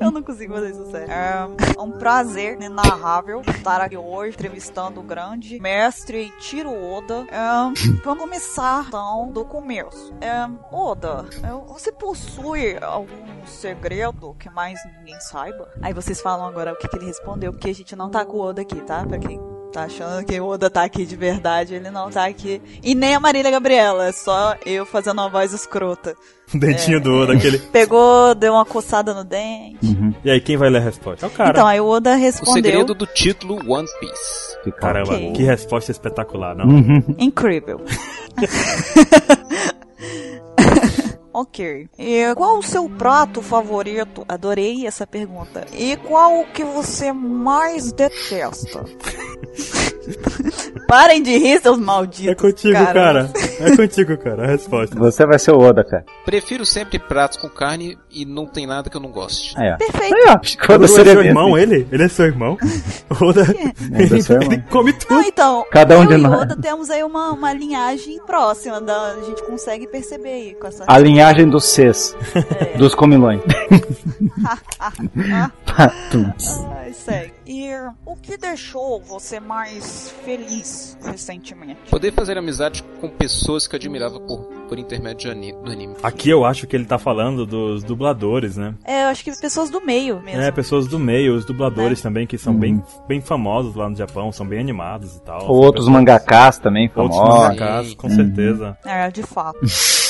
[0.00, 1.12] Eu não consigo fazer isso sério.
[1.12, 1.46] É
[1.78, 7.26] um prazer inenarrável estar aqui hoje entrevistando o grande mestre Tiro Oda.
[7.30, 10.14] É, vamos começar então do começo.
[10.20, 15.68] É, Oda, é, você possui algum segredo que mais ninguém saiba?
[15.82, 18.38] Aí vocês falam agora o que, que ele respondeu, porque a gente não tá com
[18.38, 19.04] o Oda aqui, tá?
[19.04, 19.38] Pra quem
[19.70, 22.60] tá achando que o Oda tá aqui de verdade, ele não tá aqui.
[22.82, 26.14] E nem a Marília Gabriela, é só eu fazendo uma voz escrota.
[26.52, 27.00] O dentinho É.
[27.00, 27.58] do Oda, aquele.
[27.58, 29.78] Pegou, deu uma coçada no dente.
[30.24, 31.24] E aí, quem vai ler a resposta?
[31.24, 31.50] É o cara.
[31.50, 32.54] Então, aí o Oda O respondeu.
[32.54, 34.50] segredo do título One Piece.
[34.78, 35.32] Caramba, Ok.
[35.32, 36.66] que resposta espetacular, não?
[37.18, 37.80] Incrível.
[41.40, 41.88] ok.
[41.98, 44.24] E qual o seu prato favorito?
[44.28, 45.66] Adorei essa pergunta.
[45.72, 48.84] E qual o que você mais detesta?
[50.86, 52.32] Parem de rir, seus malditos.
[52.32, 53.30] É contigo, cara.
[53.60, 54.98] É contigo, cara, a resposta.
[54.98, 56.04] Você vai ser o Oda, cara.
[56.24, 59.54] Prefiro sempre pratos com carne e não tem nada que eu não goste.
[59.58, 59.76] Aí, ó.
[59.76, 60.14] Perfeito.
[60.14, 60.74] Aí, ó.
[60.74, 61.86] Oda é seu irmão, ele?
[61.92, 62.56] Ele é seu irmão?
[63.20, 64.52] Oda, Oda é seu irmão.
[64.52, 65.14] ele come tudo.
[65.14, 66.42] Não, então, Cada um eu de e nós.
[66.42, 70.84] Oda temos aí uma, uma linhagem próxima, da, a gente consegue perceber aí com essa...
[70.86, 72.16] A linhagem dos Cs.
[72.60, 72.78] É.
[72.78, 73.40] Dos comilões.
[75.66, 76.60] Patuns.
[76.76, 77.32] ai, segue.
[77.46, 77.70] E
[78.06, 81.90] o que deixou você mais feliz recentemente?
[81.90, 85.30] Poder fazer amizade com pessoas que eu admirava por, por intermédio
[85.62, 85.94] do anime.
[86.02, 88.74] Aqui eu acho que ele tá falando dos dubladores, né?
[88.84, 90.40] É, eu acho que pessoas do meio mesmo.
[90.40, 92.82] É, pessoas do meio, os dubladores também, que são bem, Uhum.
[93.08, 95.42] bem famosos lá no Japão, são bem animados e tal.
[95.48, 97.42] Ou outros pessoas- mangakás também, Outros famosos.
[97.48, 98.14] mangakás, com Uhum.
[98.16, 98.78] certeza.
[98.84, 99.58] É, de fato.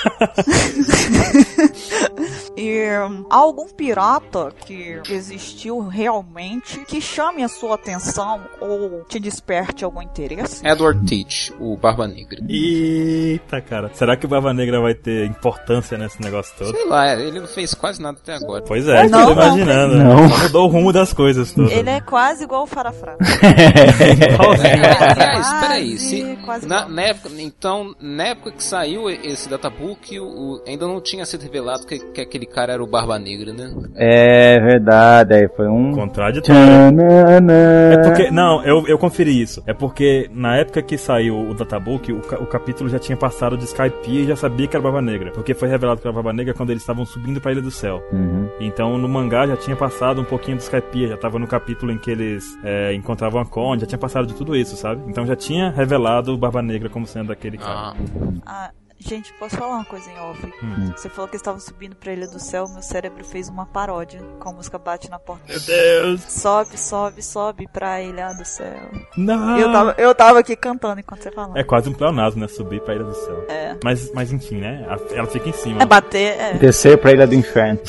[2.60, 9.18] e hum, há algum pirata que existiu realmente que chame a sua atenção ou te
[9.18, 10.66] desperte algum interesse?
[10.66, 12.38] Edward Teach, o Barba Negra.
[12.48, 13.90] Eita, cara.
[13.94, 16.70] Será que o Barba Negra vai ter importância nesse negócio todo?
[16.76, 18.62] Sei lá, ele não fez quase nada até agora.
[18.66, 19.42] Pois é, Não, tô não.
[19.56, 19.96] imaginando.
[19.96, 20.04] né?
[20.04, 20.28] Não.
[20.28, 21.72] Só mudou o rumo das coisas todas.
[21.72, 23.16] Ele é quase igual o Farafra.
[24.40, 30.18] Aliás, Quase, peraí, se, quase na, na época, então, na época que saiu esse databook,
[30.18, 33.52] o, o- ainda não tinha sido revelado que, que aquele cara era o Barba Negra,
[33.52, 33.72] né?
[33.96, 35.92] É verdade, aí foi um.
[35.92, 36.60] Contraditório.
[37.92, 39.62] É porque, não, eu, eu conferi isso.
[39.66, 43.64] É porque na época que saiu o Databook, o, o capítulo já tinha passado de
[43.64, 45.30] Skype e já sabia que era Barba Negra.
[45.32, 48.02] Porque foi revelado que era Barba Negra quando eles estavam subindo pra Ilha do Céu.
[48.12, 48.48] Uhum.
[48.60, 51.98] Então no mangá já tinha passado um pouquinho do Skype, já tava no capítulo em
[51.98, 55.02] que eles é, encontravam a Conde, já tinha passado de tudo isso, sabe?
[55.08, 57.70] Então já tinha revelado o Barba Negra como sendo aquele cara.
[57.70, 57.94] Ah,
[58.46, 58.70] Ah,
[59.00, 60.46] gente, posso falar uma coisa em off?
[60.62, 60.92] Hum.
[60.96, 64.20] Você falou que eles estavam subindo pra Ilha do Céu, meu cérebro fez uma paródia
[64.38, 65.44] com a música Bate na Porta.
[65.48, 66.22] Meu Deus!
[66.28, 68.90] Sobe, sobe, sobe pra Ilha do Céu.
[69.16, 69.58] Não!
[69.58, 71.58] Eu, tava, eu tava aqui cantando enquanto você falava.
[71.58, 72.48] É quase um pleonasmo, né?
[72.48, 73.46] Subir pra Ilha do Céu.
[73.48, 73.76] É.
[73.82, 74.86] Mas, mas enfim, né?
[75.10, 75.82] Ela fica em cima.
[75.82, 76.52] É bater, é.
[76.54, 77.80] Descer pra Ilha do Inferno.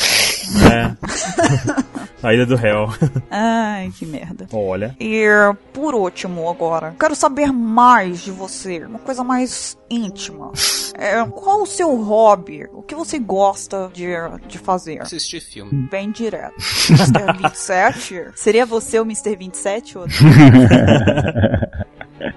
[0.60, 0.96] É.
[2.24, 2.88] A Ilha do Réu.
[3.32, 4.48] Ai, que merda.
[4.54, 4.96] Olha.
[5.00, 5.26] E
[5.74, 10.52] por último, agora, quero saber mais de você, uma coisa mais íntima.
[10.94, 12.68] É, qual o seu hobby?
[12.74, 14.08] O que você gosta de,
[14.48, 15.02] de fazer?
[15.02, 15.88] assistir filme.
[15.90, 16.54] Bem direto.
[16.90, 17.34] Mr.
[17.42, 18.26] 27?
[18.38, 19.36] Seria você o Mr.
[19.36, 19.98] 27?
[19.98, 20.06] Ou...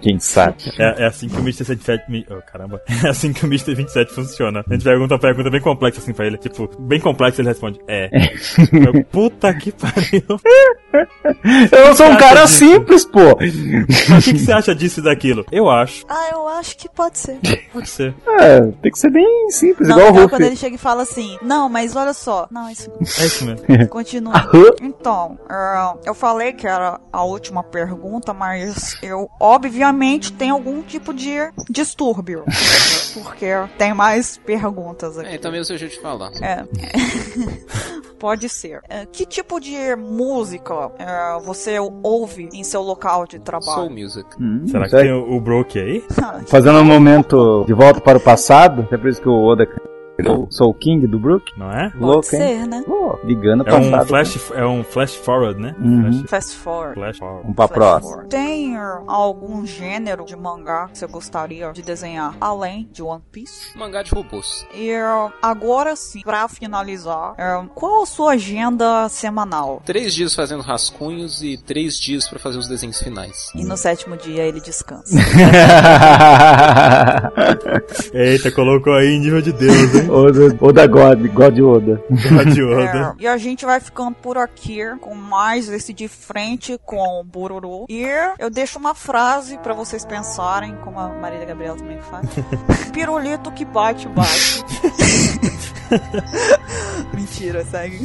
[0.01, 0.57] Quem sabe?
[0.79, 1.65] É, é assim que o Mr.
[1.65, 2.11] 27.
[2.11, 2.81] me- Oh, caramba.
[3.05, 3.75] É assim que o Mr.
[3.75, 4.65] 27 funciona.
[4.69, 6.37] A gente pergunta uma pergunta bem complexa assim pra ele.
[6.39, 8.09] Tipo, bem complexa ele responde: É.
[8.73, 10.23] Eu, Puta que pariu.
[11.73, 12.59] Eu sou um cara disso?
[12.59, 13.33] simples, pô.
[13.33, 13.37] O
[14.23, 15.45] que, que você acha disso e daquilo?
[15.51, 16.05] Eu acho.
[16.09, 17.39] Ah, eu acho que pode ser.
[17.73, 18.15] Pode ser.
[18.41, 20.29] É, tem que ser bem simples, Não, igual o Ruff.
[20.31, 22.47] quando ele chega e fala assim, não, mas olha só.
[22.51, 22.91] Não, isso
[23.21, 23.89] É isso mesmo.
[23.89, 24.35] continua.
[24.81, 29.94] Então, é, eu falei que era a última pergunta, mas eu obviamente
[30.33, 31.37] tenho algum tipo de
[31.69, 32.45] distúrbio.
[33.15, 33.47] Porque
[33.79, 35.29] tem mais perguntas aqui.
[35.31, 36.31] É, então mesmo seu jeito de falar.
[36.43, 36.65] É.
[38.19, 38.81] Pode ser.
[38.89, 43.91] É, que tipo de música é, você ouve em seu local de Soul trabalho?
[43.91, 44.29] Music.
[44.41, 46.05] Hum, Será que tem o, o Broke aí?
[46.47, 49.67] Fazendo um momento de volta para o passado, é por isso que o Oda
[50.17, 51.53] criou o King do Brook.
[51.59, 51.91] Não é?
[51.91, 52.41] Pode Louco, hein?
[52.41, 52.83] ser, né?
[52.87, 54.07] Pô, ligando É um passado.
[54.09, 55.75] flash, é um flash forward, né?
[55.79, 56.13] Uhum.
[56.13, 56.95] Flash, Fast forward.
[56.95, 57.43] flash forward.
[57.43, 58.01] Vamos pra próxima.
[58.11, 58.29] forward.
[58.31, 63.77] Tem algum gênero de mangá que você gostaria de desenhar além de One Piece?
[63.77, 64.67] Mangá de robôs.
[64.75, 69.83] E uh, agora sim, pra finalizar, uh, qual a sua agenda semanal?
[69.85, 73.51] Três dias fazendo rascunhos e três dias pra fazer os desenhos finais.
[73.55, 75.15] E no sétimo dia ele descansa.
[78.13, 80.04] Eita, colocou aí em nível de Deus, hein?
[80.09, 82.03] Oda, Oda God, God Oda.
[82.11, 83.15] God Oda.
[83.19, 87.25] É, e a gente vai ficando por aqui com mais esse de frente com o
[87.25, 87.87] Bururu.
[87.89, 88.05] E
[88.39, 92.29] eu deixo uma frase pra vocês pensarem, como a Marília Gabriela também faz.
[92.93, 94.65] Pirulito que bate, bate.
[97.15, 97.99] Mentira, segue.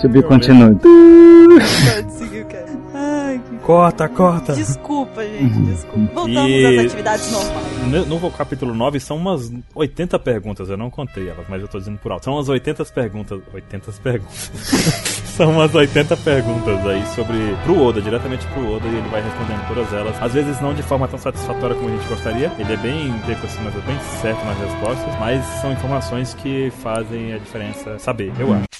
[0.00, 0.80] To be continued.
[0.80, 2.66] Pode seguir, cara.
[2.94, 3.47] Ai, que...
[3.68, 4.54] Corta, corta.
[4.54, 6.14] Desculpa, gente, desculpa.
[6.14, 8.06] Voltamos E- às atividades normais.
[8.08, 11.78] No, no capítulo 9 são umas 80 perguntas, eu não contei elas, mas eu tô
[11.78, 12.24] dizendo por alto.
[12.24, 13.42] São umas 80 perguntas.
[13.52, 14.50] 80 perguntas.
[15.36, 17.36] são umas 80 perguntas aí sobre.
[17.62, 20.16] pro Oda, diretamente pro Oda, e ele vai respondendo todas elas.
[20.22, 22.50] Às vezes não de forma tão satisfatória como a gente gostaria.
[22.58, 23.10] Ele é bem
[23.44, 28.32] assim, mas é bem certo nas respostas, mas são informações que fazem a diferença saber,
[28.38, 28.77] eu acho.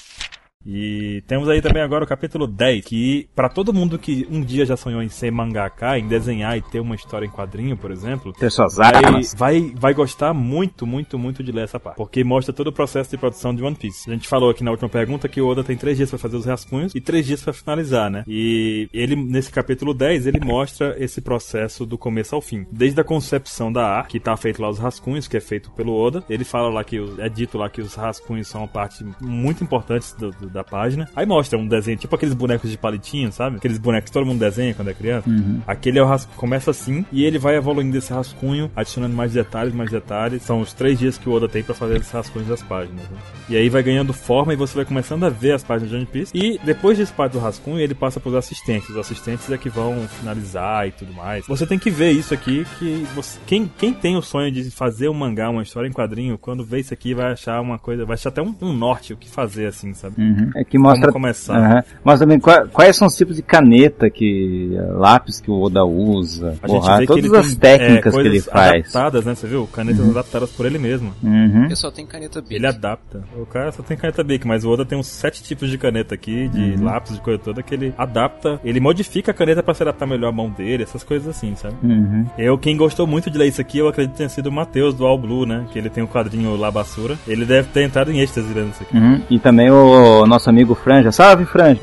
[0.65, 4.65] E temos aí também agora o capítulo 10, que pra todo mundo que um dia
[4.65, 8.33] já sonhou em ser mangaka, em desenhar e ter uma história em quadrinho, por exemplo,
[8.33, 9.33] Ter suas vai, armas.
[9.33, 11.95] vai, vai gostar muito, muito, muito de ler essa parte.
[11.95, 14.09] Porque mostra todo o processo de produção de One Piece.
[14.09, 16.35] A gente falou aqui na última pergunta que o Oda tem três dias pra fazer
[16.35, 18.25] os rascunhos e três dias pra finalizar, né?
[18.27, 22.65] E ele, nesse capítulo 10, ele mostra esse processo do começo ao fim.
[22.69, 25.93] Desde a concepção da arte, que tá feito lá os rascunhos, que é feito pelo
[25.95, 26.21] Oda.
[26.29, 30.05] Ele fala lá que, é dito lá que os rascunhos são uma parte muito importante
[30.17, 31.07] do- do- da página.
[31.15, 33.57] Aí mostra um desenho, tipo aqueles bonecos de palitinho, sabe?
[33.57, 35.29] Aqueles bonecos que todo mundo desenha quando é criança.
[35.67, 39.73] Aquele é o rascunho, começa assim e ele vai evoluindo esse rascunho, adicionando mais detalhes,
[39.73, 40.41] mais detalhes.
[40.43, 43.01] São os três dias que o Oda tem pra fazer esses rascunhos das páginas.
[43.09, 43.17] né?
[43.49, 46.05] E aí vai ganhando forma e você vai começando a ver as páginas de One
[46.05, 46.31] Piece.
[46.35, 48.89] E depois desse parte do rascunho, ele passa pros assistentes.
[48.89, 51.45] Os assistentes é que vão finalizar e tudo mais.
[51.47, 55.09] Você tem que ver isso aqui, que você, quem, quem tem o sonho de fazer
[55.09, 58.13] um mangá, uma história em quadrinho, quando vê isso aqui vai achar uma coisa, vai
[58.15, 60.21] achar até um, um norte o que fazer, assim, sabe?
[60.21, 60.38] Uhum.
[60.55, 61.11] É que mostra.
[61.11, 61.85] Como começar.
[62.03, 64.75] Mostra também qua- quais são os tipos de caneta que.
[64.75, 66.57] eh, lápis que o Oda usa.
[66.61, 68.69] A gente borracha, vê que todas ele as tem, técnicas é, que ele faz.
[68.71, 69.35] adaptadas, né?
[69.35, 69.67] Você viu?
[69.67, 71.13] Canetas adaptadas por ele mesmo.
[71.23, 71.67] Uhum.
[71.69, 72.55] Eu só tenho caneta B.
[72.55, 73.21] Ele adapta.
[73.37, 76.15] O cara só tem caneta Bic, mas o Oda tem uns sete tipos de caneta
[76.15, 76.83] aqui, de Uhum.
[76.85, 78.59] lápis, de coisa toda, que ele adapta.
[78.63, 81.75] Ele modifica a caneta pra se adaptar melhor à mão dele, essas coisas assim, sabe?
[81.83, 82.25] Uhum.
[82.37, 84.93] Eu, quem gostou muito de ler isso aqui, eu acredito que tenha sido o Matheus
[84.93, 85.65] do All Blue, né?
[85.71, 87.17] Que ele tem o quadrinho La Basura.
[87.27, 88.97] Ele deve ter entrado em êxtase lendo isso aqui.
[88.97, 89.21] Uhum.
[89.29, 91.11] E também o nosso amigo Franja.
[91.13, 91.79] Salve, Franja!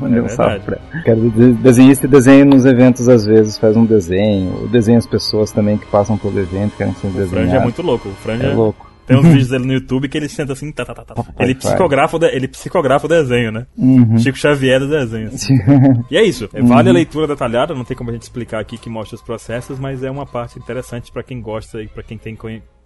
[0.00, 3.76] Mandei É um salve pra Quero de- desenhista e desenha nos eventos às vezes, faz
[3.76, 4.68] um desenho.
[4.68, 7.62] Desenha as pessoas também que passam pelo evento, querem ser O Franja é desenhadas.
[7.64, 8.08] muito louco.
[8.08, 8.88] O Franja É louco.
[9.06, 11.24] tem uns vídeos dele no YouTube que ele senta assim, tá, tá, tá, tá.
[11.40, 13.66] Ele psicografa, ele psicografa o desenho, né?
[13.76, 14.18] Uhum.
[14.18, 15.28] Chico Xavier do desenho.
[15.28, 15.54] assim.
[16.10, 16.48] E é isso.
[16.52, 19.22] É, Vale a leitura detalhada, não tem como a gente explicar aqui que mostra os
[19.22, 22.36] processos, mas é uma parte interessante pra quem gosta e pra quem tem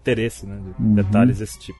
[0.01, 0.57] interesse, né?
[0.79, 1.79] De detalhes desse tipo.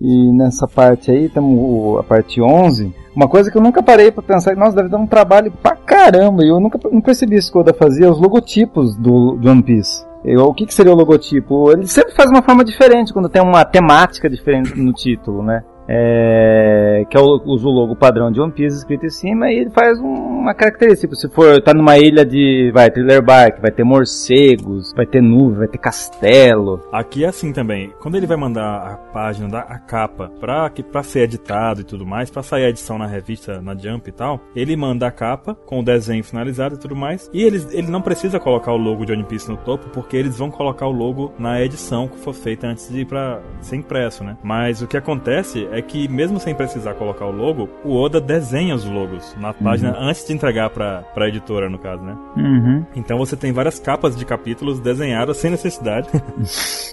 [0.00, 2.92] E nessa parte aí, temos a parte 11.
[3.14, 6.42] Uma coisa que eu nunca parei pra pensar, nossa, deve dar um trabalho pra caramba.
[6.44, 9.62] E eu nunca não percebi isso que o Oda fazia, os logotipos do, do One
[9.62, 10.04] Piece.
[10.24, 11.70] Eu- o que, que seria o logotipo?
[11.70, 15.62] Ele sempre faz uma forma diferente quando tem uma temática diferente no título, né?
[15.88, 19.58] É, que é o, usa o logo padrão de One Piece escrito em cima e
[19.58, 21.14] ele faz um- uma característica.
[21.14, 25.58] Se for, tá numa ilha de, vai, Thriller Bark, vai ter morcegos, vai ter nuvem,
[25.58, 26.80] vai ter castelo.
[26.92, 27.92] Aqui é assim também.
[28.00, 31.84] Quando ele vai mandar a página, da, a capa, pra, que, pra ser editado e
[31.84, 35.10] tudo mais, pra sair a edição na revista, na Jump e tal, ele manda a
[35.10, 37.30] capa com o desenho finalizado e tudo mais.
[37.32, 40.38] E ele, ele não precisa colocar o logo de One Piece no topo, porque eles
[40.38, 44.22] vão colocar o logo na edição que for feita antes de ir pra ser impresso,
[44.24, 44.36] né?
[44.42, 48.74] Mas o que acontece é que, mesmo sem precisar colocar o logo, o Oda desenha
[48.74, 52.16] os logos na página antes de entregar pra, pra editora, no caso, né?
[52.36, 52.84] Uhum.
[52.96, 56.08] Então você tem várias capas de capítulos desenhadas sem necessidade.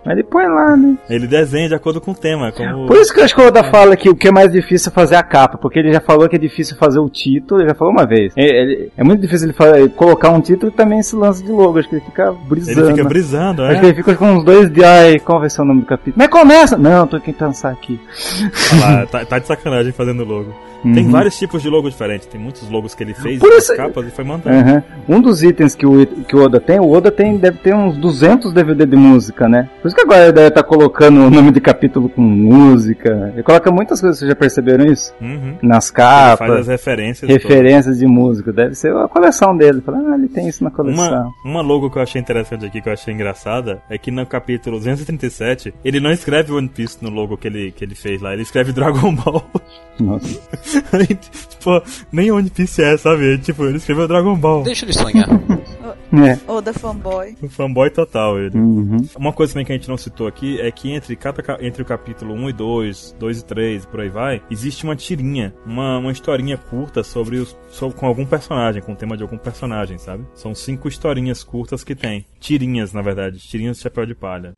[0.03, 0.98] Mas ele põe lá, né?
[1.10, 2.52] Ele desenha de acordo com o tema.
[2.52, 2.88] Como...
[2.88, 4.90] Por isso que eu acho que o Oda fala que o que é mais difícil
[4.91, 7.70] é fazer a capa, porque ele já falou que é difícil fazer o título, ele
[7.70, 8.34] já falou uma vez.
[8.38, 11.52] É, é muito difícil ele fa- ele colocar um título e também esse lance de
[11.52, 12.80] logo, acho que ele fica brisando.
[12.82, 13.90] Ele fica brisando, Acho que é.
[13.90, 16.16] ele fica com uns dois dias, ai, qual vai ser o nome do capítulo?
[16.18, 16.78] Mas começa!
[16.78, 17.99] Não, tô aqui pensar aqui.
[18.80, 20.53] Lá, tá, tá de sacanagem fazendo logo.
[20.84, 21.12] Tem Uhum.
[21.12, 22.28] vários tipos de logo diferentes.
[22.28, 24.56] Tem muitos logos que ele fez Por isso- capas e foi mandando.
[24.56, 24.84] Aham.
[25.08, 27.98] Um dos itens que o, que o Oda tem, o Oda tem, deve ter uns
[27.98, 29.70] 200 DVD de música, né?
[29.82, 33.32] Por isso que agora ele deve estar colocando o nome de capítulo com música.
[33.34, 35.14] Ele coloca muitas coisas, vocês já perceberam isso?
[35.22, 35.56] Uhum.
[35.62, 36.48] Nas Ele capas.
[36.48, 37.30] faz as referências.
[37.30, 38.52] referências de música.
[38.52, 39.82] Deve ser a coleção dele.
[39.82, 40.95] Fala, ah, ele tem isso na todas.
[40.95, 41.32] coleção.
[41.45, 44.26] Uma, uma logo que eu achei interessante aqui, que eu achei engraçada, é que no
[44.26, 48.34] capítulo 237, ele não escreve One Piece no logo que ele, que ele fez lá,
[48.34, 49.44] ele escreve Dragon Ball.
[49.99, 50.40] Nossa.
[51.61, 51.81] Tipo,
[52.11, 53.38] nem One Piece é, sabe?
[53.38, 54.64] Tipo, ele escreveu Dragon Ball.
[54.64, 55.27] Deixa ele sonhar.
[56.14, 56.52] É.
[56.52, 57.35] Oda fanboy.
[57.41, 58.57] Um fanboy total ele.
[58.57, 58.98] Uhum.
[59.18, 61.81] Uma coisa também que a gente não citou aqui é que entre, cada, ca- entre
[61.81, 65.99] o capítulo 1 e 2, 2 e 3, por aí vai, existe uma tirinha, uma,
[65.99, 69.98] uma historinha curta sobre os, sobre, com algum personagem, com o tema de algum personagem,
[69.98, 70.26] sabe?
[70.34, 72.26] São cinco historinhas curtas que tem.
[72.39, 74.53] Tirinhas, na verdade, tirinhas de chapéu de palha.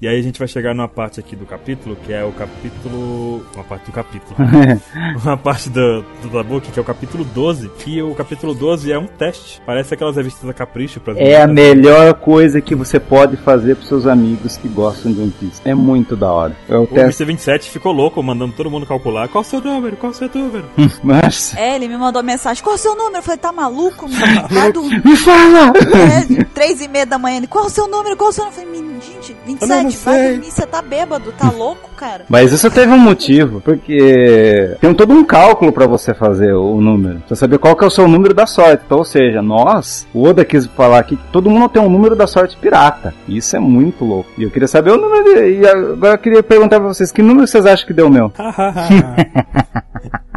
[0.00, 3.42] E aí a gente vai chegar numa parte aqui do capítulo, que é o capítulo.
[3.54, 4.36] Uma parte do capítulo.
[5.24, 7.70] uma parte do, do Dabook, que é o capítulo 12.
[7.78, 9.62] Que o capítulo 12 é um teste.
[9.64, 11.00] Parece aquelas revistas da Capricho.
[11.16, 15.30] É a melhor coisa que você pode fazer pros seus amigos que gostam de One
[15.30, 15.62] Piece.
[15.64, 16.54] É muito da hora.
[16.68, 17.24] É o O teste.
[17.24, 20.66] MC27 ficou louco, mandando todo mundo calcular qual o seu número, qual o seu número.
[21.02, 21.54] Mas.
[21.56, 23.16] É, ele me mandou mensagem, qual o seu número?
[23.16, 24.72] Eu falei, tá maluco, mano?
[24.74, 25.02] Dormir.
[25.02, 25.72] Me fala!
[25.78, 28.14] É, três e meia da manhã, ele, qual o seu número?
[28.14, 28.60] Qual o seu número?
[28.60, 29.00] Eu falei, "Menino,
[29.46, 29.62] 27?
[29.62, 30.32] Eu não 27, vai sei.
[30.32, 32.24] dormir, você tá bêbado, tá louco, cara?
[32.28, 37.20] Mas isso teve um motivo, porque tem todo um cálculo pra você fazer o número.
[37.26, 38.82] Pra saber qual que é o seu número da sorte.
[38.84, 42.14] Então, ou seja, nós, o Oda quis falar aqui que todo mundo tem um número
[42.14, 43.14] da sorte pirata.
[43.28, 44.30] Isso é muito louco.
[44.38, 47.22] E eu queria saber o número de, E agora eu queria perguntar pra vocês, que
[47.22, 48.32] número vocês acham que deu o meu?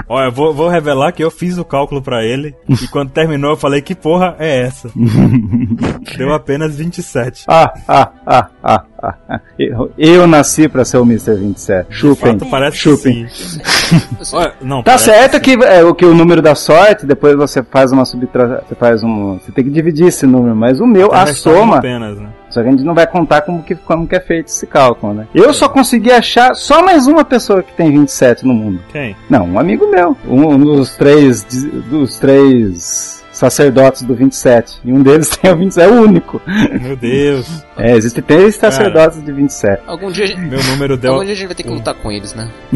[0.07, 3.52] Olha, eu vou, vou revelar que eu fiz o cálculo pra ele e quando terminou
[3.52, 4.90] eu falei que porra é essa?
[6.18, 7.45] Deu apenas 27.
[7.48, 8.74] Ah, ah, ah, ah, ah.
[8.76, 8.78] ah.
[9.60, 11.35] Eu, eu nasci pra ser o Mr.
[11.35, 11.88] 27.
[11.89, 12.39] Chupem.
[12.39, 13.27] Fato parece Chupem.
[13.27, 13.60] sim.
[14.31, 17.91] Olha, não, Tá certo que é o que o número da sorte, depois você faz
[17.91, 21.26] uma subtração, você faz um, você tem que dividir esse número, mas o meu, a
[21.26, 22.30] restado soma, apenas, né?
[22.49, 25.14] só que a gente não vai contar como que, como que é feito esse cálculo,
[25.14, 25.27] né?
[25.34, 28.80] Eu só consegui achar só mais uma pessoa que tem 27 no mundo.
[28.91, 29.15] Quem?
[29.30, 35.02] Não, um amigo meu, um, um dos três, dos três sacerdotes do 27, e um
[35.02, 36.41] deles tem o 27, é o único.
[36.82, 37.48] Meu Deus.
[37.78, 39.82] É, existem três sacerdotes de 27.
[39.88, 41.14] Algum dia, a gente- Meu número deu.
[41.14, 42.49] algum dia a gente vai ter que lutar com eles, né?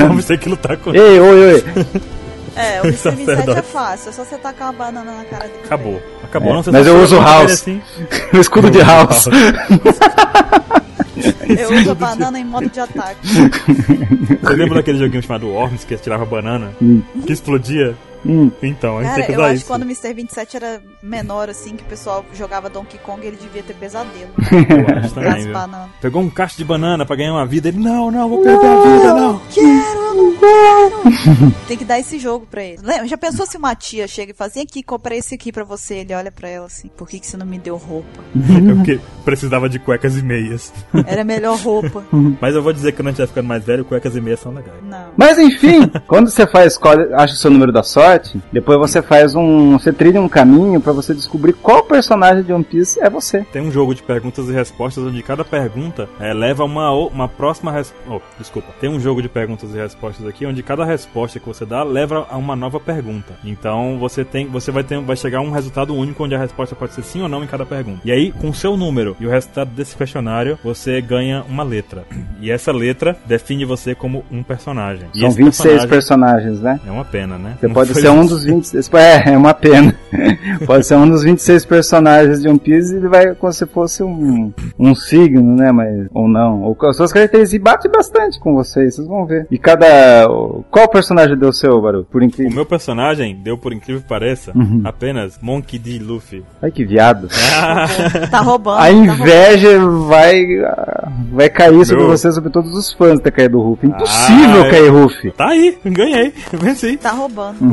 [0.00, 0.98] Vamos ter que lutar com ele.
[1.00, 1.64] Ei, oi, oi.
[2.56, 3.10] É, o Mr.
[3.16, 5.58] 27 é fácil, é só você tacar uma banana na cara dele.
[5.64, 6.00] Acabou.
[6.22, 6.50] Acabou.
[6.50, 7.52] É, Não, mas só eu uso ele house.
[7.52, 7.82] Assim.
[8.32, 9.26] O escudo de house.
[11.48, 13.18] Eu uso a banana em modo de ataque.
[13.26, 16.70] Você lembra daquele joguinho chamado Worms que tirava banana?
[16.80, 17.02] Hum.
[17.26, 17.96] Que explodia?
[18.26, 18.50] Hum.
[18.62, 19.64] Então, a gente Cara, tem que eu usar acho isso.
[19.64, 20.14] que quando o Mr.
[20.14, 24.30] 27 era menor, assim, que o pessoal jogava Donkey Kong, ele devia ter pesadelo.
[24.50, 25.52] Eu acho também.
[26.00, 27.68] Pegou um cacho de banana pra ganhar uma vida.
[27.68, 29.40] Ele, não, não, vou perder a vida, não.
[29.50, 31.54] Quero, eu não quero.
[31.66, 32.78] Tem que dar esse jogo pra ele.
[32.82, 35.64] Lembra, já pensou se uma tia chega e fala assim, aqui, comprei esse aqui pra
[35.64, 35.96] você.
[35.96, 38.22] Ele olha pra ela assim, por que, que você não me deu roupa?
[38.34, 40.72] É porque precisava de cuecas e meias.
[41.06, 42.04] Era melhor roupa.
[42.40, 44.40] Mas eu vou dizer que quando a gente vai ficando mais velho, cuecas e meias
[44.40, 44.82] são legais.
[44.82, 45.08] Não.
[45.16, 48.13] Mas enfim, quando você faz, escolhe, acha o seu número da sorte,
[48.52, 49.72] depois você faz um.
[49.78, 53.42] Você trilha um caminho pra você descobrir qual personagem de One Piece é você.
[53.52, 57.70] Tem um jogo de perguntas e respostas onde cada pergunta é, leva uma, uma próxima
[57.72, 57.94] resposta.
[58.10, 58.68] Oh, desculpa.
[58.80, 62.26] Tem um jogo de perguntas e respostas aqui onde cada resposta que você dá leva
[62.30, 63.34] a uma nova pergunta.
[63.44, 66.74] Então você tem, você vai ter, vai chegar a um resultado único onde a resposta
[66.74, 68.00] pode ser sim ou não em cada pergunta.
[68.04, 72.04] E aí, com o seu número e o resultado desse questionário, você ganha uma letra.
[72.40, 75.06] E essa letra define você como um personagem.
[75.14, 76.80] E São esse 26 personagem- personagens, né?
[76.86, 77.56] É uma pena, né?
[77.58, 78.90] Você Não pode foi ser um dos 26.
[78.94, 79.94] É, é uma pena.
[80.66, 84.02] pode ser um dos 26 personagens de One Piece e ele vai como se fosse
[84.02, 85.72] um, um signo, né?
[85.72, 86.62] Mas, ou não.
[86.62, 87.54] Ou as suas características.
[87.54, 89.46] E bate bastante com vocês, vocês vão ver.
[89.50, 89.86] E cada.
[90.70, 92.04] Qual personagem deu o seu, Baru?
[92.04, 92.54] Por O incrível.
[92.54, 94.82] meu personagem deu, por incrível que pareça, Uhum.
[94.84, 95.98] apenas Monkey D.
[95.98, 96.42] Luffy.
[96.62, 97.28] Ai que viado.
[98.30, 98.78] Tá roubando.
[98.78, 99.78] A tá inveja
[100.08, 100.44] vai
[101.32, 102.10] vai cair sobre Meu.
[102.12, 103.86] você, sobre todos os fãs da cair do Ruff.
[103.86, 105.30] Impossível Ah, cair Ruff.
[105.32, 106.86] Tá aí, ganhei, venci.
[106.86, 106.98] roubando.
[107.02, 107.56] Tá roubando.
[107.62, 107.68] Uhum.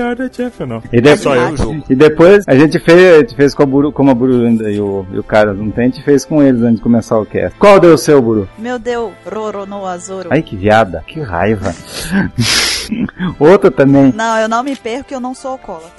[0.00, 0.66] Are the champion.
[0.66, 0.82] Não.
[0.92, 1.56] E, de- Só eu.
[1.56, 1.84] jogo.
[1.88, 4.70] e depois a gente fez, a gente fez com a Buru, como a Buru ainda
[4.70, 7.18] e o, e o cara não tem, a gente fez com eles antes de começar
[7.18, 7.58] o cast.
[7.58, 8.48] Qual deu o seu, Buru?
[8.58, 10.28] Meu Deus, Roro no Azoro.
[10.32, 11.74] Ai que viada, que raiva.
[13.40, 14.12] Outra também.
[14.14, 15.90] Não, eu não me perco que eu não sou alcoólatra.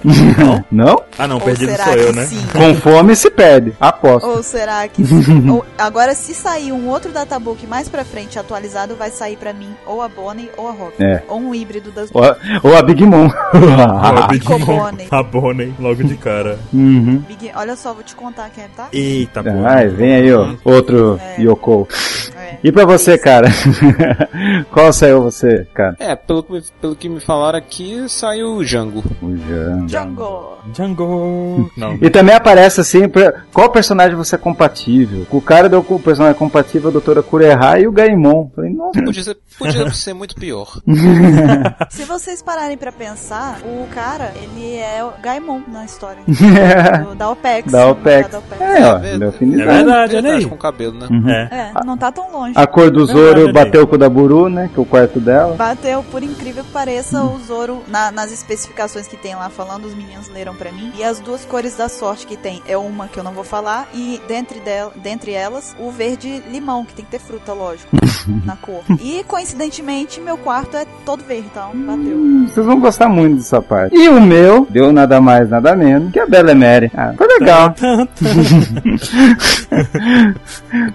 [0.72, 1.02] Não?
[1.18, 2.26] Ah não, Ou perdido sou eu, né?
[2.26, 2.38] sim?
[2.52, 3.74] Com fome se perde.
[3.80, 4.28] Aposto.
[4.28, 5.02] Ou será que
[5.50, 9.70] ou- agora se sair um outro databook mais pra frente atualizado vai sair pra mim
[9.88, 11.02] ou a Bonnie ou a Rock.
[11.02, 11.24] É.
[11.30, 13.30] Ou um híbrido das Ou, a- ou a Big Mom.
[14.66, 15.08] Bonnie.
[15.12, 16.60] A Bonnie, logo de cara.
[16.74, 17.18] uhum.
[17.28, 18.88] Big, olha só, vou te contar quem é, tá?
[18.92, 19.50] Eita, pô.
[19.66, 20.54] Ai, vem aí, ó.
[20.64, 21.42] Outro É.
[21.42, 21.88] Yoko.
[22.38, 22.58] É.
[22.64, 23.48] E pra você, cara?
[24.72, 25.96] Qual saiu você, cara?
[26.00, 29.04] É, pelo que, me- pelo que me falaram aqui, saiu o Django.
[29.22, 29.86] O Jan.
[29.86, 30.58] Django.
[30.72, 31.72] Django.
[31.78, 31.98] Não.
[32.02, 35.26] E também aparece assim, pra- qual personagem você é compatível?
[35.32, 38.50] O cara deu o personagem compatível a doutora Kureha e o Gaimon.
[38.56, 39.02] Falei, nossa.
[39.02, 40.80] Podia ser, podia ser muito pior.
[41.90, 46.22] Se vocês pararem pra pensar, o cara, ele é o Gaimon na história.
[47.06, 47.72] Do- da OPEX.
[47.72, 48.30] Da OPEX.
[48.32, 48.62] Da OPEX.
[48.62, 49.68] É, ó, É deu É afinidade.
[49.78, 50.46] verdade, olha aí.
[50.46, 51.50] com cabelo, né?
[51.52, 51.80] É.
[51.80, 52.54] É, não tá tão longe.
[52.56, 54.70] A cor do Zoro bateu com o da Buru, né?
[54.74, 55.56] Que é o quarto dela.
[55.56, 59.94] Bateu, por incrível que pareça, o Zoro, na- nas especificações que tem lá falando, os
[59.96, 60.92] meninos leram pra mim.
[60.98, 63.88] E as duas cores da sorte que tem é uma que eu não vou falar,
[63.94, 67.90] e dentre, del, dentre elas, o verde limão, que tem que ter fruta, lógico,
[68.46, 68.82] na cor.
[69.02, 72.48] E coincidentemente, meu quarto é todo verde, então bateu.
[72.48, 73.96] Vocês vão gostar muito dessa parte.
[73.96, 76.92] E o meu deu nada mais, nada menos que a Belemere.
[76.96, 77.74] Ah, foi legal.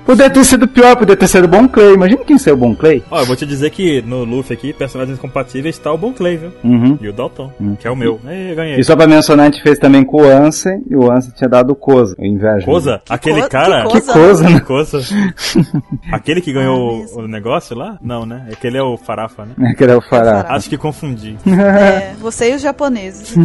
[0.04, 1.94] Poderia ter sido pior, poderia ter sido o Bon Clay.
[1.94, 3.02] Imagina quem ser o Bon Clay.
[3.10, 6.36] Ó, eu vou te dizer que no Luffy aqui, personagens compatíveis, tá o Bon Clay,
[6.36, 6.50] viu?
[6.64, 6.98] Uhum.
[7.00, 8.20] E o Dalton, que é o meu.
[8.26, 8.78] Ei, ganhei.
[8.80, 11.48] E só pra mencionar, a gente fez também com o Ansem, e o Ansem tinha
[11.48, 12.64] dado o Koza, o inveja.
[12.64, 13.00] Koza?
[13.08, 13.86] Aquele co- cara?
[13.88, 14.60] que Koza, né?
[14.60, 15.00] Koza.
[16.12, 17.20] Aquele que Ah, ganhou mesmo.
[17.22, 17.96] o negócio lá?
[18.02, 18.46] Não, né?
[18.52, 19.74] Aquele é o Farafa, né?
[19.76, 20.42] Que era o Fará.
[20.42, 20.54] Fará.
[20.54, 21.36] Acho que confundi.
[21.46, 23.34] É, você e os japoneses.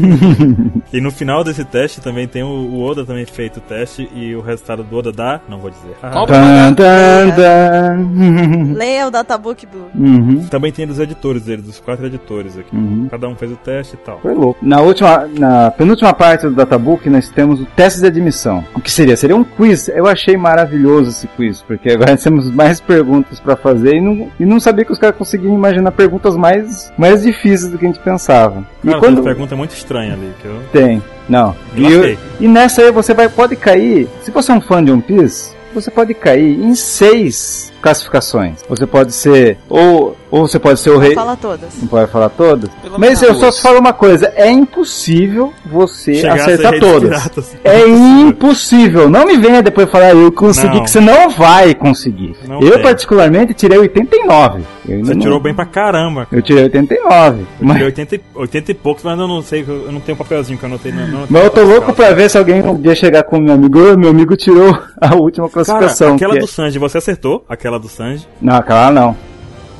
[0.94, 4.34] E no final desse teste também tem o, o Oda também feito o teste e
[4.36, 5.41] o resultado do Oda dá?
[5.49, 5.94] Não vou dizer.
[6.02, 6.10] Ah.
[6.12, 8.74] Qual- Tan, tan, tan.
[8.74, 9.88] Leia o Databook Blue.
[9.95, 12.74] Uhum, Também tem dos editores dele, dos quatro editores aqui.
[12.74, 13.07] uhum.
[13.10, 14.20] Cada um fez o teste e tal.
[14.22, 14.60] Foi louco.
[14.62, 18.64] Na última, na penúltima parte do Databook, nós temos o teste de admissão.
[18.74, 19.18] O que seria?
[19.18, 19.90] Seria um quiz.
[19.90, 24.45] Eu achei maravilhoso esse quiz, porque agora temos mais perguntas pra fazer e não, e
[24.45, 27.99] não sabia que os caras conseguiam imaginar perguntas mais, mais difíceis do que a gente
[27.99, 28.64] pensava.
[28.86, 31.56] E Cara, quando pergunta muito estranha ali, que eu tem, não.
[31.76, 32.20] E, lasquei.
[32.40, 34.07] e nessa aí você vai pode cair.
[34.22, 38.64] Se você é um fã de One Piece, você pode cair em seis classificações.
[38.68, 41.14] Você pode ser ou ou você pode ser o rei.
[41.14, 41.70] Fala todas.
[41.80, 42.70] Não pode falar todas?
[42.82, 47.32] Pelo Mas eu só te falo uma coisa: é impossível você Chegar acertar todas.
[47.64, 49.10] É impossível.
[49.10, 50.84] Não me venha depois falar eu consegui, Não.
[50.84, 52.36] que você não vai conseguir.
[52.48, 52.82] Não eu, tem.
[52.84, 54.64] particularmente, tirei 89.
[54.88, 56.28] Eu Você não- tirou bem pra caramba.
[56.32, 57.40] Eu tirei 89.
[57.41, 60.16] Eu Mas, tirei 80, e- 80 e poucos, mas eu não sei, eu não tenho
[60.16, 60.91] um papelzinho que eu anotei.
[60.91, 63.53] Não, não mas eu tô louco pra ver se alguém um dia chegar com meu
[63.53, 63.80] amigo.
[63.80, 66.16] "Ô, meu amigo tirou a última Cara, classificação.
[66.16, 67.45] aquela que é- do Sanji, você acertou?
[67.48, 68.27] Aquela do Sanji.
[68.41, 69.15] Não, aquela não.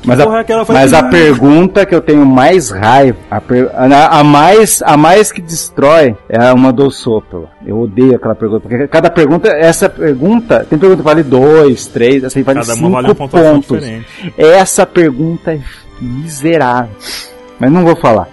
[0.04, 0.64] Mas, é a, aquela?
[0.64, 4.96] Foi- mas a pergunta que eu tenho mais raiva, a, per- a- a mais, a
[4.96, 7.48] mais que destrói é uma do sopro.
[7.66, 12.22] Eu odeio aquela pergunta, porque cada pergunta, essa pergunta, tem pergunta que vale dois, três,
[12.22, 13.80] essa aí vale Cada cinco uma vale pontos.
[13.80, 14.06] diferente.
[14.38, 15.60] Essa pergunta é
[16.00, 16.90] miserável.
[17.58, 18.28] Mas não vou falar.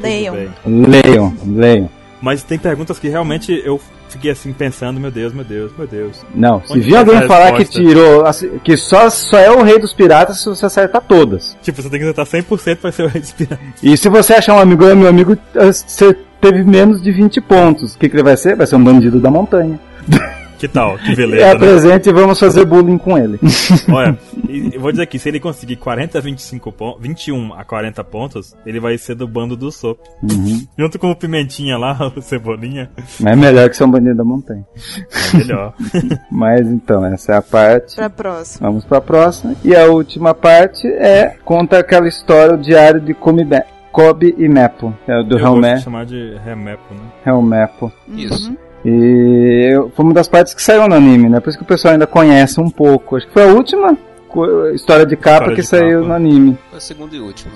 [0.00, 0.34] Leiam.
[0.64, 1.90] Leiam, leiam.
[2.20, 3.80] Mas tem perguntas que realmente eu
[4.16, 6.24] fiquei assim pensando, meu Deus, meu Deus, meu Deus.
[6.34, 7.82] Não, se vir alguém falar que resposta?
[7.82, 11.56] tirou, assim, que só, só é o rei dos piratas se você acertar todas.
[11.62, 13.58] Tipo, você tem que acertar 100% pra ser o respirar.
[13.82, 17.40] E se você achar um amigo, "Ah, meu amigo, eh, você teve menos de 20
[17.40, 17.94] pontos.
[17.94, 18.56] O que, que ele vai ser?
[18.56, 19.78] Vai ser um bandido da montanha.
[20.58, 20.98] Que tal?
[20.98, 21.52] Que É, beleza, né?
[21.52, 23.38] apresente e vamos fazer bullying com ele.
[23.92, 24.18] Olha,
[24.72, 28.54] eu vou dizer aqui, se ele conseguir 40 a 25 pontos, 21 a 40 pontos,
[28.64, 29.98] ele vai ser do bando do Sop.
[30.22, 30.66] Uhum.
[30.78, 34.24] Junto com o Pimentinha lá, o Cebolinha, Mas é melhor que ser um bandido da
[34.24, 34.64] montanha.
[35.34, 35.74] é melhor.
[36.30, 37.96] Mas então, essa é a parte.
[37.96, 38.68] Pra próxima.
[38.68, 39.54] Vamos pra próxima.
[39.64, 43.46] E a última parte é conta aquela história, o diário de Kobe,
[43.92, 44.94] Kobe e Mepo.
[45.06, 47.00] É o do eu gosto Helme, de chamar de Remepo, né?
[47.24, 47.92] Helmepo.
[48.08, 48.50] Isso.
[48.50, 48.65] Uhum.
[48.86, 51.40] E eu- foi uma das partes que saiu no anime, né?
[51.40, 53.16] Por isso que o pessoal ainda conhece um pouco.
[53.16, 53.96] Acho que foi a última
[54.74, 56.08] história de capa História que de saiu capa.
[56.08, 56.58] no anime.
[56.68, 57.52] Foi a segunda e última.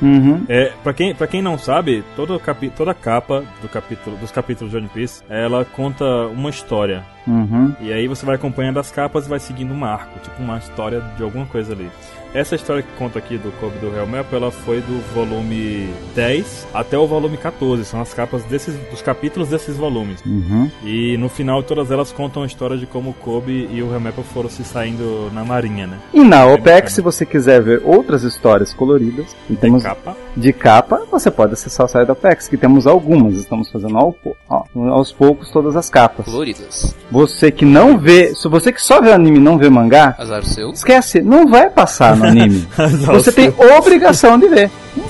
[0.00, 0.42] Uhum.
[0.48, 4.70] É, pra quem, pra quem não sabe, todo capi, toda capa do capítulo, dos capítulos
[4.70, 7.02] de One Piece, ela conta uma história.
[7.26, 7.74] Uhum.
[7.80, 11.00] E aí você vai acompanhando as capas e vai seguindo um arco, tipo uma história
[11.16, 11.90] de alguma coisa ali.
[12.32, 16.68] Essa história que conta aqui do Kobe do Real Map, ela foi do volume 10
[16.72, 17.84] até o volume 14.
[17.84, 20.22] São as capas desses, dos capítulos desses volumes.
[20.24, 20.70] Uhum.
[20.84, 24.00] E no final todas elas contam a história de como o Kobe e o Real
[24.00, 25.98] Map foram se saindo na marinha, né?
[26.14, 30.16] E na OPEX, se você quiser ver outras histórias coloridas, Tem temos capa.
[30.36, 33.34] De capa, você pode acessar o site da OPEX, que temos algumas.
[33.34, 34.14] Estamos fazendo ao
[34.48, 36.24] ó, aos poucos todas as capas.
[36.24, 36.94] Coloridas.
[37.10, 40.44] Você que não vê, se você que só vê anime e não vê mangá, Azar
[40.44, 40.70] seu.
[40.70, 42.66] esquece, não vai passar no anime.
[43.06, 44.70] você tem obrigação de ver.
[44.96, 45.09] Então,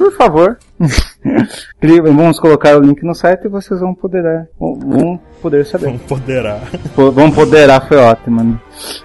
[0.00, 0.56] por favor.
[2.14, 5.86] Vamos colocar o link no site e vocês vão poder, vão- vão poder saber.
[5.86, 6.60] Vamos poderar.
[6.94, 8.58] Po- Vão poderar, foi ótimo, né?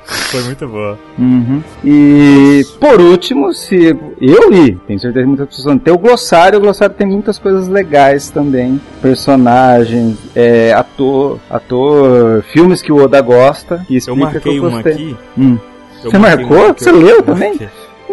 [0.05, 0.97] Foi muito boa.
[1.19, 1.61] Uhum.
[1.83, 3.75] E por último, se
[4.21, 7.67] eu li, tenho certeza que muitas pessoas tem o glossário, o glossário tem muitas coisas
[7.67, 14.33] legais também, personagens, é, ator, ator, filmes que o Oda gosta, que Eu explica que
[14.33, 14.93] marquei eu uma gostei.
[14.93, 15.17] aqui.
[15.37, 15.57] Hum.
[16.03, 16.65] Eu Você marquei marcou?
[16.67, 17.49] uma Você eu- leu eu também?
[17.49, 17.69] marquei.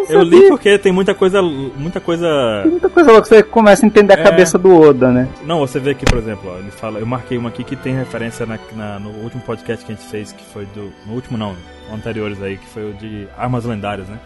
[0.09, 1.41] Eu li porque tem muita coisa.
[1.41, 2.27] Muita coisa.
[2.63, 4.23] Tem muita coisa louca, você começa a entender a É.
[4.23, 5.27] cabeça do Oda, né?
[5.45, 7.93] Não, você vê aqui, por exemplo, ó, ele fala, eu marquei uma aqui que tem
[7.95, 10.91] referência na, na- no último podcast que a gente fez, que foi do.
[11.07, 11.55] No último não,
[11.93, 14.19] anteriores aí, que foi o de Armas Lendárias, né?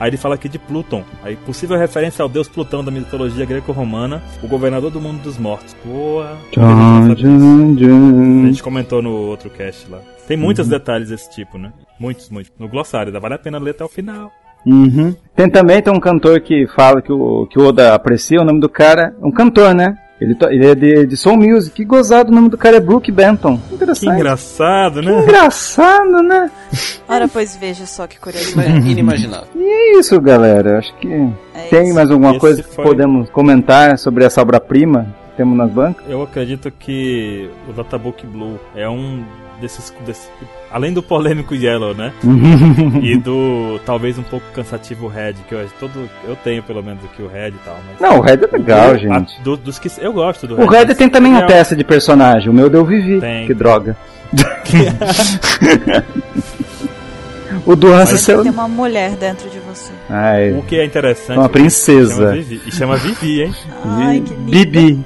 [0.00, 1.04] Aí ele fala aqui de Pluton.
[1.22, 5.76] Aí possível referência ao deus Plutão da mitologia greco-romana, o governador do mundo dos mortos.
[5.84, 6.36] Boa.
[6.50, 9.98] Tchum, tchum, A gente comentou no outro cast lá.
[10.26, 10.70] Tem muitos Uhum.
[10.72, 11.72] detalhes desse tipo, né?
[12.00, 12.52] Muitos, muitos.
[12.58, 14.32] No glossário, vale a pena ler até o final.
[14.66, 15.14] Uhum.
[15.34, 18.60] Tem também tem um cantor que fala que o, que o Oda aprecia, o nome
[18.60, 19.96] do cara, um cantor, né?
[20.20, 23.10] Ele, ele é de, de Soul Music, que gozado, o nome do cara é Brook
[23.10, 23.58] Benton.
[23.68, 24.14] Que Interessante.
[24.14, 25.22] engraçado, Que né?
[25.22, 26.48] engraçado, né?
[27.08, 28.54] Ora, pois veja só que curioso.
[28.86, 29.48] Inimaginável.
[29.56, 30.78] E é isso, galera.
[30.78, 31.08] Acho que
[31.54, 31.94] É tem isso.
[31.94, 36.04] mais alguma Esse coisa que foi- podemos comentar sobre essa obra-prima que temos nas bancas?
[36.08, 39.24] Eu acredito que o Databook Blue é um
[39.60, 40.30] desses, desses-
[40.70, 42.12] além do polêmico Yellow, né?
[43.02, 47.22] e do talvez um pouco cansativo Red, que eu todo eu tenho pelo menos aqui
[47.22, 49.40] o Red e tal, mas Não, o Red é legal, a- gente.
[49.42, 51.84] do- dos que eu gosto do O Red tem também um ele é- teste de
[51.84, 52.48] personagem.
[52.48, 53.20] O meu deu Vivi.
[53.20, 53.46] Tem.
[53.46, 53.96] Que droga.
[57.66, 58.42] o do Hansa seu.
[58.42, 59.92] Tem uma mulher dentro de você.
[60.08, 61.36] Ai, O que é interessante.
[61.36, 62.32] uma Chama princesa.
[62.32, 63.54] Vivi, e chama Vivi, hein?
[63.84, 64.20] Ai.
[64.20, 65.00] Bibi.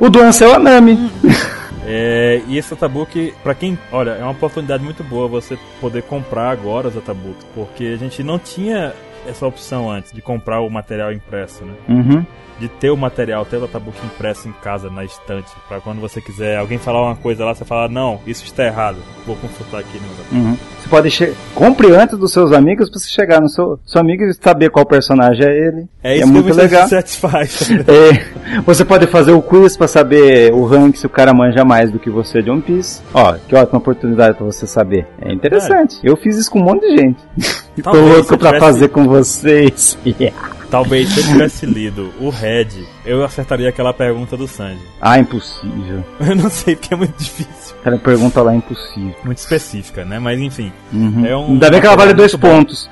[0.00, 1.10] O do Ansel é o Anami.
[1.86, 6.50] É, e esse databook, pra quem, olha, é uma oportunidade muito boa você poder comprar
[6.50, 8.92] agora os databooks, porque a gente não tinha
[9.26, 11.74] essa opção antes de comprar o material impresso, né?
[11.88, 12.26] Uhum.
[12.58, 16.20] De ter o material, ter o databook impresso em casa, na estante, pra quando você
[16.20, 19.98] quiser alguém falar uma coisa lá, você falar, não, isso está errado, vou consultar aqui
[19.98, 20.38] no.
[20.38, 20.56] Uhum.
[20.80, 24.22] Você pode che compre antes dos seus amigos pra você chegar no seu, seu amigo
[24.22, 25.88] e saber qual personagem é ele.
[26.02, 26.88] É isso é que muito legal.
[26.88, 27.70] satisfaz.
[27.88, 31.90] É, você pode fazer o quiz pra saber o rank se o cara manja mais
[31.90, 33.02] do que você de One Piece.
[33.12, 35.06] Ó, que ótima oportunidade pra você saber.
[35.20, 35.98] É interessante.
[36.02, 37.18] Eu fiz isso com um monte de gente.
[37.82, 39.98] Tô louco pra fazer com vocês.
[40.74, 42.66] Talvez se eu tivesse lido o Red,
[43.06, 44.80] eu acertaria aquela pergunta do Sanji.
[45.00, 46.04] ah, impossível.
[46.18, 47.76] Eu não sei porque é muito difícil.
[47.84, 49.14] Cara, pergunta lá impossível.
[49.24, 50.18] Muito específica, né?
[50.18, 50.72] Mas enfim.
[50.92, 51.24] Uhum.
[51.24, 52.90] É um Ainda bem que ela vale dois pontos.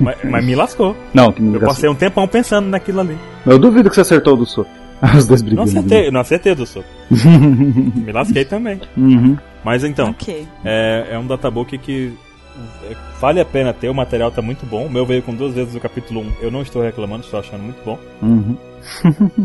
[0.00, 0.96] Mas, mas me lascou.
[1.14, 3.16] Não, que me Eu passei um tempão pensando naquilo ali.
[3.46, 4.66] Eu duvido que você acertou o do Sop.
[5.16, 5.70] Os dois Não brigando.
[5.70, 6.88] acertei, não acertei do soco.
[7.10, 8.80] Me lasquei também.
[8.96, 9.36] Uhum.
[9.62, 10.44] Mas então, Ok.
[10.64, 12.33] é, é um databook que é,
[13.20, 14.86] vale a pena ter, o material tá muito bom.
[14.86, 16.32] O meu veio com duas vezes o capítulo 1.
[16.40, 17.98] Eu não estou reclamando, estou achando muito bom.
[18.22, 18.56] Uhum.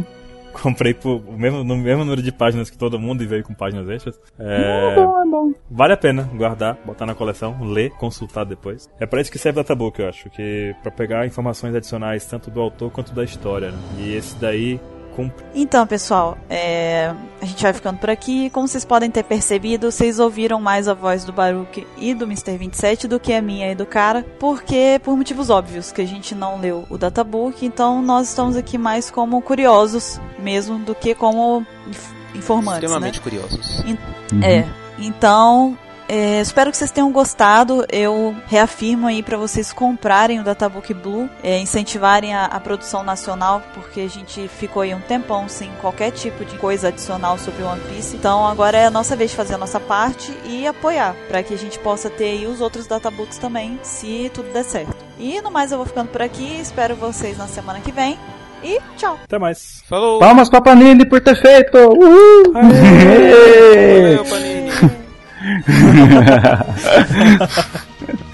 [0.52, 3.88] Comprei por, mesmo, no mesmo número de páginas que todo mundo e veio com páginas
[3.88, 4.20] extras.
[4.38, 5.54] É É, bom, é bom.
[5.70, 8.90] Vale a pena guardar, botar na coleção, ler, consultar depois.
[9.00, 12.52] É pra isso que serve o databook, eu acho, que para pegar informações adicionais tanto
[12.52, 13.72] do autor quanto da história.
[13.72, 13.78] Né?
[14.00, 14.80] E esse daí
[15.24, 15.46] cumpre.
[15.54, 18.50] Então, pessoal, é, a gente vai ficando por aqui.
[18.52, 22.58] Como vocês podem ter percebido, vocês ouviram mais a voz do Baruch e do Mr.
[22.58, 26.34] 27 do que a minha e do cara, porque por motivos óbvios que a gente
[26.34, 31.66] não leu o databook, então nós estamos aqui mais como curiosos mesmo do que como
[31.88, 32.86] inf- informantes, né?
[32.88, 33.80] Extremamente curiosos.
[33.84, 34.44] Uhum.
[34.44, 34.66] É.
[35.00, 35.78] Então,
[36.10, 37.86] é, espero que vocês tenham gostado.
[37.92, 43.62] Eu reafirmo aí para vocês comprarem o Databook Blue, é, incentivarem a, a produção nacional,
[43.76, 47.80] porque a gente ficou aí um tempão sem qualquer tipo de coisa adicional sobre One
[47.82, 48.16] Piece.
[48.16, 51.54] Então, agora é a nossa vez de fazer a nossa parte e apoiar, para que
[51.54, 54.96] a gente possa ter aí os outros databooks também, se tudo der certo.
[55.20, 56.60] E no mais, eu vou ficando por aqui.
[56.60, 58.18] Espero vocês na semana que vem.
[58.64, 59.20] E tchau!
[59.24, 59.84] Até mais.
[59.88, 60.20] Falou!
[60.20, 61.78] Palmas pra Panini por ter feito!
[61.78, 62.54] Uhul!
[62.54, 64.99] Valeu, Panini!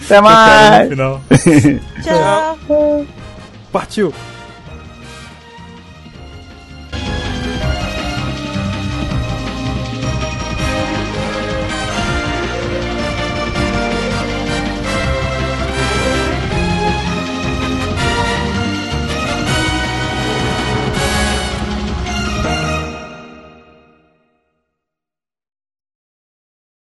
[0.06, 0.84] Até mais!
[0.84, 1.22] No final.
[2.04, 3.06] Tchau!
[3.72, 4.14] Partiu!